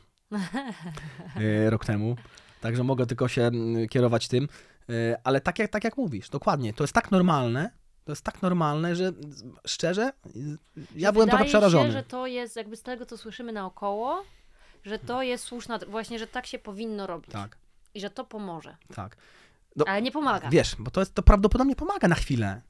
e, 1.36 1.70
rok 1.70 1.84
temu, 1.84 2.16
także 2.62 2.84
mogę 2.84 3.06
tylko 3.06 3.28
się 3.28 3.42
mm, 3.42 3.88
kierować 3.88 4.28
tym. 4.28 4.48
E, 4.88 5.18
Ale 5.24 5.40
tak 5.40 5.58
jak, 5.58 5.70
tak 5.70 5.84
jak 5.84 5.96
mówisz, 5.96 6.28
dokładnie, 6.28 6.72
to 6.72 6.84
jest 6.84 6.94
tak 6.94 7.10
normalne, 7.10 7.70
to 8.04 8.12
jest 8.12 8.22
tak 8.22 8.42
normalne, 8.42 8.96
że 8.96 9.12
szczerze, 9.66 10.12
ja 10.96 11.08
Że 11.08 11.12
byłem 11.12 11.28
trochę 11.28 11.44
przerażony. 11.44 11.86
Się, 11.86 11.92
że 11.92 12.02
to 12.02 12.26
jest 12.26 12.56
jakby 12.56 12.76
z 12.76 12.82
tego, 12.82 13.06
co 13.06 13.18
słyszymy 13.18 13.52
naokoło, 13.52 14.24
że 14.84 14.98
to 14.98 15.22
jest 15.22 15.44
słuszna, 15.44 15.78
właśnie, 15.88 16.18
że 16.18 16.26
tak 16.26 16.46
się 16.46 16.58
powinno 16.58 17.06
robić. 17.06 17.32
Tak, 17.32 17.56
I 17.94 18.00
że 18.00 18.10
to 18.10 18.24
pomoże. 18.24 18.76
tak. 18.94 19.16
No, 19.76 19.84
Ale 19.88 20.02
nie 20.02 20.12
pomaga. 20.12 20.50
Wiesz, 20.50 20.76
bo 20.78 20.90
to, 20.90 21.00
jest, 21.00 21.14
to 21.14 21.22
prawdopodobnie 21.22 21.76
pomaga 21.76 22.08
na 22.08 22.14
chwilę. 22.14 22.62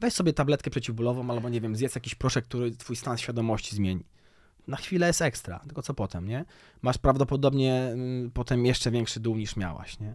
Weź 0.00 0.14
sobie 0.14 0.32
tabletkę 0.32 0.70
przeciwbólową 0.70 1.30
albo 1.30 1.48
nie 1.48 1.60
wiem, 1.60 1.76
zjedz 1.76 1.94
jakiś 1.94 2.14
proszek, 2.14 2.44
który 2.44 2.70
twój 2.70 2.96
stan 2.96 3.18
świadomości 3.18 3.76
zmieni. 3.76 4.04
Na 4.66 4.76
chwilę 4.76 5.06
jest 5.06 5.22
ekstra, 5.22 5.58
tylko 5.58 5.82
co 5.82 5.94
potem, 5.94 6.28
nie? 6.28 6.44
Masz 6.82 6.98
prawdopodobnie 6.98 7.94
y, 8.26 8.30
potem 8.34 8.66
jeszcze 8.66 8.90
większy 8.90 9.20
dół 9.20 9.36
niż 9.36 9.56
miałaś, 9.56 9.98
nie? 10.00 10.14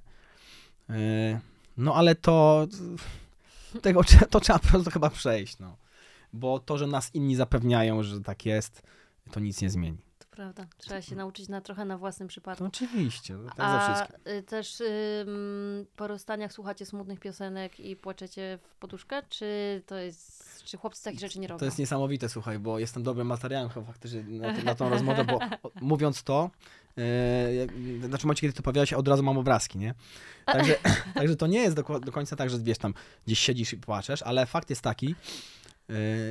Y, 0.96 1.40
no 1.78 1.96
ale 1.96 2.16
to 2.16 2.68
tego, 3.82 4.02
to 4.30 4.40
trzeba 4.40 4.60
po 4.60 4.68
prostu 4.68 4.92
chyba 4.92 5.10
przejść, 5.10 5.60
no. 5.60 5.78
Bo 6.34 6.60
to, 6.60 6.78
że 6.78 6.88
nas 6.88 7.16
inni 7.16 7.36
zapewniają, 7.36 8.04
że 8.04 8.22
tak 8.22 8.46
jest, 8.46 8.84
to 9.32 9.40
nic 9.40 9.62
nie 9.62 9.70
zmieni. 9.70 10.11
Prawda. 10.42 10.66
Trzeba 10.78 11.02
się 11.02 11.16
nauczyć 11.16 11.48
na 11.50 11.62
trochę 11.62 11.86
na 11.86 11.98
własnym 11.98 12.28
przypadku. 12.28 12.66
Oczywiście, 12.66 13.34
no 13.34 13.50
tak 13.50 13.56
A 13.60 13.94
wszystkim. 13.96 14.34
y, 14.34 14.44
też 14.44 14.82
ym, 14.82 15.86
po 15.96 16.08
rozstaniach 16.08 16.54
słuchacie 16.54 16.86
smutnych 16.86 17.20
piosenek 17.20 17.80
i 17.80 17.96
płaczecie 17.96 18.60
w 18.72 18.76
poduszkę? 18.76 19.22
Czy 19.30 19.82
to 19.86 19.96
jest, 19.98 20.64
czy 20.64 20.78
chłopcy 20.78 21.04
takich 21.04 21.20
rzeczy 21.20 21.40
nie 21.40 21.48
robią? 21.48 21.60
To 21.60 21.66
jest 21.66 21.78
niesamowite, 21.78 22.30
słuchaj, 22.30 22.60
bo 22.60 22.80
jestem 22.80 23.04
dobrym 23.04 23.28
materiałem 23.28 23.70
chyba 23.70 23.86
faktycznie 23.86 24.24
na, 24.24 24.52
na 24.54 24.76
tą 24.76 24.90
rozmowę, 24.90 25.26
bo 25.26 25.40
mówiąc 25.82 26.24
to, 26.24 26.50
jak- 27.60 28.06
znaczy 28.08 28.28
momencie, 28.28 28.42
kiedy 28.42 28.54
to 28.54 28.64
powiedziałeś, 28.64 28.94
od 28.94 29.08
razu 29.08 29.24
mam 29.24 29.38
obrazki, 29.38 29.78
nie? 29.80 29.94
Także, 30.46 30.76
także 31.16 31.36
to 31.36 31.48
nie 31.48 31.60
jest 31.60 31.76
do, 31.76 32.00
do 32.00 32.12
końca 32.12 32.36
tak, 32.36 32.50
że 32.50 32.60
wiesz, 32.60 32.78
tam 32.78 32.94
gdzieś 33.26 33.40
siedzisz 33.40 33.74
i 33.74 33.78
płaczesz, 33.78 34.22
ale 34.22 34.46
fakt 34.46 34.70
jest 34.70 34.82
taki, 34.82 35.16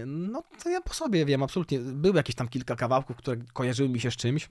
no 0.06 0.42
to 0.62 0.70
ja 0.70 0.80
po 0.80 0.94
sobie 0.94 1.24
wiem, 1.24 1.42
absolutnie, 1.42 1.78
były 1.78 2.16
jakieś 2.16 2.36
tam 2.36 2.48
kilka 2.48 2.76
kawałków, 2.76 3.16
które 3.16 3.36
kojarzyły 3.52 3.88
mi 3.88 4.00
się 4.00 4.10
z 4.10 4.16
czymś, 4.16 4.48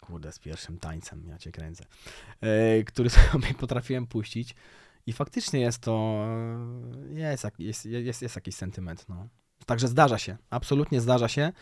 kurde, 0.00 0.32
z 0.32 0.38
pierwszym 0.38 0.78
tańcem, 0.78 1.26
ja 1.28 1.38
cię 1.38 1.52
kręcę, 1.52 1.84
e, 2.40 2.84
który 2.84 3.10
sobie 3.32 3.54
potrafiłem 3.54 4.06
puścić 4.06 4.54
i 5.06 5.12
faktycznie 5.12 5.60
jest 5.60 5.78
to, 5.78 6.24
e, 7.10 7.14
jest, 7.14 7.46
jest, 7.58 7.84
jest, 7.86 8.22
jest 8.22 8.34
jakiś 8.34 8.54
sentyment, 8.54 9.08
no. 9.08 9.28
Także 9.66 9.88
zdarza 9.88 10.18
się, 10.18 10.36
absolutnie 10.50 11.00
zdarza 11.00 11.28
się. 11.28 11.52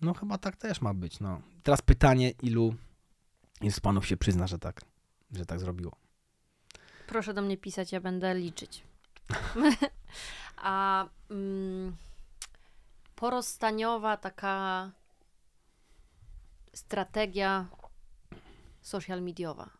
No 0.00 0.14
chyba 0.14 0.38
tak 0.38 0.56
też 0.56 0.80
ma 0.80 0.94
być, 0.94 1.20
no. 1.20 1.40
Teraz 1.62 1.82
pytanie, 1.82 2.32
ilu 2.42 2.74
z 3.70 3.80
panów 3.80 4.06
się 4.06 4.16
przyzna, 4.16 4.46
że 4.46 4.58
tak, 4.58 4.80
że 5.32 5.46
tak 5.46 5.60
zrobiło. 5.60 5.96
Proszę 7.06 7.34
do 7.34 7.42
mnie 7.42 7.56
pisać, 7.56 7.92
ja 7.92 8.00
będę 8.00 8.34
liczyć. 8.34 8.87
A 10.56 11.06
mm, 11.30 11.96
porozstaniowa 13.14 14.16
taka 14.16 14.90
strategia 16.74 17.68
social 18.80 19.22
mediowa. 19.22 19.70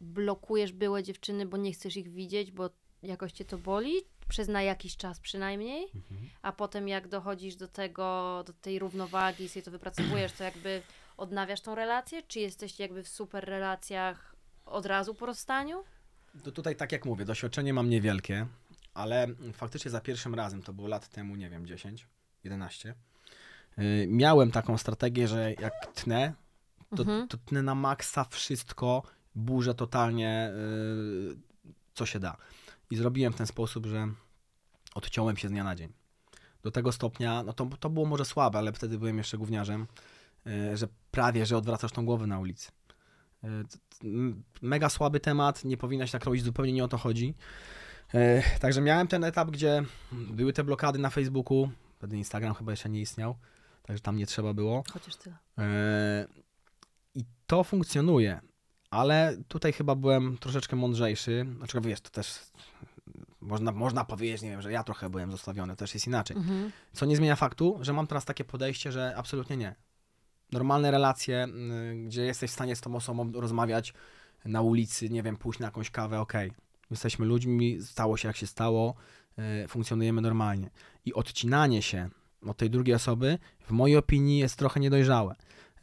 Blokujesz 0.00 0.72
byłe 0.72 1.02
dziewczyny, 1.02 1.46
bo 1.46 1.56
nie 1.56 1.72
chcesz 1.72 1.96
ich 1.96 2.12
widzieć, 2.12 2.52
bo 2.52 2.70
jakoś 3.02 3.32
cię 3.32 3.44
to 3.44 3.58
boli, 3.58 3.94
przez 4.28 4.48
na 4.48 4.62
jakiś 4.62 4.96
czas 4.96 5.20
przynajmniej, 5.20 5.88
a 6.42 6.52
potem 6.52 6.88
jak 6.88 7.08
dochodzisz 7.08 7.56
do 7.56 7.68
tego, 7.68 8.42
do 8.46 8.52
tej 8.52 8.78
równowagi 8.78 9.44
i 9.44 9.48
sobie 9.48 9.62
to 9.62 9.70
wypracowujesz, 9.70 10.32
to 10.32 10.44
jakby 10.44 10.82
odnawiasz 11.16 11.60
tą 11.60 11.74
relację, 11.74 12.22
czy 12.22 12.40
jesteście 12.40 12.84
jakby 12.84 13.02
w 13.02 13.08
super 13.08 13.44
relacjach 13.44 14.36
od 14.66 14.86
razu 14.86 15.14
po 15.14 15.26
rozstaniu? 15.26 15.84
To 16.44 16.52
tutaj, 16.52 16.76
tak 16.76 16.92
jak 16.92 17.04
mówię, 17.04 17.24
doświadczenie 17.24 17.74
mam 17.74 17.88
niewielkie, 17.90 18.46
ale 18.94 19.26
faktycznie 19.52 19.90
za 19.90 20.00
pierwszym 20.00 20.34
razem, 20.34 20.62
to 20.62 20.72
było 20.72 20.88
lat 20.88 21.08
temu, 21.08 21.36
nie 21.36 21.50
wiem, 21.50 21.66
10, 21.66 22.06
11, 22.44 22.94
yy, 23.78 24.06
miałem 24.08 24.50
taką 24.50 24.78
strategię, 24.78 25.28
że 25.28 25.52
jak 25.60 25.86
tnę, 25.94 26.32
to, 26.96 27.02
Mhm. 27.02 27.28
to 27.28 27.36
tnę 27.38 27.62
na 27.62 27.74
maksa 27.74 28.24
wszystko, 28.24 29.02
burzę 29.34 29.74
totalnie, 29.74 30.52
yy, 31.28 31.36
co 31.94 32.06
się 32.06 32.18
da. 32.20 32.36
I 32.90 32.96
zrobiłem 32.96 33.32
w 33.32 33.36
ten 33.36 33.46
sposób, 33.46 33.86
że 33.86 34.08
odciąłem 34.94 35.36
się 35.36 35.48
z 35.48 35.50
dnia 35.50 35.64
na 35.64 35.74
dzień. 35.74 35.92
Do 36.62 36.70
tego 36.70 36.92
stopnia, 36.92 37.42
no 37.42 37.52
to, 37.52 37.66
to 37.80 37.90
było 37.90 38.06
może 38.06 38.24
słabe, 38.24 38.58
ale 38.58 38.72
wtedy 38.72 38.98
byłem 38.98 39.18
jeszcze 39.18 39.38
gówniarzem, 39.38 39.86
yy, 40.44 40.76
że 40.76 40.88
prawie, 41.10 41.46
że 41.46 41.56
odwracasz 41.56 41.92
tą 41.92 42.04
głowę 42.06 42.26
na 42.26 42.38
ulicy. 42.38 42.70
M- 44.04 44.42
Mega 44.62 44.88
słaby 44.88 45.20
temat, 45.20 45.64
nie 45.64 45.76
powinnaś 45.76 46.10
tak 46.10 46.24
robić, 46.24 46.42
zupełnie 46.44 46.72
nie 46.72 46.84
o 46.84 46.88
to 46.88 46.98
chodzi. 46.98 47.34
Yy, 48.14 48.42
Także 48.60 48.80
miałem 48.80 49.06
ten 49.06 49.24
etap, 49.24 49.50
gdzie 49.50 49.82
były 50.12 50.52
te 50.52 50.64
blokady 50.64 50.98
na 50.98 51.10
Facebooku, 51.10 51.70
wtedy 51.98 52.16
Instagram 52.16 52.54
chyba 52.54 52.72
jeszcze 52.72 52.88
nie 52.88 53.00
istniał, 53.00 53.36
także 53.82 54.02
tam 54.02 54.16
nie 54.16 54.26
trzeba 54.26 54.54
było. 54.54 54.84
Chociaż 54.92 55.16
tyle. 55.16 55.36
E, 55.58 56.26
I 57.14 57.24
to 57.46 57.64
funkcjonuje, 57.64 58.40
ale 58.90 59.36
tutaj 59.48 59.72
chyba 59.72 59.94
byłem 59.94 60.38
troszeczkę 60.38 60.76
mądrzejszy. 60.76 61.46
Znaczy, 61.58 61.80
wiesz, 61.80 62.00
to 62.00 62.10
też 62.10 62.38
można, 63.40 63.72
można 63.72 64.04
powiedzieć, 64.04 64.42
nie 64.42 64.50
wiem, 64.50 64.62
że 64.62 64.72
ja 64.72 64.84
trochę 64.84 65.10
byłem 65.10 65.30
zostawiony, 65.32 65.76
też 65.76 65.94
jest 65.94 66.06
inaczej. 66.06 66.36
Mhm. 66.36 66.72
Co 66.92 67.06
nie 67.06 67.16
zmienia 67.16 67.36
faktu, 67.36 67.78
że 67.80 67.92
mam 67.92 68.06
teraz 68.06 68.24
takie 68.24 68.44
podejście, 68.44 68.92
że 68.92 69.14
absolutnie 69.16 69.56
nie. 69.56 69.74
Normalne 70.52 70.90
relacje, 70.90 71.48
gdzie 72.06 72.22
jesteś 72.22 72.50
w 72.50 72.54
stanie 72.54 72.76
z 72.76 72.80
tą 72.80 72.96
osobą 72.96 73.32
rozmawiać 73.32 73.94
na 74.44 74.62
ulicy, 74.62 75.10
nie 75.10 75.22
wiem, 75.22 75.36
pójść 75.36 75.60
na 75.60 75.66
jakąś 75.66 75.90
kawę, 75.90 76.20
okej. 76.20 76.52
Jesteśmy 76.90 77.26
ludźmi, 77.26 77.78
stało 77.82 78.16
się 78.16 78.28
jak 78.28 78.36
się 78.36 78.46
stało, 78.46 78.94
y, 79.64 79.68
funkcjonujemy 79.68 80.20
normalnie. 80.20 80.70
I 81.04 81.14
odcinanie 81.14 81.82
się 81.82 82.08
od 82.46 82.56
tej 82.56 82.70
drugiej 82.70 82.94
osoby, 82.94 83.38
w 83.60 83.70
mojej 83.70 83.96
opinii, 83.96 84.38
jest 84.38 84.56
trochę 84.56 84.80
niedojrzałe. 84.80 85.34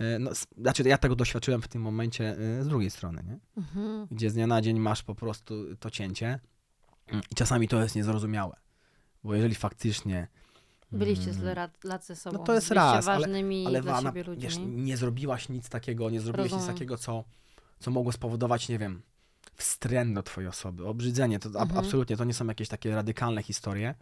Y, 0.01 0.19
No, 0.19 0.31
znaczy, 0.57 0.83
ja 0.83 0.97
tego 0.97 1.15
doświadczyłem 1.15 1.61
w 1.61 1.67
tym 1.67 1.81
momencie 1.81 2.37
y, 2.59 2.63
z 2.63 2.67
drugiej 2.67 2.89
strony, 2.89 3.23
nie? 3.27 3.39
Mhm. 3.57 4.07
gdzie 4.11 4.29
z 4.29 4.33
dnia 4.33 4.47
na 4.47 4.61
dzień 4.61 4.79
masz 4.79 5.03
po 5.03 5.15
prostu 5.15 5.75
to 5.75 5.89
cięcie 5.89 6.39
Mm, 7.07 7.21
i 7.31 7.35
czasami 7.35 7.67
to 7.67 7.81
jest 7.81 7.95
niezrozumiałe, 7.95 8.55
bo 9.23 9.35
jeżeli 9.35 9.55
faktycznie 9.55 10.27
Byliście 10.95 11.25
mm, 11.29 11.37
tyle 11.37 11.53
lat, 11.55 11.83
lat 11.83 12.05
ze 12.05 12.15
sobą. 12.15 12.37
No 12.37 12.43
to 12.43 12.53
jest 12.53 12.69
Byliście 12.69 12.75
raz, 12.95 13.07
ale- 13.07 13.19
ważnymi 13.19 13.65
ale 13.67 13.81
dla 13.81 13.93
Wana, 13.93 14.09
siebie 14.09 14.23
ludźmi. 14.23 14.43
wiesz, 14.43 14.55
nie 14.65 14.97
zrobiłaś 14.97 15.49
nic 15.49 15.69
takiego, 15.69 16.09
nie 16.09 16.21
zrobiłeś 16.21 16.51
nic 16.51 16.53
Rozumiem. 16.53 16.75
takiego, 16.75 16.97
co, 16.97 17.23
co 17.79 17.91
mogło 17.91 18.11
spowodować, 18.11 18.69
nie 18.69 18.79
wiem, 18.79 19.01
wstręt 19.55 20.15
do 20.15 20.23
twojej 20.23 20.47
osoby, 20.47 20.85
obrzydzenie, 20.87 21.39
to 21.39 21.49
Mhm. 21.49 21.77
absolutnie, 21.77 22.17
to 22.17 22.23
nie 22.23 22.33
są 22.33 22.45
jakieś 22.47 22.69
takie 22.69 22.95
radykalne 22.95 23.43
historie, 23.43 23.95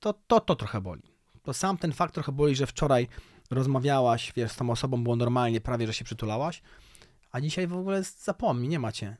to, 0.00 0.14
to 0.26 0.40
to 0.40 0.56
trochę 0.56 0.80
boli. 0.80 1.02
To 1.42 1.54
sam 1.54 1.78
ten 1.78 1.92
fakt 1.92 2.14
trochę 2.14 2.32
boli, 2.32 2.56
że 2.56 2.66
wczoraj 2.66 3.08
rozmawiałaś, 3.50 4.32
wiesz, 4.36 4.52
z 4.52 4.56
tą 4.56 4.70
osobą 4.70 5.02
było 5.02 5.16
normalnie, 5.16 5.60
prawie, 5.60 5.86
że 5.86 5.94
się 5.94 6.04
przytulałaś, 6.04 6.62
a 7.32 7.40
dzisiaj 7.40 7.66
w 7.66 7.76
ogóle 7.76 8.02
zapomnij, 8.02 8.68
nie 8.68 8.78
macie. 8.78 9.16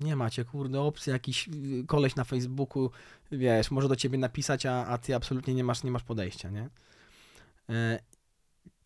Nie 0.00 0.16
macie, 0.16 0.44
kurde, 0.44 0.80
opcji, 0.80 1.10
jakiś 1.12 1.48
y, 1.48 1.84
koleś 1.86 2.16
na 2.16 2.24
Facebooku, 2.24 2.90
wiesz, 3.32 3.70
może 3.70 3.88
do 3.88 3.96
ciebie 3.96 4.18
napisać, 4.18 4.66
a, 4.66 4.86
a 4.86 4.98
ty 4.98 5.14
absolutnie 5.14 5.54
nie 5.54 5.64
masz, 5.64 5.82
nie 5.82 5.90
masz 5.90 6.02
podejścia, 6.02 6.50
nie? 6.50 6.68
E, 7.68 7.98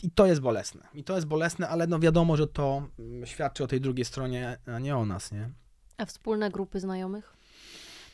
I 0.02 0.10
to 0.10 0.26
jest 0.26 0.40
bolesne. 0.40 0.88
I 0.94 1.04
to 1.04 1.14
jest 1.14 1.26
bolesne, 1.26 1.68
ale 1.68 1.86
no 1.86 1.98
wiadomo, 1.98 2.36
że 2.36 2.46
to 2.46 2.82
mm, 2.98 3.26
świadczy 3.26 3.64
o 3.64 3.66
tej 3.66 3.80
drugiej 3.80 4.04
stronie, 4.04 4.58
a 4.66 4.78
nie 4.78 4.96
o 4.96 5.06
nas, 5.06 5.32
nie? 5.32 5.50
A 5.96 6.04
wspólne 6.06 6.50
grupy 6.50 6.80
znajomych? 6.80 7.36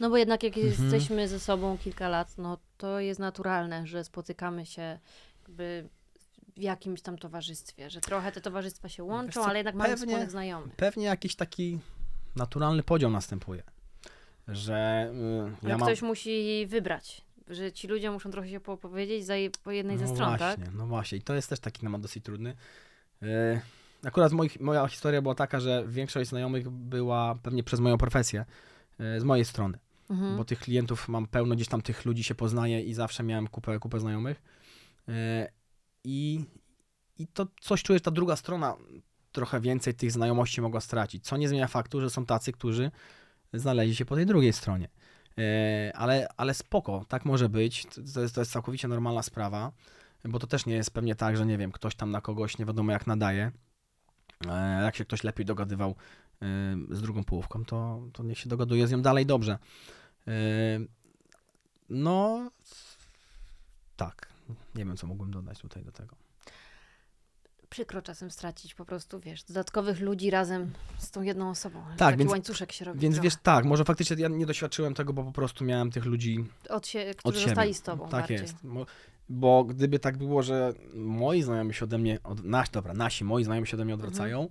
No 0.01 0.11
bo 0.11 0.17
jednak 0.17 0.43
jak 0.43 0.57
Mhm. 0.57 0.73
jesteśmy 0.93 1.29
ze 1.29 1.41
sobą 1.41 1.79
kilka 1.79 2.09
lat, 2.09 2.39
no 2.39 2.59
to 2.79 3.01
jest 3.01 3.21
naturalne, 3.21 3.87
że 3.87 4.05
spotykamy 4.05 4.67
się 4.67 4.99
jakby 5.43 5.89
w 6.57 6.61
jakimś 6.61 7.03
tam 7.03 7.19
towarzystwie, 7.19 7.91
że 7.91 8.01
trochę 8.01 8.33
te 8.33 8.41
towarzystwa 8.41 8.89
się 8.89 9.05
łączą, 9.05 9.41
co, 9.41 9.47
ale 9.47 9.59
jednak 9.59 9.75
mamy 9.75 9.91
pewnie- 9.91 10.07
wspólnych 10.07 10.31
znajomych. 10.31 10.77
Pewnie 10.77 11.05
jakiś 11.05 11.37
taki 11.37 11.79
naturalny 12.37 12.83
podział 12.83 13.11
następuje, 13.11 13.63
że 14.49 15.11
y, 15.63 15.69
ja 15.69 15.79
mam... 15.79 15.87
ktoś 15.87 16.03
musi 16.03 16.67
wybrać, 16.67 17.25
że 17.49 17.73
ci 17.73 17.89
ludzie 17.89 18.11
muszą 18.11 18.31
trochę 18.31 18.49
się 18.49 18.61
powiedzieć 18.61 19.25
za 19.25 19.37
je, 19.37 19.51
po 19.65 19.71
jednej 19.71 19.99
ze 19.99 20.05
no 20.05 20.15
stron, 20.15 20.37
właśnie, 20.37 20.65
tak? 20.65 20.75
No 20.75 20.87
właśnie, 20.87 21.19
i 21.19 21.23
to 21.23 21.35
jest 21.35 21.49
też 21.49 21.61
taki 21.61 21.81
temat 21.81 22.01
dosyć 22.01 22.25
trudny. 22.25 22.57
E, 23.23 23.61
Akurat 24.05 24.33
moich, 24.33 24.61
moja 24.61 24.89
historia 24.89 25.23
była 25.23 25.35
taka, 25.35 25.61
że 25.61 25.85
większość 25.89 26.31
znajomych 26.31 26.71
była 26.71 27.35
pewnie 27.43 27.63
przez 27.63 27.81
moją 27.81 27.99
profesję, 27.99 28.45
e, 28.99 29.21
z 29.21 29.25
mojej 29.25 29.45
strony. 29.45 29.79
Mhm. 30.11 30.37
bo 30.37 30.45
tych 30.45 30.59
klientów 30.59 31.09
mam 31.09 31.27
pełno, 31.27 31.55
gdzieś 31.55 31.69
tam 31.69 31.83
tych 31.83 32.05
ludzi 32.05 32.25
się 32.25 32.35
poznaje 32.35 32.83
i 32.83 32.95
zawsze 32.95 33.23
miałem 33.23 33.49
kupę, 33.49 33.79
kupę 33.79 34.01
znajomych. 34.01 34.43
I, 36.05 36.45
I 37.19 37.27
to 37.27 37.47
coś 37.61 37.83
czuję, 37.83 37.97
że 37.97 38.01
ta 38.01 38.11
druga 38.11 38.37
strona 38.37 38.77
trochę 39.37 39.61
więcej 39.61 39.95
tych 39.95 40.13
znajomości 40.13 40.61
mogła 40.61 40.81
stracić, 40.81 41.25
co 41.25 41.37
nie 41.37 41.49
zmienia 41.49 41.69
faktu, 41.69 42.01
że 42.01 42.11
są 42.11 42.27
tacy, 42.27 42.53
którzy 42.53 42.91
znaleźli 43.53 43.97
się 43.97 44.05
po 44.05 44.15
tej 44.17 44.27
drugiej 44.27 44.53
stronie. 44.53 44.89
E, 45.39 45.93
Ale, 45.97 46.29
ale 46.37 46.55
spoko, 46.55 47.05
tak 47.09 47.25
może 47.25 47.49
być, 47.49 47.87
to- 48.15 48.21
jest, 48.21 48.35
to 48.35 48.41
jest 48.41 48.53
całkowicie 48.53 48.89
normalna 48.89 49.23
sprawa, 49.23 49.73
bo 50.25 50.39
to 50.39 50.47
też 50.47 50.67
nie 50.67 50.75
jest 50.75 50.91
pewnie 50.91 51.15
tak, 51.15 51.37
że 51.37 51.47
nie 51.47 51.59
wiem, 51.59 51.73
ktoś 51.73 51.95
tam 51.95 52.11
na 52.11 52.21
kogoś 52.21 52.59
nie 52.59 52.65
wiadomo 52.67 52.93
jak 52.93 53.07
nadaje. 53.07 53.53
E, 54.49 54.83
Jak 54.85 54.97
się 54.97 55.05
ktoś 55.05 55.25
lepiej 55.25 55.47
dogadywał 55.47 55.91
e, 55.91 56.47
z 56.91 57.03
drugą 57.03 57.25
połówką, 57.25 57.65
to, 57.65 58.03
to 58.13 58.23
niech 58.23 58.39
się 58.39 58.49
dogaduje 58.49 58.87
z 58.87 58.91
nią 58.91 59.03
dalej 59.03 59.27
dobrze. 59.27 59.59
No, 61.89 62.51
tak. 63.97 64.29
Nie 64.75 64.85
wiem, 64.85 64.97
co 64.97 65.07
mógłbym 65.07 65.31
dodać 65.31 65.59
tutaj 65.59 65.85
do 65.85 65.93
tego. 65.93 66.17
Przykro 67.77 68.03
czasem 68.03 68.31
stracić 68.31 68.75
po 68.75 68.85
prostu, 68.85 69.21
wiesz, 69.21 69.43
dodatkowych 69.43 70.01
ludzi 70.01 70.31
razem 70.31 70.73
z 70.99 71.11
tą 71.11 71.23
jedną 71.23 71.51
osobą. 71.51 71.83
Tak, 71.89 71.99
Taki 71.99 72.19
więc- 72.19 72.31
łańcuszek 72.31 72.73
się 72.73 72.85
robi. 72.85 73.01
Więc 73.01 73.15
trochę. 73.15 73.25
wiesz, 73.27 73.37
tak, 73.43 73.65
może 73.65 73.85
faktycznie 73.85 74.17
ja 74.19 74.29
nie 74.29 74.47
doświadczyłem 74.47 74.95
tego, 74.95 75.13
bo 75.13 75.25
po 75.25 75.33
prostu 75.33 75.65
miałem 75.65 75.91
tych 75.91 76.05
ludzi 76.05 76.45
Od 76.69 76.87
się, 76.87 77.11
od 77.11 77.17
którzy 77.17 77.39
siebie. 77.39 77.49
zostali 77.51 77.75
z 77.75 77.83
tobą 77.83 78.05
Tak 78.09 78.21
bardziej. 78.21 78.37
jest. 78.39 78.57
Bo, 78.67 78.87
bo 79.29 79.65
gdyby 79.65 79.99
tak 79.99 80.17
było, 80.17 80.43
że 80.43 80.73
moi 80.95 81.43
znajomi 81.43 81.75
się 81.75 81.85
ode 81.85 81.99
mnie, 81.99 82.19
od, 82.25 82.45
nasi, 82.45 82.73
dobra, 82.73 82.95
nasi, 82.95 83.25
moi 83.25 83.45
znajomi 83.45 83.67
się 83.67 83.77
ode 83.77 83.85
mnie 83.85 83.95
Mhm. 83.95 84.09
odwracają, 84.11 84.49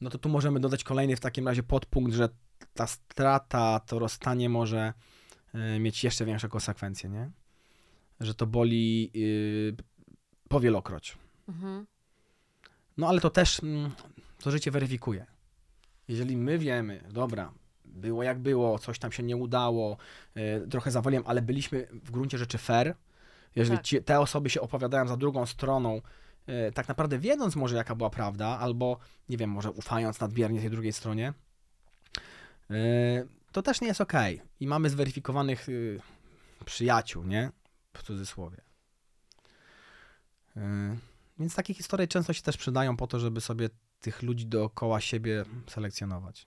no 0.00 0.10
to 0.10 0.18
tu 0.18 0.28
możemy 0.28 0.60
dodać 0.60 0.84
kolejny 0.84 1.16
w 1.16 1.20
takim 1.20 1.48
razie 1.48 1.62
podpunkt, 1.62 2.12
że 2.12 2.28
ta 2.74 2.86
strata, 2.86 3.80
to 3.80 3.98
rozstanie 3.98 4.48
może 4.48 4.92
y, 5.76 5.78
mieć 5.78 6.04
jeszcze 6.04 6.24
większe 6.24 6.48
konsekwencje, 6.48 7.10
nie? 7.10 7.30
Że 8.20 8.34
to 8.34 8.46
boli 8.46 9.10
y, 9.16 9.76
powielokroć. 10.48 11.18
Mhm. 11.48 11.86
No 12.98 13.08
ale 13.08 13.20
to 13.20 13.30
też 13.30 13.62
mm, 13.62 13.90
to 14.42 14.50
życie 14.50 14.70
weryfikuje. 14.70 15.26
Jeżeli 16.08 16.36
my 16.36 16.58
wiemy, 16.58 17.04
dobra, 17.10 17.52
było 17.84 18.22
jak 18.22 18.38
było, 18.38 18.78
coś 18.78 18.98
tam 18.98 19.12
się 19.12 19.22
nie 19.22 19.36
udało, 19.36 19.96
y, 20.36 20.68
trochę 20.68 20.90
zawaliłem, 20.90 21.24
ale 21.26 21.42
byliśmy 21.42 21.88
w 21.92 22.10
gruncie 22.10 22.38
rzeczy 22.38 22.58
fair, 22.58 22.94
jeżeli 23.56 23.78
Tak. 23.78 23.86
ci, 23.86 24.02
te 24.02 24.20
osoby 24.20 24.50
się 24.50 24.60
opowiadają 24.60 25.08
za 25.08 25.16
drugą 25.16 25.46
stroną, 25.46 26.00
y, 26.48 26.72
tak 26.72 26.88
naprawdę 26.88 27.18
wiedząc 27.18 27.56
może 27.56 27.76
jaka 27.76 27.94
była 27.94 28.10
prawda, 28.10 28.46
albo 28.46 28.98
nie 29.28 29.36
wiem, 29.36 29.50
może 29.50 29.70
ufając 29.70 30.20
nadmiernie 30.20 30.60
tej 30.60 30.70
drugiej 30.70 30.92
stronie, 30.92 31.32
y, 32.70 33.28
to 33.52 33.62
też 33.62 33.80
nie 33.80 33.88
jest 33.88 34.00
okej. 34.00 34.42
I 34.60 34.66
mamy 34.66 34.90
zweryfikowanych 34.90 35.66
przyjaciół, 36.64 37.24
nie? 37.24 37.50
W 37.94 38.02
cudzysłowie. 38.02 38.60
Więc 41.38 41.54
takie 41.54 41.74
historie 41.74 42.08
często 42.08 42.32
się 42.32 42.42
też 42.42 42.56
przydają 42.56 42.96
po 42.96 43.06
to, 43.06 43.18
żeby 43.18 43.40
sobie 43.40 43.68
tych 44.00 44.22
ludzi 44.22 44.46
dookoła 44.46 45.00
siebie 45.00 45.44
selekcjonować. 45.66 46.46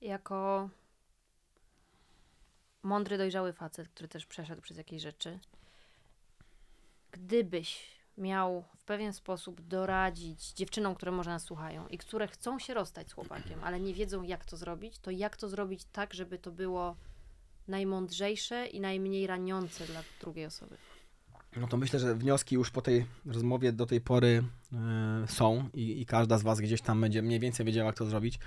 Jako 0.00 0.68
mądry, 2.82 3.18
dojrzały 3.18 3.52
facet, 3.52 3.88
który 3.88 4.08
też 4.08 4.26
przeszedł 4.26 4.62
przez 4.62 4.76
jakieś 4.76 5.02
rzeczy, 5.02 5.38
gdybyś 7.10 7.86
miał 8.18 8.64
w 8.76 8.84
pewien 8.84 9.12
sposób 9.12 9.60
doradzić 9.60 10.52
dziewczynom, 10.52 10.94
które 10.94 11.12
może 11.12 11.30
nas 11.30 11.42
słuchają 11.42 11.88
i 11.88 11.98
które 11.98 12.28
chcą 12.28 12.58
się 12.58 12.74
rozstać 12.74 13.08
z 13.08 13.12
chłopakiem, 13.12 13.64
ale 13.64 13.80
nie 13.80 13.94
wiedzą, 13.94 14.22
jak 14.22 14.44
to 14.44 14.56
zrobić, 14.56 14.98
to 14.98 15.10
jak 15.10 15.36
to 15.36 15.48
zrobić 15.48 15.84
tak, 15.92 16.14
żeby 16.14 16.38
to 16.38 16.52
było 16.52 16.96
najmądrzejsze 17.68 18.66
i 18.66 18.80
najmniej 18.80 19.26
raniące 19.26 19.86
dla 19.86 20.02
drugiej 20.20 20.46
osoby? 20.46 20.76
No 21.56 21.66
to 21.66 21.76
myślę, 21.76 21.98
że 21.98 22.14
wnioski 22.14 22.54
już 22.54 22.70
po 22.70 22.82
tej 22.82 23.06
rozmowie 23.26 23.72
do 23.72 23.86
tej 23.86 24.00
pory 24.00 24.42
y, 24.72 24.76
są 25.26 25.68
i, 25.74 26.00
i 26.00 26.06
każda 26.06 26.38
z 26.38 26.42
Was 26.42 26.60
gdzieś 26.60 26.80
tam 26.80 27.00
będzie 27.00 27.22
mniej 27.22 27.40
więcej 27.40 27.66
wiedziała, 27.66 27.86
jak 27.86 27.96
to 27.96 28.06
zrobić. 28.06 28.38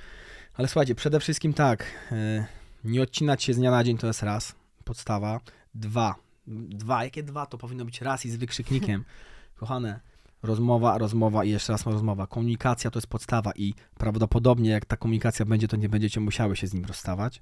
Ale 0.54 0.68
słuchajcie, 0.68 0.96
przede 0.96 1.20
wszystkim 1.20 1.54
tak, 1.54 1.84
y, 2.12 2.46
nie 2.84 3.02
odcinać 3.02 3.44
się 3.44 3.54
z 3.54 3.58
dnia 3.58 3.72
na 3.72 3.84
dzień 3.84 3.98
to 3.98 4.08
jest 4.08 4.24
raz, 4.24 4.56
podstawa. 4.84 5.40
Dwa, 5.76 6.16
dwa, 6.48 7.04
jakie 7.04 7.24
dwa? 7.24 7.46
To 7.46 7.58
powinno 7.58 7.86
być 7.86 8.02
raz 8.02 8.26
i 8.26 8.30
z 8.30 8.36
wykrzyknikiem. 8.36 9.04
Kochane, 9.60 10.00
rozmowa, 10.44 10.98
rozmowa 10.98 11.44
i 11.44 11.50
jeszcze 11.50 11.74
raz 11.74 11.86
rozmowa. 11.86 12.28
Komunikacja 12.28 12.92
to 12.92 13.00
jest 13.00 13.08
podstawa 13.08 13.52
i 13.56 13.74
prawdopodobnie 13.98 14.70
jak 14.70 14.86
ta 14.86 14.98
komunikacja 14.98 15.46
będzie, 15.46 15.68
to 15.68 15.78
nie 15.78 15.90
będziecie 15.90 16.20
musiały 16.20 16.56
się 16.56 16.68
z 16.68 16.74
nim 16.74 16.86
rozstawać, 16.86 17.42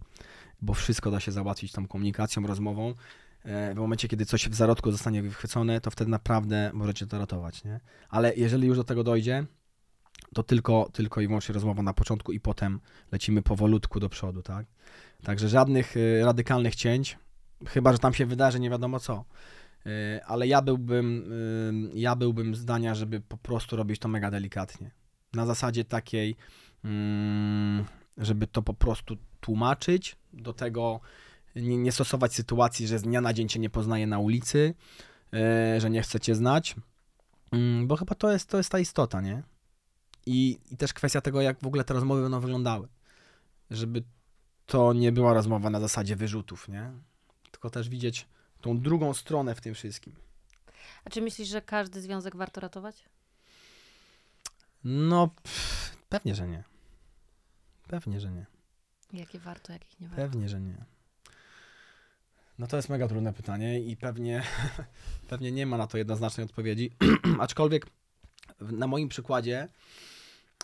bo 0.61 0.73
wszystko 0.73 1.11
da 1.11 1.19
się 1.19 1.31
załatwić 1.31 1.71
tą 1.71 1.87
komunikacją, 1.87 2.47
rozmową. 2.47 2.93
W 3.45 3.75
momencie, 3.75 4.07
kiedy 4.07 4.25
coś 4.25 4.49
w 4.49 4.55
zarodku 4.55 4.91
zostanie 4.91 5.21
wychwycone, 5.21 5.81
to 5.81 5.91
wtedy 5.91 6.11
naprawdę 6.11 6.71
możecie 6.73 7.07
to 7.07 7.19
ratować, 7.19 7.63
nie? 7.63 7.79
Ale 8.09 8.35
jeżeli 8.35 8.67
już 8.67 8.77
do 8.77 8.83
tego 8.83 9.03
dojdzie, 9.03 9.45
to 10.33 10.43
tylko, 10.43 10.89
tylko 10.93 11.21
i 11.21 11.27
wyłącznie 11.27 11.53
rozmowa 11.53 11.83
na 11.83 11.93
początku 11.93 12.31
i 12.31 12.39
potem 12.39 12.79
lecimy 13.11 13.41
powolutku 13.41 13.99
do 13.99 14.09
przodu, 14.09 14.41
tak? 14.41 14.65
Także 15.23 15.49
żadnych 15.49 15.97
y, 15.97 16.21
radykalnych 16.25 16.75
cięć, 16.75 17.17
chyba, 17.67 17.91
że 17.91 17.99
tam 17.99 18.13
się 18.13 18.25
wydarzy 18.25 18.59
nie 18.59 18.69
wiadomo 18.69 18.99
co. 18.99 19.25
Y, 19.85 20.23
Ale 20.25 20.47
ja 20.47 20.61
byłbym, 20.61 21.31
y, 21.93 21.99
ja 21.99 22.15
byłbym 22.15 22.55
zdania, 22.55 22.95
żeby 22.95 23.21
po 23.21 23.37
prostu 23.37 23.75
robić 23.75 23.99
to 23.99 24.07
mega 24.07 24.31
delikatnie. 24.31 24.91
Na 25.33 25.45
zasadzie 25.45 25.85
takiej, 25.85 26.35
mm, 26.83 27.85
żeby 28.17 28.47
to 28.47 28.61
po 28.61 28.73
prostu 28.73 29.17
tłumaczyć, 29.39 30.15
do 30.33 30.53
tego 30.53 30.99
nie, 31.55 31.77
nie 31.77 31.91
stosować 31.91 32.33
sytuacji, 32.33 32.87
że 32.87 32.99
z 32.99 33.01
dnia 33.01 33.21
na 33.21 33.33
dzień 33.33 33.49
cię 33.49 33.59
nie 33.59 33.69
poznaje 33.69 34.07
na 34.07 34.19
ulicy, 34.19 34.73
e, 35.33 35.81
że 35.81 35.89
nie 35.89 36.01
chce 36.01 36.19
cię 36.19 36.35
znać, 36.35 36.75
Mm, 37.53 37.87
bo 37.87 37.95
chyba 37.95 38.15
to 38.15 38.31
jest, 38.31 38.49
to 38.49 38.57
jest 38.57 38.69
ta 38.69 38.79
istota, 38.79 39.21
nie? 39.21 39.43
I, 40.25 40.59
I 40.71 40.77
też 40.77 40.93
kwestia 40.93 41.21
tego, 41.21 41.41
jak 41.41 41.59
w 41.59 41.67
ogóle 41.67 41.83
te 41.83 41.93
rozmowy 41.93 42.21
będą 42.21 42.39
wyglądały. 42.39 42.87
Żeby 43.71 44.03
to 44.65 44.93
nie 44.93 45.11
była 45.11 45.33
rozmowa 45.33 45.69
na 45.69 45.79
zasadzie 45.79 46.15
wyrzutów, 46.15 46.67
nie? 46.67 46.91
Tylko 47.51 47.69
też 47.69 47.89
widzieć 47.89 48.27
tą 48.61 48.79
drugą 48.79 49.13
stronę 49.13 49.55
w 49.55 49.61
tym 49.61 49.73
wszystkim. 49.73 50.15
A 51.05 51.09
czy 51.09 51.21
myślisz, 51.21 51.47
że 51.47 51.61
każdy 51.61 52.01
związek 52.01 52.35
warto 52.35 52.61
ratować? 52.61 53.05
No, 54.83 55.27
pff, 55.27 55.97
pewnie, 56.09 56.35
że 56.35 56.47
nie. 56.47 56.63
Pewnie, 57.87 58.19
że 58.19 58.31
nie. 58.31 58.45
Jakie 59.13 59.39
warto, 59.39 59.73
jakich 59.73 59.99
nie 59.99 60.07
warto? 60.07 60.23
Pewnie, 60.23 60.49
że 60.49 60.61
nie. 60.61 60.85
No 62.63 62.67
to 62.67 62.75
jest 62.75 62.89
mega 62.89 63.07
trudne 63.07 63.33
pytanie 63.33 63.79
i 63.79 63.97
pewnie, 63.97 64.43
pewnie 65.29 65.51
nie 65.51 65.65
ma 65.65 65.77
na 65.77 65.87
to 65.87 65.97
jednoznacznej 65.97 66.45
odpowiedzi. 66.45 66.91
Aczkolwiek 67.39 67.85
na 68.61 68.87
moim 68.87 69.09
przykładzie, 69.09 69.67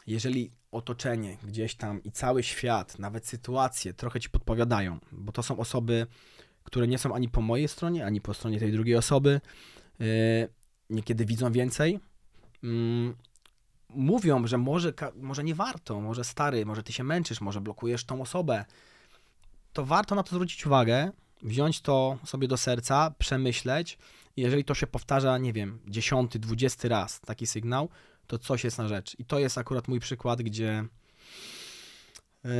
jeżeli 0.08 0.52
otoczenie 0.72 1.38
gdzieś 1.44 1.76
tam 1.76 2.04
i 2.04 2.12
cały 2.12 2.44
świat, 2.44 3.00
nawet 3.00 3.28
sytuacje 3.28 3.94
trochę 3.94 4.20
ci 4.20 4.30
podpowiadają, 4.30 5.00
bo 5.12 5.32
to 5.32 5.44
są 5.44 5.58
osoby, 5.58 6.08
które 6.64 6.88
nie 6.88 6.98
są 6.98 7.16
ani 7.16 7.30
po 7.30 7.42
mojej 7.42 7.68
stronie, 7.68 8.06
ani 8.06 8.22
po 8.22 8.34
stronie 8.34 8.60
tej 8.60 8.72
drugiej 8.72 8.96
osoby, 8.96 9.42
yy, 10.00 10.08
niekiedy 10.90 11.26
widzą 11.26 11.52
więcej, 11.52 12.00
mm, 12.64 13.16
mówią, 13.90 14.48
że 14.48 14.58
może, 14.58 14.94
może 15.16 15.44
nie 15.44 15.56
warto, 15.56 16.02
może 16.02 16.24
stary, 16.24 16.66
może 16.66 16.84
ty 16.84 16.94
się 16.94 17.04
męczysz, 17.04 17.42
może 17.42 17.62
blokujesz 17.62 18.06
tą 18.06 18.22
osobę, 18.22 18.66
to 19.74 19.86
warto 19.86 20.16
na 20.16 20.24
to 20.24 20.30
zwrócić 20.30 20.66
uwagę, 20.66 21.12
wziąć 21.42 21.82
to 21.82 22.18
sobie 22.26 22.48
do 22.48 22.58
serca, 22.58 23.14
przemyśleć. 23.20 23.98
I 24.36 24.42
jeżeli 24.42 24.64
to 24.66 24.74
się 24.74 24.88
powtarza, 24.88 25.38
nie 25.38 25.54
wiem, 25.54 25.80
dziesiąty, 25.88 26.40
dwudziesty 26.40 26.90
raz 26.90 27.22
taki 27.22 27.48
sygnał, 27.48 27.90
to 28.28 28.38
coś 28.38 28.64
jest 28.64 28.78
na 28.78 28.88
rzecz. 28.88 29.20
I 29.20 29.26
to 29.26 29.40
jest 29.40 29.58
akurat 29.58 29.88
mój 29.88 30.00
przykład, 30.00 30.42
gdzie 30.42 30.86
yy, 32.44 32.52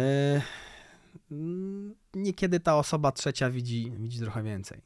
niekiedy 2.14 2.60
ta 2.60 2.78
osoba 2.78 3.12
trzecia 3.12 3.50
widzi, 3.50 3.92
widzi 3.92 4.20
trochę 4.20 4.44
więcej. 4.44 4.82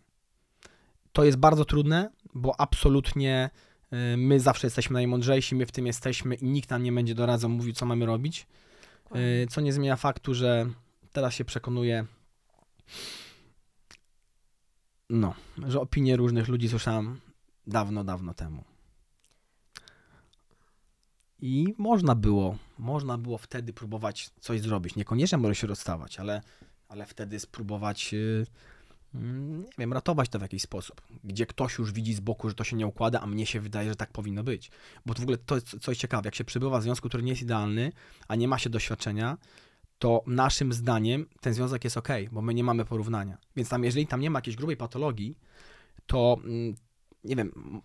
To 1.13 1.23
jest 1.23 1.37
bardzo 1.37 1.65
trudne, 1.65 2.09
bo 2.33 2.59
absolutnie 2.59 3.49
yy, 3.91 4.17
my 4.17 4.39
zawsze 4.39 4.67
jesteśmy 4.67 4.93
najmądrzejsi, 4.93 5.55
my 5.55 5.65
w 5.65 5.71
tym 5.71 5.85
jesteśmy 5.85 6.35
i 6.35 6.45
nikt 6.45 6.69
nam 6.69 6.83
nie 6.83 6.91
będzie 6.91 7.15
doradzał, 7.15 7.49
mówił, 7.49 7.73
co 7.73 7.85
mamy 7.85 8.05
robić. 8.05 8.47
Yy, 9.15 9.47
Co 9.49 9.61
nie 9.61 9.73
zmienia 9.73 9.95
faktu, 9.95 10.33
że 10.33 10.65
teraz 11.11 11.33
się 11.33 11.45
przekonuję, 11.45 12.05
no, 15.13 15.33
że 15.67 15.81
opinie 15.81 16.17
różnych 16.17 16.47
ludzi 16.47 16.69
słyszałem 16.69 17.19
dawno, 17.67 18.03
dawno 18.03 18.33
temu. 18.33 18.63
I 21.39 21.73
można 21.77 22.15
było, 22.15 22.57
można 22.77 23.17
było 23.17 23.37
wtedy 23.37 23.73
próbować 23.73 24.29
coś 24.39 24.61
zrobić. 24.61 24.95
Niekoniecznie 24.95 25.37
może 25.37 25.55
się 25.55 25.67
rozstawać, 25.67 26.19
ale, 26.19 26.41
ale 26.87 27.05
wtedy 27.05 27.39
spróbować, 27.39 28.13
yy, 28.13 28.45
mm, 29.15 29.61
nie 29.61 29.67
wiem, 29.77 29.93
ratować 29.93 30.29
to 30.29 30.39
w 30.39 30.41
jakiś 30.41 30.61
sposób. 30.61 31.01
Gdzie 31.23 31.45
ktoś 31.45 31.77
już 31.77 31.91
widzi 31.91 32.13
z 32.13 32.19
boku, 32.19 32.49
że 32.49 32.55
to 32.55 32.63
się 32.63 32.75
nie 32.75 32.87
układa, 32.87 33.21
a 33.21 33.27
mnie 33.27 33.45
się 33.45 33.59
wydaje, 33.59 33.89
że 33.89 33.95
tak 33.95 34.11
powinno 34.11 34.43
być. 34.43 34.71
Bo 35.05 35.13
to 35.13 35.19
w 35.19 35.23
ogóle 35.23 35.37
to 35.37 35.55
jest 35.55 35.79
coś 35.81 35.97
ciekawe. 35.97 36.27
Jak 36.27 36.35
się 36.35 36.43
przebywa 36.43 36.79
w 36.79 36.83
związku, 36.83 37.09
który 37.09 37.23
nie 37.23 37.31
jest 37.31 37.41
idealny, 37.41 37.91
a 38.27 38.35
nie 38.35 38.47
ma 38.47 38.57
się 38.59 38.69
doświadczenia, 38.69 39.37
to 40.03 40.23
naszym 40.27 40.73
zdaniem 40.73 41.25
ten 41.41 41.53
związek 41.53 41.83
jest 41.83 41.97
ok, 41.97 42.07
bo 42.31 42.41
my 42.41 42.53
nie 42.53 42.63
mamy 42.63 42.85
porównania. 42.85 43.37
Więc 43.55 43.69
tam, 43.69 43.83
jeżeli 43.83 44.07
tam 44.07 44.19
nie 44.21 44.29
ma 44.29 44.37
jakiejś 44.37 44.55
grubej 44.55 44.77
patologii, 44.77 45.37
to 46.07 46.37
mm, 46.43 46.75
nie 47.23 47.35
wiem, 47.35 47.81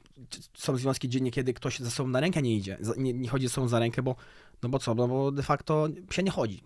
są 0.54 0.76
związki, 0.76 1.08
gdzie 1.08 1.20
niekiedy 1.20 1.54
ktoś 1.54 1.78
ze 1.78 1.90
sobą 1.90 2.08
na 2.08 2.20
rękę 2.20 2.42
nie 2.42 2.56
idzie, 2.56 2.78
nie, 2.96 3.12
nie 3.12 3.28
chodzi 3.28 3.46
ze 3.48 3.54
sobą 3.54 3.68
za 3.68 3.78
rękę, 3.78 4.02
bo 4.02 4.16
no 4.62 4.68
bo 4.68 4.78
co, 4.78 4.94
no 4.94 5.08
bo 5.08 5.32
de 5.32 5.42
facto 5.42 5.88
się 6.10 6.22
nie 6.22 6.30
chodzi. 6.30 6.62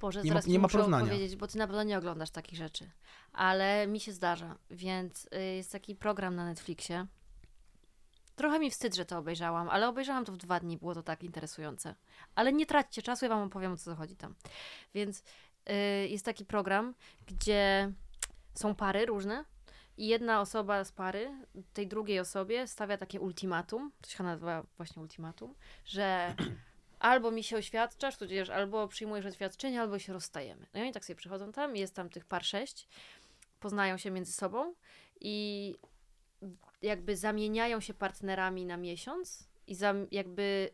Boże, 0.00 0.22
Nie 0.22 0.32
ma- 0.32 0.40
nie 0.46 0.58
ma 0.58 0.68
porównania. 0.68 1.06
powiedzieć, 1.06 1.36
bo 1.36 1.46
ty 1.46 1.58
na 1.58 1.66
pewno 1.66 1.82
nie 1.82 1.98
oglądasz 1.98 2.30
takich 2.30 2.58
rzeczy. 2.58 2.90
Ale 3.32 3.86
mi 3.86 4.00
się 4.00 4.12
zdarza, 4.12 4.56
więc 4.70 5.28
y, 5.34 5.56
jest 5.56 5.72
taki 5.72 5.94
program 5.94 6.34
na 6.34 6.44
Netflixie. 6.44 7.06
Trochę 8.38 8.58
mi 8.58 8.70
wstyd, 8.70 8.94
że 8.94 9.04
to 9.04 9.18
obejrzałam, 9.18 9.68
ale 9.68 9.88
obejrzałam 9.88 10.24
to 10.24 10.32
w 10.32 10.36
dwa 10.36 10.60
dni, 10.60 10.76
było 10.76 10.94
to 10.94 11.02
tak 11.02 11.22
interesujące. 11.22 11.94
Ale 12.34 12.52
nie 12.52 12.66
traćcie 12.66 13.02
czasu, 13.02 13.24
ja 13.24 13.28
wam 13.28 13.42
opowiem, 13.42 13.72
o 13.72 13.76
co 13.76 13.94
chodzi 13.94 14.16
tam. 14.16 14.34
Więc 14.94 15.22
y, 15.70 16.08
jest 16.08 16.24
taki 16.24 16.44
program, 16.44 16.94
gdzie 17.26 17.92
są 18.54 18.74
pary 18.74 19.06
różne 19.06 19.44
i 19.96 20.06
jedna 20.06 20.40
osoba 20.40 20.84
z 20.84 20.92
pary 20.92 21.30
tej 21.72 21.86
drugiej 21.86 22.20
osobie 22.20 22.66
stawia 22.66 22.98
takie 22.98 23.20
ultimatum, 23.20 23.92
to 24.00 24.10
się 24.10 24.24
nazywa 24.24 24.62
właśnie 24.76 25.02
ultimatum, 25.02 25.54
że 25.84 26.34
albo 26.98 27.30
mi 27.30 27.44
się 27.44 27.56
oświadczasz, 27.56 28.16
tudzież 28.16 28.50
albo 28.50 28.88
przyjmujesz 28.88 29.26
oświadczenie, 29.26 29.80
albo 29.80 29.98
się 29.98 30.12
rozstajemy. 30.12 30.66
No 30.74 30.80
i 30.80 30.82
oni 30.82 30.92
tak 30.92 31.04
sobie 31.04 31.16
przychodzą 31.16 31.52
tam, 31.52 31.76
jest 31.76 31.94
tam 31.94 32.10
tych 32.10 32.24
par 32.24 32.44
sześć, 32.44 32.88
poznają 33.60 33.96
się 33.96 34.10
między 34.10 34.32
sobą 34.32 34.74
i 35.20 35.74
jakby 36.82 37.16
zamieniają 37.16 37.80
się 37.80 37.94
partnerami 37.94 38.66
na 38.66 38.76
miesiąc 38.76 39.48
i 39.66 39.74
zam, 39.74 40.06
jakby 40.10 40.70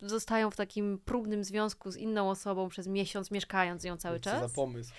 zostają 0.00 0.50
w 0.50 0.56
takim 0.56 0.98
próbnym 1.04 1.44
związku 1.44 1.90
z 1.90 1.96
inną 1.96 2.30
osobą 2.30 2.68
przez 2.68 2.86
miesiąc, 2.86 3.30
mieszkając 3.30 3.82
z 3.82 3.84
nią 3.84 3.96
cały 3.96 4.20
Co 4.20 4.24
czas. 4.30 4.50
za 4.50 4.54
pomysł. 4.54 4.92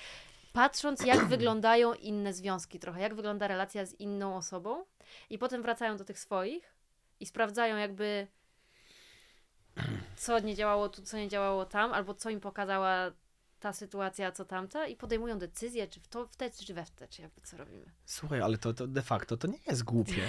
patrząc, 0.54 1.06
jak 1.06 1.26
wyglądają 1.36 1.94
inne 1.94 2.34
związki 2.34 2.80
trochę, 2.80 3.02
jak 3.02 3.16
wygląda 3.16 3.48
relacja 3.48 3.86
z 3.86 3.94
inną 3.94 4.36
osobą, 4.38 4.86
i 5.30 5.38
potem 5.38 5.62
wracają 5.62 5.98
do 5.98 6.06
tych 6.06 6.20
swoich 6.20 6.74
i 7.20 7.26
sprawdzają 7.26 7.78
jakby 7.78 8.28
co 10.18 10.40
nie 10.40 10.56
działało 10.56 10.90
tu, 10.90 11.02
co 11.02 11.18
nie 11.18 11.28
działało 11.30 11.66
tam, 11.66 11.94
albo 11.94 12.14
co 12.14 12.30
im 12.30 12.40
pokazała 12.40 13.12
ta 13.60 13.74
sytuacja, 13.74 14.32
co 14.32 14.46
tamta 14.46 14.88
i 14.88 14.96
podejmują 14.96 15.40
decyzję, 15.40 15.88
czy 15.88 16.00
w 16.00 16.08
to, 16.08 16.28
w 16.28 16.36
te, 16.36 16.52
czy 16.52 16.74
we 16.74 16.86
w 16.86 16.92
te, 16.92 17.08
czy 17.08 17.22
jakby 17.22 17.42
co 17.42 17.58
robimy. 17.58 17.86
Słuchaj, 18.06 18.42
ale 18.42 18.58
to, 18.58 18.74
to 18.74 18.88
de 18.88 19.02
facto 19.02 19.38
to 19.38 19.48
nie 19.48 19.60
jest 19.68 19.84
głupie. 19.84 20.22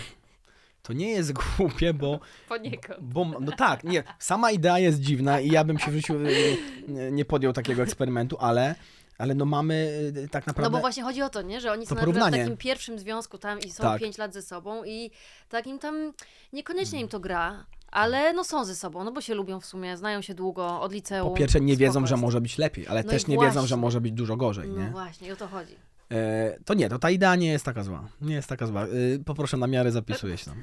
To 0.82 0.92
nie 0.92 1.10
jest 1.10 1.32
głupie, 1.32 1.94
bo, 1.94 2.20
Poniekąd. 2.48 3.00
bo. 3.00 3.24
No 3.40 3.52
tak, 3.52 3.84
nie. 3.84 4.04
Sama 4.18 4.50
idea 4.50 4.78
jest 4.78 5.00
dziwna 5.00 5.40
i 5.40 5.48
ja 5.50 5.64
bym 5.64 5.78
się 5.78 5.90
w 5.90 5.94
życiu 5.94 6.14
y, 6.14 6.56
nie- 6.88 7.10
nie 7.10 7.24
podjął 7.24 7.52
takiego 7.52 7.82
eksperymentu, 7.82 8.36
ale, 8.40 8.74
ale 9.18 9.34
no 9.34 9.44
mamy 9.44 9.74
y, 10.16 10.28
tak 10.28 10.46
No 10.46 10.50
naprawdę. 10.50 10.70
bo 10.76 10.80
właśnie 10.80 11.02
chodzi 11.02 11.22
o 11.22 11.28
to, 11.28 11.42
nie? 11.42 11.60
Że 11.60 11.72
oni 11.72 11.86
są 11.86 11.94
na 11.94 12.28
w 12.28 12.30
takim 12.30 12.56
pierwszym 12.56 12.98
związku 12.98 13.38
tam 13.38 13.60
i 13.60 13.70
są 13.70 13.82
Tak. 13.82 14.00
pięć 14.00 14.18
lat 14.18 14.34
ze 14.34 14.42
sobą 14.42 14.84
i 14.84 15.10
takim 15.48 15.78
tam 15.78 16.12
niekoniecznie 16.52 17.00
im 17.00 17.08
to 17.08 17.20
gra, 17.20 17.66
ale 17.90 18.32
no 18.32 18.44
są 18.44 18.64
ze 18.64 18.74
sobą, 18.74 19.04
no 19.04 19.12
bo 19.12 19.20
się 19.20 19.34
lubią 19.34 19.60
w 19.60 19.66
sumie, 19.66 19.96
znają 19.96 20.22
się 20.22 20.34
długo, 20.34 20.80
od 20.80 20.92
liceum. 20.92 21.30
Po 21.30 21.36
pierwsze, 21.36 21.60
nie 21.60 21.76
wiedzą, 21.76 22.06
że 22.06 22.16
może 22.16 22.40
być 22.40 22.58
lepiej, 22.58 22.88
ale 22.88 23.02
No 23.02 23.10
też 23.10 23.26
nie 23.26 23.36
wiedzą, 23.38 23.52
że 23.52 23.58
właśnie. 23.60 23.76
może 23.76 24.00
być 24.00 24.12
dużo 24.12 24.36
gorzej, 24.36 24.68
No 24.68 24.80
nie? 24.84 24.90
właśnie, 24.90 25.28
i 25.28 25.32
o 25.32 25.36
to 25.36 25.48
chodzi. 25.48 25.74
E, 26.12 26.58
to 26.64 26.74
nie, 26.74 26.88
to 26.88 26.98
ta 26.98 27.10
idea 27.10 27.36
nie 27.36 27.52
jest 27.52 27.64
taka 27.64 27.82
zła. 27.84 28.08
Nie 28.20 28.34
jest 28.34 28.48
taka 28.48 28.66
zła. 28.66 28.82
E, 28.84 28.88
poproszę 29.26 29.56
na 29.56 29.66
miarę 29.66 29.92
zapisuję 29.92 30.36
się 30.38 30.44
tam. 30.44 30.62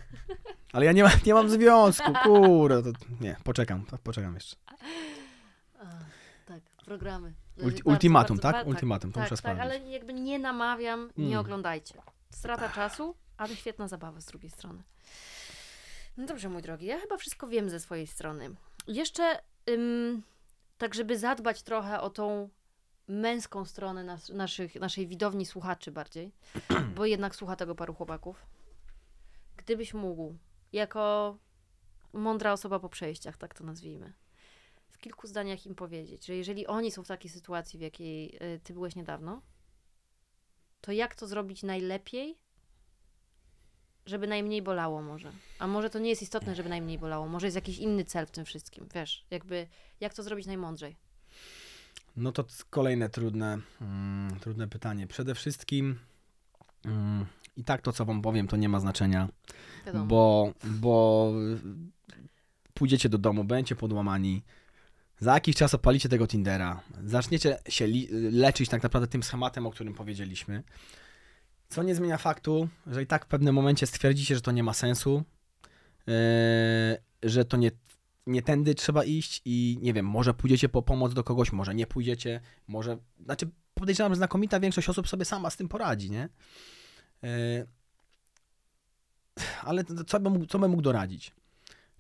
Ale 0.74 0.86
ja 0.86 0.92
nie, 0.92 1.04
ma, 1.04 1.10
nie 1.26 1.34
mam 1.34 1.50
związku, 1.50 2.12
kurde. 2.24 2.84
To, 2.84 2.90
nie, 3.22 3.36
poczekam, 3.44 3.86
poczekam 4.04 4.34
jeszcze. 4.34 4.56
A, 5.80 5.86
tak, 6.46 6.62
programy. 6.86 7.34
Ulti- 7.58 7.62
Bardzo, 7.64 7.82
ultimatum, 7.90 8.38
bardzo, 8.38 8.58
tak? 8.58 8.66
ba- 8.66 8.70
Ultimatum, 8.72 9.12
to 9.12 9.16
tak, 9.16 9.24
muszę 9.24 9.30
tak, 9.30 9.40
sprawdzić. 9.40 9.62
ale 9.64 9.80
jakby 9.92 10.14
nie 10.14 10.40
namawiam, 10.40 11.10
nie 11.18 11.26
Mm. 11.28 11.40
oglądajcie. 11.40 11.94
Strata 12.30 12.70
czasu, 12.70 13.16
ale 13.38 13.56
świetna 13.56 13.88
zabawa 13.88 14.22
z 14.22 14.26
drugiej 14.26 14.50
strony. 14.52 14.84
No 16.18 16.26
dobrze, 16.26 16.50
mój 16.50 16.62
drogi, 16.62 16.86
ja 16.86 17.00
chyba 17.00 17.18
wszystko 17.18 17.48
wiem 17.48 17.70
ze 17.70 17.80
swojej 17.80 18.08
strony. 18.08 18.56
Jeszcze, 18.88 19.40
ym, 19.70 20.24
tak 20.78 20.96
żeby 20.96 21.18
zadbać 21.18 21.64
trochę 21.64 22.02
o 22.02 22.10
tą 22.10 22.50
męską 23.08 23.66
stronę 23.66 24.04
nas, 24.04 24.30
naszych, 24.30 24.76
naszej 24.76 25.08
widowni 25.08 25.46
słuchaczy 25.46 25.92
bardziej, 25.92 26.32
bo 26.96 27.06
jednak 27.06 27.36
słucha 27.36 27.56
tego 27.56 27.76
paru 27.76 27.94
chłopaków. 27.94 28.46
Gdybyś 29.58 29.94
mógł, 29.94 30.36
jako 30.74 31.38
mądra 32.14 32.54
osoba 32.54 32.80
po 32.80 32.90
przejściach, 32.90 33.38
tak 33.38 33.54
to 33.54 33.64
nazwijmy, 33.64 34.14
w 34.90 34.98
kilku 34.98 35.28
zdaniach 35.28 35.66
im 35.66 35.76
powiedzieć, 35.76 36.26
że 36.26 36.36
jeżeli 36.36 36.68
oni 36.68 36.92
są 36.92 37.04
w 37.04 37.08
takiej 37.08 37.32
sytuacji, 37.32 37.80
w 37.80 37.82
jakiej 37.82 38.36
y, 38.56 38.60
ty 38.64 38.74
byłeś 38.74 38.96
niedawno, 38.96 39.42
to 40.82 40.92
jak 40.92 41.16
to 41.16 41.28
zrobić 41.28 41.64
najlepiej, 41.64 42.38
żeby 44.08 44.28
najmniej 44.28 44.62
bolało 44.62 45.02
może? 45.02 45.32
A 45.60 45.68
może 45.68 45.90
to 45.90 46.00
nie 46.00 46.10
jest 46.10 46.22
istotne, 46.22 46.56
żeby 46.56 46.70
najmniej 46.70 47.00
bolało, 47.00 47.28
może 47.28 47.48
jest 47.48 47.56
jakiś 47.56 47.78
inny 47.78 48.06
cel 48.06 48.26
w 48.26 48.32
tym 48.32 48.46
wszystkim, 48.46 48.88
wiesz, 48.96 49.26
jakby 49.32 49.68
jak 50.00 50.14
to 50.14 50.24
zrobić 50.24 50.46
najmądrzej? 50.46 50.96
No 52.16 52.32
to 52.32 52.46
kolejne 52.70 53.10
trudne, 53.10 53.60
mm, 53.82 54.40
trudne 54.40 54.68
pytanie. 54.68 55.08
Przede 55.08 55.36
wszystkim 55.36 56.00
mm, 56.86 57.26
i 57.58 57.64
tak 57.64 57.82
to, 57.82 57.94
co 57.94 58.06
wam 58.06 58.22
powiem, 58.22 58.48
to 58.48 58.58
nie 58.58 58.70
ma 58.70 58.80
znaczenia, 58.80 59.30
Wiadomo. 59.86 60.06
bo, 60.06 60.54
bo 60.64 61.32
pójdziecie 62.74 63.10
do 63.10 63.18
domu, 63.18 63.44
będziecie 63.44 63.76
podłamani, 63.76 64.44
za 65.20 65.34
jakiś 65.34 65.56
czas 65.56 65.74
opalicie 65.74 66.10
tego 66.10 66.28
Tindera, 66.28 66.82
zaczniecie 67.04 67.58
się 67.70 67.88
leczyć 68.32 68.70
tak 68.70 68.84
naprawdę 68.84 69.08
tym 69.08 69.24
schematem, 69.24 69.66
o 69.66 69.72
którym 69.72 69.94
powiedzieliśmy, 69.94 70.64
co 71.70 71.84
nie 71.84 71.96
zmienia 71.96 72.18
faktu, 72.18 72.70
że 72.88 73.04
i 73.04 73.08
tak 73.08 73.26
w 73.26 73.28
pewnym 73.28 73.56
momencie 73.56 73.88
stwierdzicie, 73.88 74.36
że 74.36 74.42
to 74.42 74.52
nie 74.52 74.64
ma 74.64 74.74
sensu, 74.74 75.24
yy, 76.08 76.14
że 77.24 77.46
to 77.46 77.58
nie, 77.58 77.72
nie 78.28 78.42
tędy 78.42 78.76
trzeba 78.76 79.04
iść 79.04 79.42
i 79.46 79.78
nie 79.82 79.94
wiem, 79.94 80.06
może 80.06 80.34
pójdziecie 80.34 80.70
po 80.70 80.82
pomoc 80.82 81.14
do 81.14 81.24
kogoś, 81.24 81.52
może 81.52 81.76
nie 81.76 81.88
pójdziecie, 81.88 82.42
może, 82.68 82.98
znaczy 83.24 83.50
podejrzewam, 83.74 84.12
że 84.12 84.18
znakomita 84.18 84.60
większość 84.60 84.90
osób 84.90 85.08
sobie 85.08 85.26
sama 85.26 85.50
z 85.50 85.58
tym 85.58 85.68
poradzi, 85.68 86.12
nie? 86.12 86.30
Yy, 87.22 87.68
ale 89.62 89.84
co 90.08 90.20
bym, 90.20 90.48
co 90.48 90.60
bym 90.60 90.72
mógł 90.72 90.84
doradzić? 90.84 91.34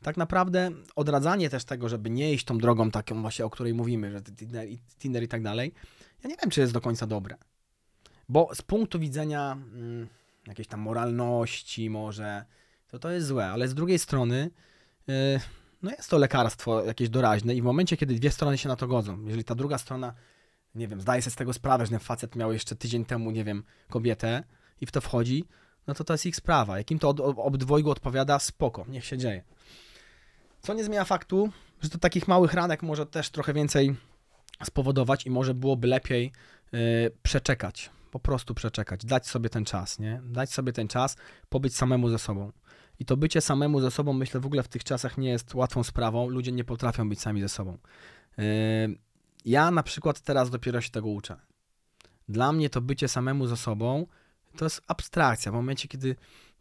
Tak 0.01 0.17
naprawdę 0.17 0.71
odradzanie 0.95 1.49
też 1.49 1.65
tego, 1.65 1.89
żeby 1.89 2.09
nie 2.09 2.33
iść 2.33 2.45
tą 2.45 2.57
drogą 2.57 2.91
taką 2.91 3.21
właśnie, 3.21 3.45
o 3.45 3.49
której 3.49 3.73
mówimy, 3.73 4.11
że 4.11 4.21
Tinder 4.21 4.67
Tinder 4.99 5.23
i 5.23 5.27
tak 5.27 5.43
dalej, 5.43 5.73
ja 6.23 6.29
nie 6.29 6.35
wiem, 6.41 6.49
czy 6.49 6.61
jest 6.61 6.73
do 6.73 6.81
końca 6.81 7.07
dobre. 7.07 7.37
Bo 8.29 8.55
z 8.55 8.61
punktu 8.61 8.99
widzenia 8.99 9.51
mm, 9.51 10.07
jakiejś 10.47 10.67
tam 10.67 10.79
moralności 10.79 11.89
może, 11.89 12.45
to 12.87 12.99
to 12.99 13.11
jest 13.11 13.27
złe, 13.27 13.47
ale 13.47 13.67
z 13.67 13.73
drugiej 13.73 13.99
strony 13.99 14.51
yy, 15.07 15.13
no 15.81 15.91
jest 15.91 16.09
to 16.09 16.17
lekarstwo 16.17 16.83
jakieś 16.83 17.09
doraźne 17.09 17.55
i 17.55 17.61
w 17.61 17.65
momencie, 17.65 17.97
kiedy 17.97 18.15
dwie 18.15 18.31
strony 18.31 18.57
się 18.57 18.69
na 18.69 18.75
to 18.75 18.87
godzą, 18.87 19.25
jeżeli 19.25 19.43
ta 19.43 19.55
druga 19.55 19.77
strona, 19.77 20.13
nie 20.75 20.87
wiem, 20.87 21.01
zdaje 21.01 21.21
sobie 21.21 21.31
z 21.31 21.35
tego 21.35 21.53
sprawę, 21.53 21.85
że 21.85 21.89
ten 21.89 21.99
facet 21.99 22.35
miał 22.35 22.53
jeszcze 22.53 22.75
tydzień 22.75 23.05
temu, 23.05 23.31
nie 23.31 23.43
wiem, 23.43 23.63
kobietę 23.89 24.43
i 24.81 24.85
w 24.85 24.91
to 24.91 25.01
wchodzi, 25.01 25.45
no 25.87 25.93
to 25.93 26.03
to 26.03 26.13
jest 26.13 26.25
ich 26.25 26.35
sprawa. 26.35 26.77
Jak 26.77 26.91
im 26.91 26.99
to 26.99 27.09
od, 27.09 27.19
ob- 27.19 27.39
obydwojgu 27.39 27.91
odpowiada, 27.91 28.39
spoko, 28.39 28.85
niech 28.87 29.05
się 29.05 29.17
dzieje. 29.17 29.43
Co 30.61 30.73
nie 30.73 30.83
zmienia 30.83 31.05
faktu, 31.05 31.49
że 31.81 31.89
to 31.89 31.97
takich 31.97 32.27
małych 32.27 32.53
ranek 32.53 32.83
może 32.83 33.05
też 33.05 33.29
trochę 33.29 33.53
więcej 33.53 33.95
spowodować 34.63 35.25
i 35.25 35.29
może 35.29 35.53
byłoby 35.53 35.87
lepiej 35.87 36.31
yy, 36.71 36.79
przeczekać. 37.23 37.89
Po 38.17 38.21
prostu 38.21 38.53
przeczekać, 38.53 39.05
dać 39.05 39.27
sobie 39.27 39.49
ten 39.49 39.65
czas, 39.65 39.99
nie? 39.99 40.21
Dać 40.25 40.53
sobie 40.53 40.73
ten 40.73 40.87
czas, 40.87 41.15
pobyć 41.49 41.75
samemu 41.75 42.09
ze 42.09 42.19
sobą. 42.19 42.51
I 42.99 43.05
to 43.05 43.17
bycie 43.17 43.41
samemu 43.41 43.81
ze 43.81 43.91
sobą, 43.91 44.13
myślę, 44.13 44.39
w 44.39 44.45
ogóle 44.45 44.63
w 44.63 44.67
tych 44.67 44.83
czasach 44.83 45.17
nie 45.17 45.29
jest 45.29 45.55
łatwą 45.55 45.83
sprawą. 45.83 46.29
Ludzie 46.29 46.51
nie 46.51 46.63
potrafią 46.63 47.09
być 47.09 47.21
sami 47.21 47.41
ze 47.41 47.49
sobą. 47.49 47.77
Yy, 48.37 48.43
ja 49.45 49.71
na 49.71 49.83
przykład 49.83 50.21
teraz 50.21 50.49
dopiero 50.49 50.81
się 50.81 50.89
tego 50.89 51.07
uczę. 51.07 51.35
Dla 52.29 52.51
mnie 52.51 52.69
to 52.69 52.81
bycie 52.81 53.07
samemu 53.07 53.47
ze 53.47 53.57
sobą 53.57 54.07
to 54.57 54.65
jest 54.65 54.81
abstrakcja. 54.87 55.51
W 55.51 55.55
momencie, 55.55 55.87
kiedy 55.87 56.15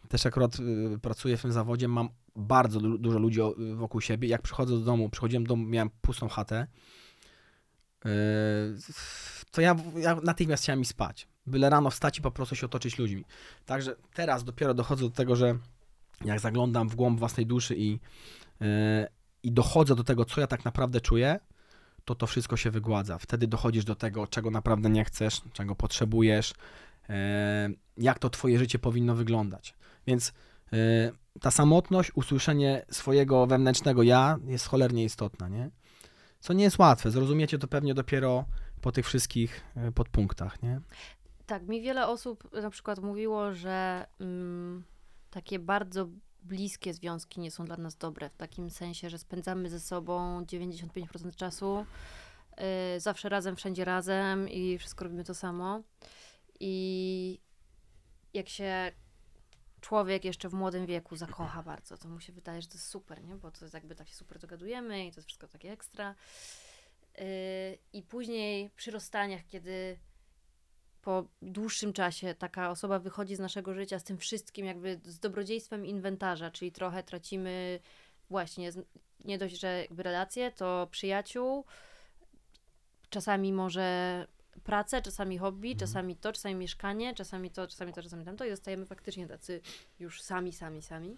też 0.08 0.26
akurat 0.26 0.56
y, 0.94 0.98
pracuję 1.02 1.36
w 1.36 1.42
tym 1.42 1.52
zawodzie, 1.52 1.88
mam 1.88 2.08
bardzo 2.36 2.80
du- 2.80 2.98
dużo 2.98 3.18
ludzi 3.18 3.40
o- 3.40 3.54
wokół 3.74 4.00
siebie. 4.00 4.28
Jak 4.28 4.42
przychodzę 4.42 4.74
do 4.74 4.80
domu, 4.84 5.08
przychodziłem 5.10 5.44
do 5.44 5.48
domu, 5.48 5.64
miałem 5.66 5.90
pustą 6.00 6.28
chatę, 6.28 6.66
yy, 8.04 8.10
to 9.50 9.60
ja, 9.60 9.76
ja 9.96 10.14
natychmiast 10.22 10.62
chciałem 10.62 10.80
mi 10.80 10.86
spać. 10.86 11.28
Byle 11.46 11.70
rano 11.70 11.90
wstać 11.90 12.18
i 12.18 12.22
po 12.22 12.30
prostu 12.30 12.56
się 12.56 12.66
otoczyć 12.66 12.98
ludźmi. 12.98 13.24
Także 13.66 13.96
teraz 14.14 14.44
dopiero 14.44 14.74
dochodzę 14.74 15.04
do 15.04 15.10
tego, 15.10 15.36
że 15.36 15.58
jak 16.24 16.40
zaglądam 16.40 16.88
w 16.88 16.94
głąb 16.94 17.18
własnej 17.18 17.46
duszy 17.46 17.76
i, 17.76 17.90
yy, 18.60 18.68
i 19.42 19.52
dochodzę 19.52 19.94
do 19.94 20.04
tego, 20.04 20.24
co 20.24 20.40
ja 20.40 20.46
tak 20.46 20.64
naprawdę 20.64 21.00
czuję, 21.00 21.40
to 22.04 22.14
to 22.14 22.26
wszystko 22.26 22.56
się 22.56 22.70
wygładza. 22.70 23.18
Wtedy 23.18 23.46
dochodzisz 23.46 23.84
do 23.84 23.94
tego, 23.94 24.26
czego 24.26 24.50
naprawdę 24.50 24.90
nie 24.90 25.04
chcesz, 25.04 25.40
czego 25.52 25.74
potrzebujesz, 25.74 26.54
yy, 27.08 27.14
jak 27.96 28.18
to 28.18 28.30
twoje 28.30 28.58
życie 28.58 28.78
powinno 28.78 29.14
wyglądać. 29.14 29.74
Więc 30.06 30.32
yy, 30.72 30.78
ta 31.40 31.50
samotność, 31.50 32.10
usłyszenie 32.14 32.84
swojego 32.90 33.46
wewnętrznego 33.46 34.02
ja 34.02 34.38
jest 34.46 34.66
cholernie 34.66 35.04
istotna, 35.04 35.48
nie? 35.48 35.70
Co 36.40 36.52
nie 36.52 36.64
jest 36.64 36.78
łatwe. 36.78 37.10
Zrozumiecie 37.10 37.58
to 37.58 37.68
pewnie 37.68 37.94
dopiero 37.94 38.44
po 38.80 38.92
tych 38.92 39.06
wszystkich 39.06 39.64
podpunktach, 39.94 40.62
nie? 40.62 40.80
Tak, 41.46 41.68
mi 41.68 41.82
wiele 41.82 42.06
osób 42.06 42.52
na 42.52 42.70
przykład 42.70 42.98
mówiło, 42.98 43.54
że 43.54 44.06
mm, 44.20 44.84
takie 45.30 45.58
bardzo 45.58 46.08
bliskie 46.42 46.94
związki 46.94 47.40
nie 47.40 47.50
są 47.50 47.64
dla 47.64 47.76
nas 47.76 47.96
dobre, 47.96 48.30
w 48.30 48.36
takim 48.36 48.70
sensie, 48.70 49.10
że 49.10 49.18
spędzamy 49.18 49.70
ze 49.70 49.80
sobą 49.80 50.42
95% 50.42 51.36
czasu, 51.36 51.86
y, 52.96 53.00
zawsze 53.00 53.28
razem, 53.28 53.56
wszędzie 53.56 53.84
razem 53.84 54.48
i 54.48 54.78
wszystko 54.78 55.04
robimy 55.04 55.24
to 55.24 55.34
samo. 55.34 55.82
I 56.60 57.40
jak 58.34 58.48
się 58.48 58.92
człowiek 59.80 60.24
jeszcze 60.24 60.48
w 60.48 60.54
młodym 60.54 60.86
wieku 60.86 61.16
zakocha 61.16 61.62
bardzo, 61.62 61.98
to 61.98 62.08
mu 62.08 62.20
się 62.20 62.32
wydaje, 62.32 62.62
że 62.62 62.68
to 62.68 62.74
jest 62.74 62.88
super, 62.88 63.24
nie? 63.24 63.36
Bo 63.36 63.50
to 63.50 63.64
jest 63.64 63.74
jakby 63.74 63.94
tak 63.94 64.08
się 64.08 64.14
super 64.14 64.38
dogadujemy 64.38 65.06
i 65.06 65.12
to 65.12 65.16
jest 65.16 65.28
wszystko 65.28 65.48
takie 65.48 65.72
ekstra. 65.72 66.14
Y, 67.18 67.78
I 67.92 68.02
później 68.02 68.70
przy 68.76 68.90
rozstaniach, 68.90 69.46
kiedy 69.46 69.98
po 71.06 71.24
dłuższym 71.42 71.92
czasie 71.92 72.34
taka 72.34 72.70
osoba 72.70 72.98
wychodzi 72.98 73.36
z 73.36 73.38
naszego 73.38 73.74
życia 73.74 73.98
z 73.98 74.04
tym 74.04 74.18
wszystkim, 74.18 74.66
jakby 74.66 75.00
z 75.04 75.18
dobrodziejstwem 75.18 75.86
inwentarza, 75.86 76.50
czyli 76.50 76.72
trochę 76.72 77.02
tracimy 77.02 77.80
właśnie 78.30 78.70
nie 79.24 79.38
dość, 79.38 79.60
że 79.60 79.80
jakby 79.80 80.02
relacje, 80.02 80.50
to 80.50 80.88
przyjaciół, 80.90 81.64
czasami 83.10 83.52
może 83.52 84.26
pracę, 84.64 85.02
czasami 85.02 85.38
hobby, 85.38 85.76
czasami 85.76 86.16
to, 86.16 86.32
czasami 86.32 86.54
mieszkanie, 86.54 87.14
czasami 87.14 87.50
to, 87.50 87.66
czasami 87.66 87.92
to, 87.92 88.02
czasami 88.02 88.24
tamto 88.24 88.44
i 88.44 88.50
zostajemy 88.50 88.86
faktycznie 88.86 89.26
tacy 89.26 89.60
już 89.98 90.22
sami, 90.22 90.52
sami, 90.52 90.82
sami. 90.82 91.16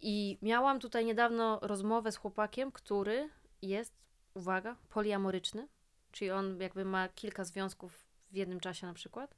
I 0.00 0.38
miałam 0.42 0.80
tutaj 0.80 1.04
niedawno 1.04 1.58
rozmowę 1.62 2.12
z 2.12 2.16
chłopakiem, 2.16 2.72
który 2.72 3.30
jest, 3.62 3.94
uwaga, 4.34 4.76
poliamoryczny, 4.88 5.68
czyli 6.12 6.30
on 6.30 6.60
jakby 6.60 6.84
ma 6.84 7.08
kilka 7.08 7.44
związków 7.44 8.06
w 8.30 8.36
jednym 8.36 8.60
czasie 8.60 8.86
na 8.86 8.94
przykład. 8.94 9.34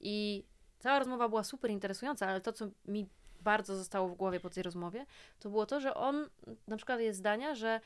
I 0.00 0.44
cała 0.78 0.98
rozmowa 0.98 1.28
była 1.28 1.44
super 1.44 1.70
interesująca, 1.70 2.26
ale 2.26 2.40
to, 2.40 2.52
co 2.52 2.68
mi 2.84 3.08
bardzo 3.40 3.76
zostało 3.76 4.08
w 4.08 4.14
głowie 4.14 4.40
po 4.40 4.50
tej 4.50 4.62
rozmowie, 4.62 5.06
to 5.38 5.50
było 5.50 5.66
to, 5.66 5.80
że 5.80 5.94
on 5.94 6.28
na 6.66 6.76
przykład 6.76 7.00
jest 7.00 7.18
zdania, 7.18 7.54
że 7.54 7.80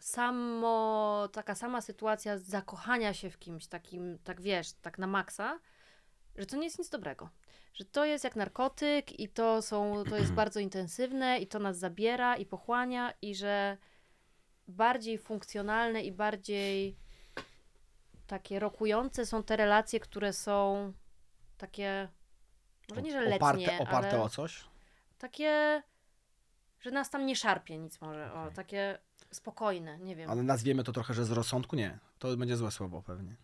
samo, 0.00 1.28
taka 1.32 1.54
sama 1.54 1.80
sytuacja 1.80 2.38
zakochania 2.38 3.14
się 3.14 3.30
w 3.30 3.38
kimś 3.38 3.66
takim, 3.66 4.18
tak 4.24 4.40
wiesz, 4.40 4.72
tak 4.72 4.98
na 4.98 5.06
maksa, 5.06 5.58
że 6.36 6.46
to 6.46 6.56
nie 6.56 6.64
jest 6.64 6.78
nic 6.78 6.88
dobrego. 6.88 7.28
Że 7.74 7.84
to 7.84 8.04
jest 8.04 8.24
jak 8.24 8.36
narkotyk 8.36 9.20
i 9.20 9.28
to 9.28 9.62
są, 9.62 10.04
to 10.10 10.16
jest 10.16 10.32
bardzo 10.32 10.60
intensywne 10.60 11.38
i 11.38 11.46
to 11.46 11.58
nas 11.58 11.78
zabiera 11.78 12.36
i 12.36 12.46
pochłania 12.46 13.12
i 13.22 13.34
że 13.34 13.76
bardziej 14.68 15.18
funkcjonalne 15.18 16.02
i 16.02 16.12
bardziej 16.12 16.96
takie 18.26 18.58
rokujące 18.58 19.26
są 19.26 19.42
te 19.42 19.56
relacje, 19.56 20.00
które 20.00 20.32
są 20.32 20.92
takie, 21.58 22.08
może 22.90 23.02
nie, 23.02 23.12
że 23.12 23.20
letnie, 23.20 23.36
oparte, 23.36 23.78
oparte 23.78 24.10
ale 24.10 24.22
o 24.22 24.28
coś? 24.28 24.64
takie, 25.18 25.82
że 26.80 26.90
nas 26.90 27.10
tam 27.10 27.26
nie 27.26 27.36
szarpie 27.36 27.78
nic 27.78 28.00
może, 28.00 28.32
o, 28.32 28.50
takie 28.50 28.98
spokojne, 29.30 29.98
nie 29.98 30.16
wiem. 30.16 30.30
Ale 30.30 30.42
nazwiemy 30.42 30.84
to 30.84 30.92
trochę, 30.92 31.14
że 31.14 31.24
z 31.24 31.30
rozsądku? 31.30 31.76
Nie. 31.76 31.98
To 32.18 32.36
będzie 32.36 32.56
złe 32.56 32.70
słowo 32.70 33.02
pewnie. 33.02 33.36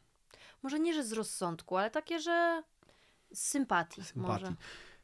Może 0.62 0.80
nie, 0.80 0.94
że 0.94 1.04
z 1.04 1.12
rozsądku, 1.12 1.76
ale 1.76 1.90
takie, 1.90 2.20
że 2.20 2.62
z 3.34 3.40
sympatii, 3.40 4.04
Sympatii. 4.04 4.44
może. 4.44 4.54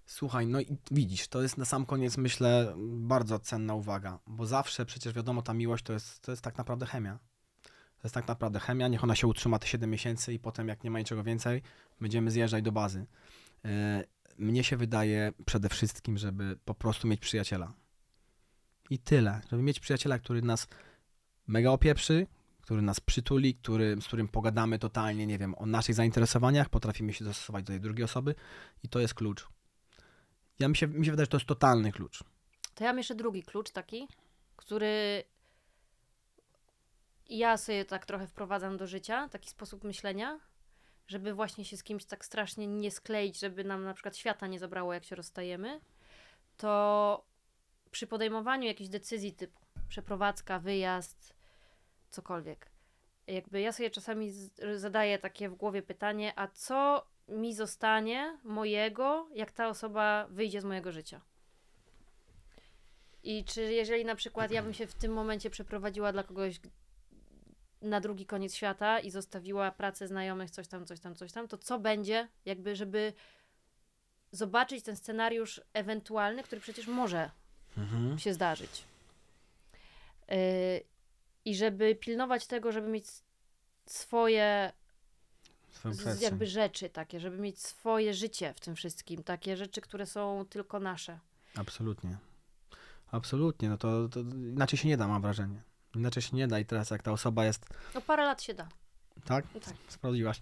Słuchaj, 0.06 0.46
no 0.46 0.60
i 0.60 0.76
widzisz, 0.90 1.28
to 1.28 1.42
jest 1.42 1.58
na 1.58 1.64
sam 1.64 1.86
koniec, 1.86 2.16
myślę, 2.16 2.74
bardzo 2.86 3.38
cenna 3.38 3.74
uwaga, 3.74 4.18
bo 4.26 4.46
zawsze 4.46 4.86
przecież 4.86 5.12
wiadomo, 5.12 5.42
ta 5.42 5.54
miłość 5.54 5.84
to 5.84 5.92
jest, 5.92 6.20
to 6.20 6.32
jest 6.32 6.42
tak 6.42 6.58
naprawdę 6.58 6.86
chemia. 6.86 7.18
To 8.06 8.08
jest 8.08 8.14
tak 8.14 8.28
naprawdę 8.28 8.60
chemia, 8.60 8.88
niech 8.88 9.04
ona 9.04 9.14
się 9.14 9.26
utrzyma 9.26 9.58
te 9.58 9.66
7 9.66 9.90
miesięcy 9.90 10.32
i 10.32 10.38
potem, 10.38 10.68
jak 10.68 10.84
nie 10.84 10.90
ma 10.90 10.98
niczego 10.98 11.22
więcej, 11.22 11.62
będziemy 12.00 12.30
zjeżdżać 12.30 12.64
do 12.64 12.72
bazy. 12.72 13.06
E, 13.64 14.04
Mnie 14.38 14.64
się 14.64 14.76
wydaje 14.76 15.32
przede 15.46 15.68
wszystkim, 15.68 16.18
żeby 16.18 16.58
po 16.64 16.74
prostu 16.74 17.08
mieć 17.08 17.20
przyjaciela. 17.20 17.72
I 18.90 18.98
tyle. 18.98 19.40
Żeby 19.50 19.62
mieć 19.62 19.80
przyjaciela, 19.80 20.18
który 20.18 20.42
nas 20.42 20.68
mega 21.46 21.70
opieprzy, 21.70 22.26
który 22.60 22.82
nas 22.82 23.00
przytuli, 23.00 23.54
który, 23.54 23.96
z 24.00 24.06
którym 24.06 24.28
pogadamy 24.28 24.78
totalnie, 24.78 25.26
nie 25.26 25.38
wiem, 25.38 25.54
o 25.58 25.66
naszych 25.66 25.94
zainteresowaniach, 25.94 26.68
potrafimy 26.68 27.12
się 27.12 27.24
dostosować 27.24 27.64
do 27.64 27.72
tej 27.72 27.80
drugiej 27.80 28.04
osoby 28.04 28.34
i 28.82 28.88
to 28.88 29.00
jest 29.00 29.14
klucz. 29.14 29.48
Ja 30.58 30.68
mi 30.68 30.76
się, 30.76 30.86
mi 30.86 31.06
się 31.06 31.10
wydaje, 31.10 31.24
że 31.24 31.30
to 31.30 31.36
jest 31.36 31.46
totalny 31.46 31.92
klucz. 31.92 32.24
To 32.74 32.84
ja 32.84 32.90
mam 32.90 32.98
jeszcze 32.98 33.14
drugi 33.14 33.42
klucz 33.42 33.70
taki, 33.70 34.08
który 34.56 35.24
ja 37.28 37.56
sobie 37.56 37.84
tak 37.84 38.06
trochę 38.06 38.26
wprowadzam 38.26 38.76
do 38.76 38.86
życia, 38.86 39.28
taki 39.28 39.50
sposób 39.50 39.84
myślenia, 39.84 40.40
żeby 41.08 41.34
właśnie 41.34 41.64
się 41.64 41.76
z 41.76 41.82
kimś 41.82 42.04
tak 42.04 42.24
strasznie 42.24 42.66
nie 42.66 42.90
skleić, 42.90 43.38
żeby 43.38 43.64
nam 43.64 43.84
na 43.84 43.94
przykład 43.94 44.16
świata 44.16 44.46
nie 44.46 44.58
zabrało, 44.58 44.92
jak 44.92 45.04
się 45.04 45.16
rozstajemy, 45.16 45.80
to 46.56 47.24
przy 47.90 48.06
podejmowaniu 48.06 48.66
jakichś 48.66 48.90
decyzji 48.90 49.32
typu 49.32 49.60
przeprowadzka, 49.88 50.58
wyjazd, 50.58 51.34
cokolwiek, 52.10 52.70
jakby 53.26 53.60
ja 53.60 53.72
sobie 53.72 53.90
czasami 53.90 54.32
zadaję 54.76 55.18
takie 55.18 55.48
w 55.48 55.54
głowie 55.54 55.82
pytanie, 55.82 56.32
a 56.36 56.48
co 56.48 57.06
mi 57.28 57.54
zostanie 57.54 58.38
mojego, 58.44 59.28
jak 59.34 59.52
ta 59.52 59.68
osoba 59.68 60.26
wyjdzie 60.30 60.60
z 60.60 60.64
mojego 60.64 60.92
życia? 60.92 61.20
I 63.22 63.44
czy 63.44 63.62
jeżeli 63.62 64.04
na 64.04 64.14
przykład 64.14 64.50
ja 64.50 64.62
bym 64.62 64.74
się 64.74 64.86
w 64.86 64.94
tym 64.94 65.12
momencie 65.12 65.50
przeprowadziła 65.50 66.12
dla 66.12 66.22
kogoś 66.22 66.60
na 67.82 68.00
drugi 68.00 68.26
koniec 68.26 68.54
świata 68.54 69.00
i 69.00 69.10
zostawiła 69.10 69.70
pracę 69.70 70.08
znajomych, 70.08 70.50
coś 70.50 70.68
tam, 70.68 70.86
coś 70.86 71.00
tam, 71.00 71.14
coś 71.14 71.32
tam, 71.32 71.48
to 71.48 71.58
co 71.58 71.78
będzie, 71.78 72.28
jakby, 72.44 72.76
żeby 72.76 73.12
zobaczyć 74.32 74.84
ten 74.84 74.96
scenariusz 74.96 75.60
ewentualny, 75.72 76.42
który 76.42 76.60
przecież 76.60 76.86
może 76.86 77.30
Mhm. 77.78 78.18
się 78.18 78.34
zdarzyć. 78.34 78.84
Yy, 80.28 80.36
I 81.44 81.56
żeby 81.56 81.94
pilnować 81.94 82.46
tego, 82.46 82.72
żeby 82.72 82.88
mieć 82.88 83.06
swoje 83.86 84.72
z, 85.92 86.20
jakby 86.20 86.46
rzeczy 86.46 86.90
takie, 86.90 87.20
żeby 87.20 87.38
mieć 87.38 87.62
swoje 87.62 88.14
życie 88.14 88.54
w 88.54 88.60
tym 88.60 88.76
wszystkim, 88.76 89.22
takie 89.22 89.56
rzeczy, 89.56 89.80
które 89.80 90.06
są 90.06 90.44
tylko 90.50 90.80
nasze. 90.80 91.18
Absolutnie. 91.54 92.16
Absolutnie. 93.10 93.68
No 93.68 93.76
to, 93.78 94.08
to 94.08 94.20
inaczej 94.20 94.78
się 94.78 94.88
nie 94.88 94.96
da, 94.96 95.08
mam 95.08 95.22
wrażenie. 95.22 95.62
Inaczej 95.96 96.22
się 96.22 96.36
nie 96.36 96.48
da 96.48 96.58
i 96.58 96.64
teraz 96.64 96.90
jak 96.90 97.02
ta 97.02 97.12
osoba 97.12 97.44
jest, 97.44 97.66
No 97.94 98.00
parę 98.00 98.24
lat 98.24 98.42
się 98.42 98.54
da. 98.54 98.68
tak? 99.24 99.44
No 99.54 99.60
tak. 99.60 99.74
Sprawdziłaś. 99.88 100.40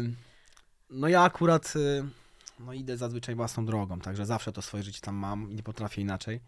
Ym, 0.00 0.16
no 1.00 1.08
ja 1.08 1.22
akurat 1.22 1.72
y, 1.76 2.04
no 2.60 2.72
idę 2.72 2.96
zazwyczaj 2.96 3.34
własną 3.34 3.66
drogą, 3.66 4.00
także 4.00 4.26
zawsze 4.26 4.52
to 4.52 4.62
swoje 4.62 4.82
życie 4.82 5.00
tam 5.00 5.14
mam 5.14 5.50
i 5.50 5.54
nie 5.54 5.62
potrafię 5.62 6.02
inaczej. 6.02 6.40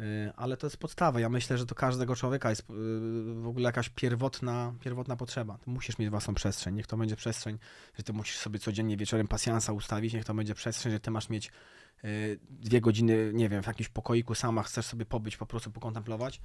Y, 0.00 0.32
Ale 0.36 0.56
to 0.56 0.66
jest 0.66 0.76
podstawa. 0.76 1.20
Ja 1.20 1.28
myślę, 1.28 1.58
że 1.58 1.66
do 1.66 1.74
każdego 1.74 2.16
człowieka 2.16 2.50
jest 2.50 2.60
y, 2.60 2.64
w 3.34 3.46
ogóle 3.46 3.64
jakaś 3.64 3.88
pierwotna, 3.88 4.74
pierwotna 4.80 5.16
potrzeba. 5.16 5.58
Ty 5.58 5.70
musisz 5.70 5.98
mieć 5.98 6.10
własną 6.10 6.34
przestrzeń. 6.34 6.74
Niech 6.74 6.86
to 6.86 6.96
będzie 6.96 7.16
przestrzeń, 7.16 7.58
że 7.96 8.02
ty 8.02 8.12
musisz 8.12 8.36
sobie 8.36 8.58
codziennie 8.58 8.96
wieczorem 8.96 9.28
pasjansa 9.28 9.72
ustawić. 9.72 10.14
Niech 10.14 10.24
to 10.24 10.34
będzie 10.34 10.54
przestrzeń, 10.54 10.92
że 10.92 11.00
ty 11.00 11.10
masz 11.10 11.28
mieć 11.28 11.52
y, 12.04 12.38
dwie 12.50 12.80
godziny, 12.80 13.30
nie 13.34 13.48
wiem, 13.48 13.62
w 13.62 13.66
jakimś 13.66 13.88
pokoiku 13.88 14.34
sama, 14.34 14.62
chcesz 14.62 14.86
sobie 14.86 15.06
pobyć, 15.06 15.36
po 15.36 15.46
prostu 15.46 15.70
pokontemplować. 15.70 16.40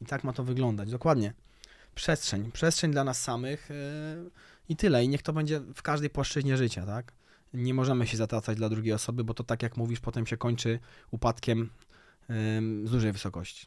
I 0.00 0.06
tak 0.06 0.24
ma 0.24 0.32
to 0.32 0.44
wyglądać. 0.44 0.90
Dokładnie. 0.90 1.32
Przestrzeń. 1.94 2.52
Przestrzeń 2.52 2.92
dla 2.92 3.04
nas 3.04 3.22
samych. 3.22 3.68
i 4.68 4.76
tyle. 4.76 5.04
I 5.04 5.08
niech 5.08 5.22
to 5.22 5.32
będzie 5.32 5.60
w 5.60 5.82
każdej 5.82 6.10
płaszczyźnie 6.10 6.56
życia, 6.56 6.86
tak? 6.86 7.12
Nie 7.54 7.74
możemy 7.74 8.06
się 8.06 8.16
zatracać 8.16 8.56
dla 8.56 8.68
drugiej 8.68 8.92
osoby, 8.92 9.24
bo 9.24 9.34
to 9.34 9.44
tak 9.44 9.62
jak 9.62 9.76
mówisz, 9.76 10.00
potem 10.00 10.26
się 10.26 10.36
kończy 10.36 10.78
upadkiem 11.10 11.70
z 12.84 12.90
dużej 12.90 13.12
wysokości. 13.12 13.66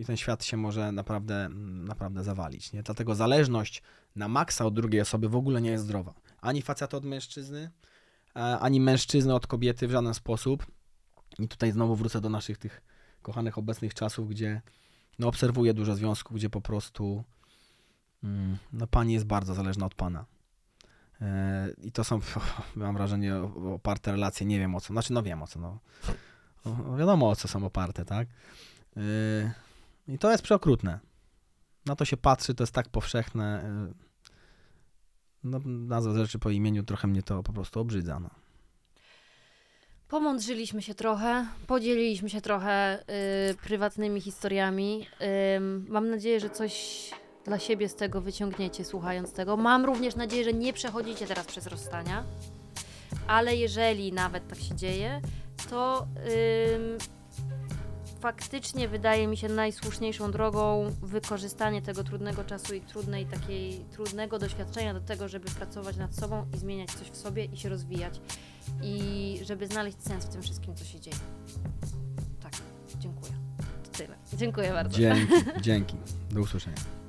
I 0.00 0.04
ten 0.04 0.16
świat 0.16 0.44
się 0.44 0.56
może 0.56 0.92
naprawdę, 0.92 1.48
naprawdę 1.84 2.24
zawalić. 2.24 2.72
Nie? 2.72 2.82
Dlatego 2.82 3.14
zależność 3.14 3.82
na 4.16 4.28
maksa 4.28 4.66
od 4.66 4.74
drugiej 4.74 5.00
osoby 5.00 5.28
w 5.28 5.36
ogóle 5.36 5.60
nie 5.60 5.70
jest 5.70 5.84
zdrowa. 5.84 6.14
Ani 6.40 6.62
faceta 6.62 6.96
od 6.96 7.04
mężczyzny, 7.04 7.70
ani 8.34 8.80
mężczyzny 8.80 9.34
od 9.34 9.46
kobiety 9.46 9.88
w 9.88 9.90
żaden 9.90 10.14
sposób. 10.14 10.66
I 11.38 11.48
tutaj 11.48 11.72
znowu 11.72 11.96
wrócę 11.96 12.20
do 12.20 12.28
naszych 12.28 12.58
tych 12.58 12.82
kochanych 13.22 13.58
obecnych 13.58 13.94
czasów, 13.94 14.28
gdzie 14.28 14.62
no, 15.18 15.28
obserwuję 15.28 15.74
dużo 15.74 15.94
związków, 15.94 16.36
gdzie 16.36 16.50
po 16.50 16.60
prostu 16.60 17.24
Mm, 18.24 18.56
No 18.72 18.86
pani 18.86 19.12
jest 19.12 19.26
bardzo 19.26 19.54
zależna 19.54 19.86
od 19.86 19.94
pana. 19.94 20.24
E, 21.20 21.70
I 21.82 21.92
to 21.92 22.04
są, 22.04 22.20
mam 22.76 22.94
wrażenie, 22.94 23.36
oparte 23.74 24.12
relacje, 24.12 24.46
nie 24.46 24.58
wiem 24.58 24.74
o 24.74 24.80
co, 24.80 24.92
znaczy 24.92 25.12
no 25.12 25.22
wiem 25.22 25.42
o 25.42 25.46
co, 25.46 25.60
no. 25.60 25.78
Wiadomo 26.98 27.30
o 27.30 27.36
co 27.36 27.48
są 27.48 27.64
oparte, 27.66 28.04
tak? 28.04 28.28
E, 28.96 29.00
I 30.08 30.18
to 30.18 30.30
jest 30.30 30.42
przeokrutne. 30.42 30.98
Na 31.86 31.96
to 31.96 32.04
się 32.04 32.16
patrzy, 32.16 32.54
to 32.54 32.62
jest 32.62 32.72
tak 32.74 32.88
powszechne. 32.88 33.62
e, 33.64 33.92
No, 35.44 35.60
nazwa 35.64 36.14
rzeczy 36.14 36.38
po 36.38 36.50
imieniu 36.50 36.82
trochę 36.82 37.08
mnie 37.08 37.22
to 37.22 37.42
po 37.42 37.52
prostu 37.52 37.80
obrzydza. 37.80 38.20
No. 38.20 38.30
Pomądrzyliśmy 40.08 40.82
się 40.82 40.94
trochę, 40.94 41.46
podzieliliśmy 41.66 42.30
się 42.30 42.40
trochę 42.40 42.98
y, 43.50 43.54
prywatnymi 43.54 44.20
historiami. 44.20 45.06
Mam 45.88 46.10
nadzieję, 46.10 46.40
że 46.40 46.50
coś 46.50 46.74
dla 47.44 47.58
siebie 47.58 47.88
z 47.88 47.94
tego 47.94 48.20
wyciągniecie, 48.20 48.84
słuchając 48.84 49.32
tego. 49.32 49.56
Mam 49.56 49.84
również 49.84 50.16
nadzieję, 50.16 50.44
że 50.44 50.52
nie 50.52 50.72
przechodzicie 50.72 51.26
teraz 51.26 51.46
przez 51.46 51.66
rozstania, 51.66 52.24
ale 53.26 53.56
jeżeli 53.56 54.12
nawet 54.12 54.48
tak 54.48 54.58
się 54.58 54.74
dzieje, 54.74 55.20
to 55.66 56.06
faktycznie 58.20 58.88
wydaje 58.88 59.26
mi 59.26 59.36
się 59.36 59.48
najsłuszniejszą 59.48 60.30
drogą 60.30 60.94
wykorzystanie 61.02 61.82
tego 61.82 62.04
trudnego 62.04 62.44
czasu 62.44 62.74
i 62.74 62.80
trudnej 62.80 63.26
takiej 63.26 63.84
trudnego 63.92 64.38
doświadczenia 64.38 64.94
do 64.94 65.00
tego, 65.00 65.28
żeby 65.28 65.50
pracować 65.50 65.96
nad 65.96 66.14
sobą 66.14 66.46
i 66.54 66.58
zmieniać 66.58 66.90
coś 66.90 67.08
w 67.08 67.16
sobie 67.16 67.44
i 67.44 67.56
się 67.56 67.68
rozwijać 67.68 68.20
i 68.82 69.38
żeby 69.44 69.66
znaleźć 69.66 70.02
sens 70.02 70.24
w 70.24 70.28
tym 70.28 70.42
wszystkim, 70.42 70.76
co 70.76 70.84
się 70.84 71.00
dzieje. 71.00 71.16
Tak, 72.42 72.52
dziękuję. 72.98 73.32
To 73.84 73.90
tyle. 73.98 74.16
Dziękuję 74.36 74.72
bardzo. 74.72 74.98
Dzięki, 74.98 75.32
dzięki. 75.60 75.96
Do 76.30 76.40
usłyszenia. 76.40 76.99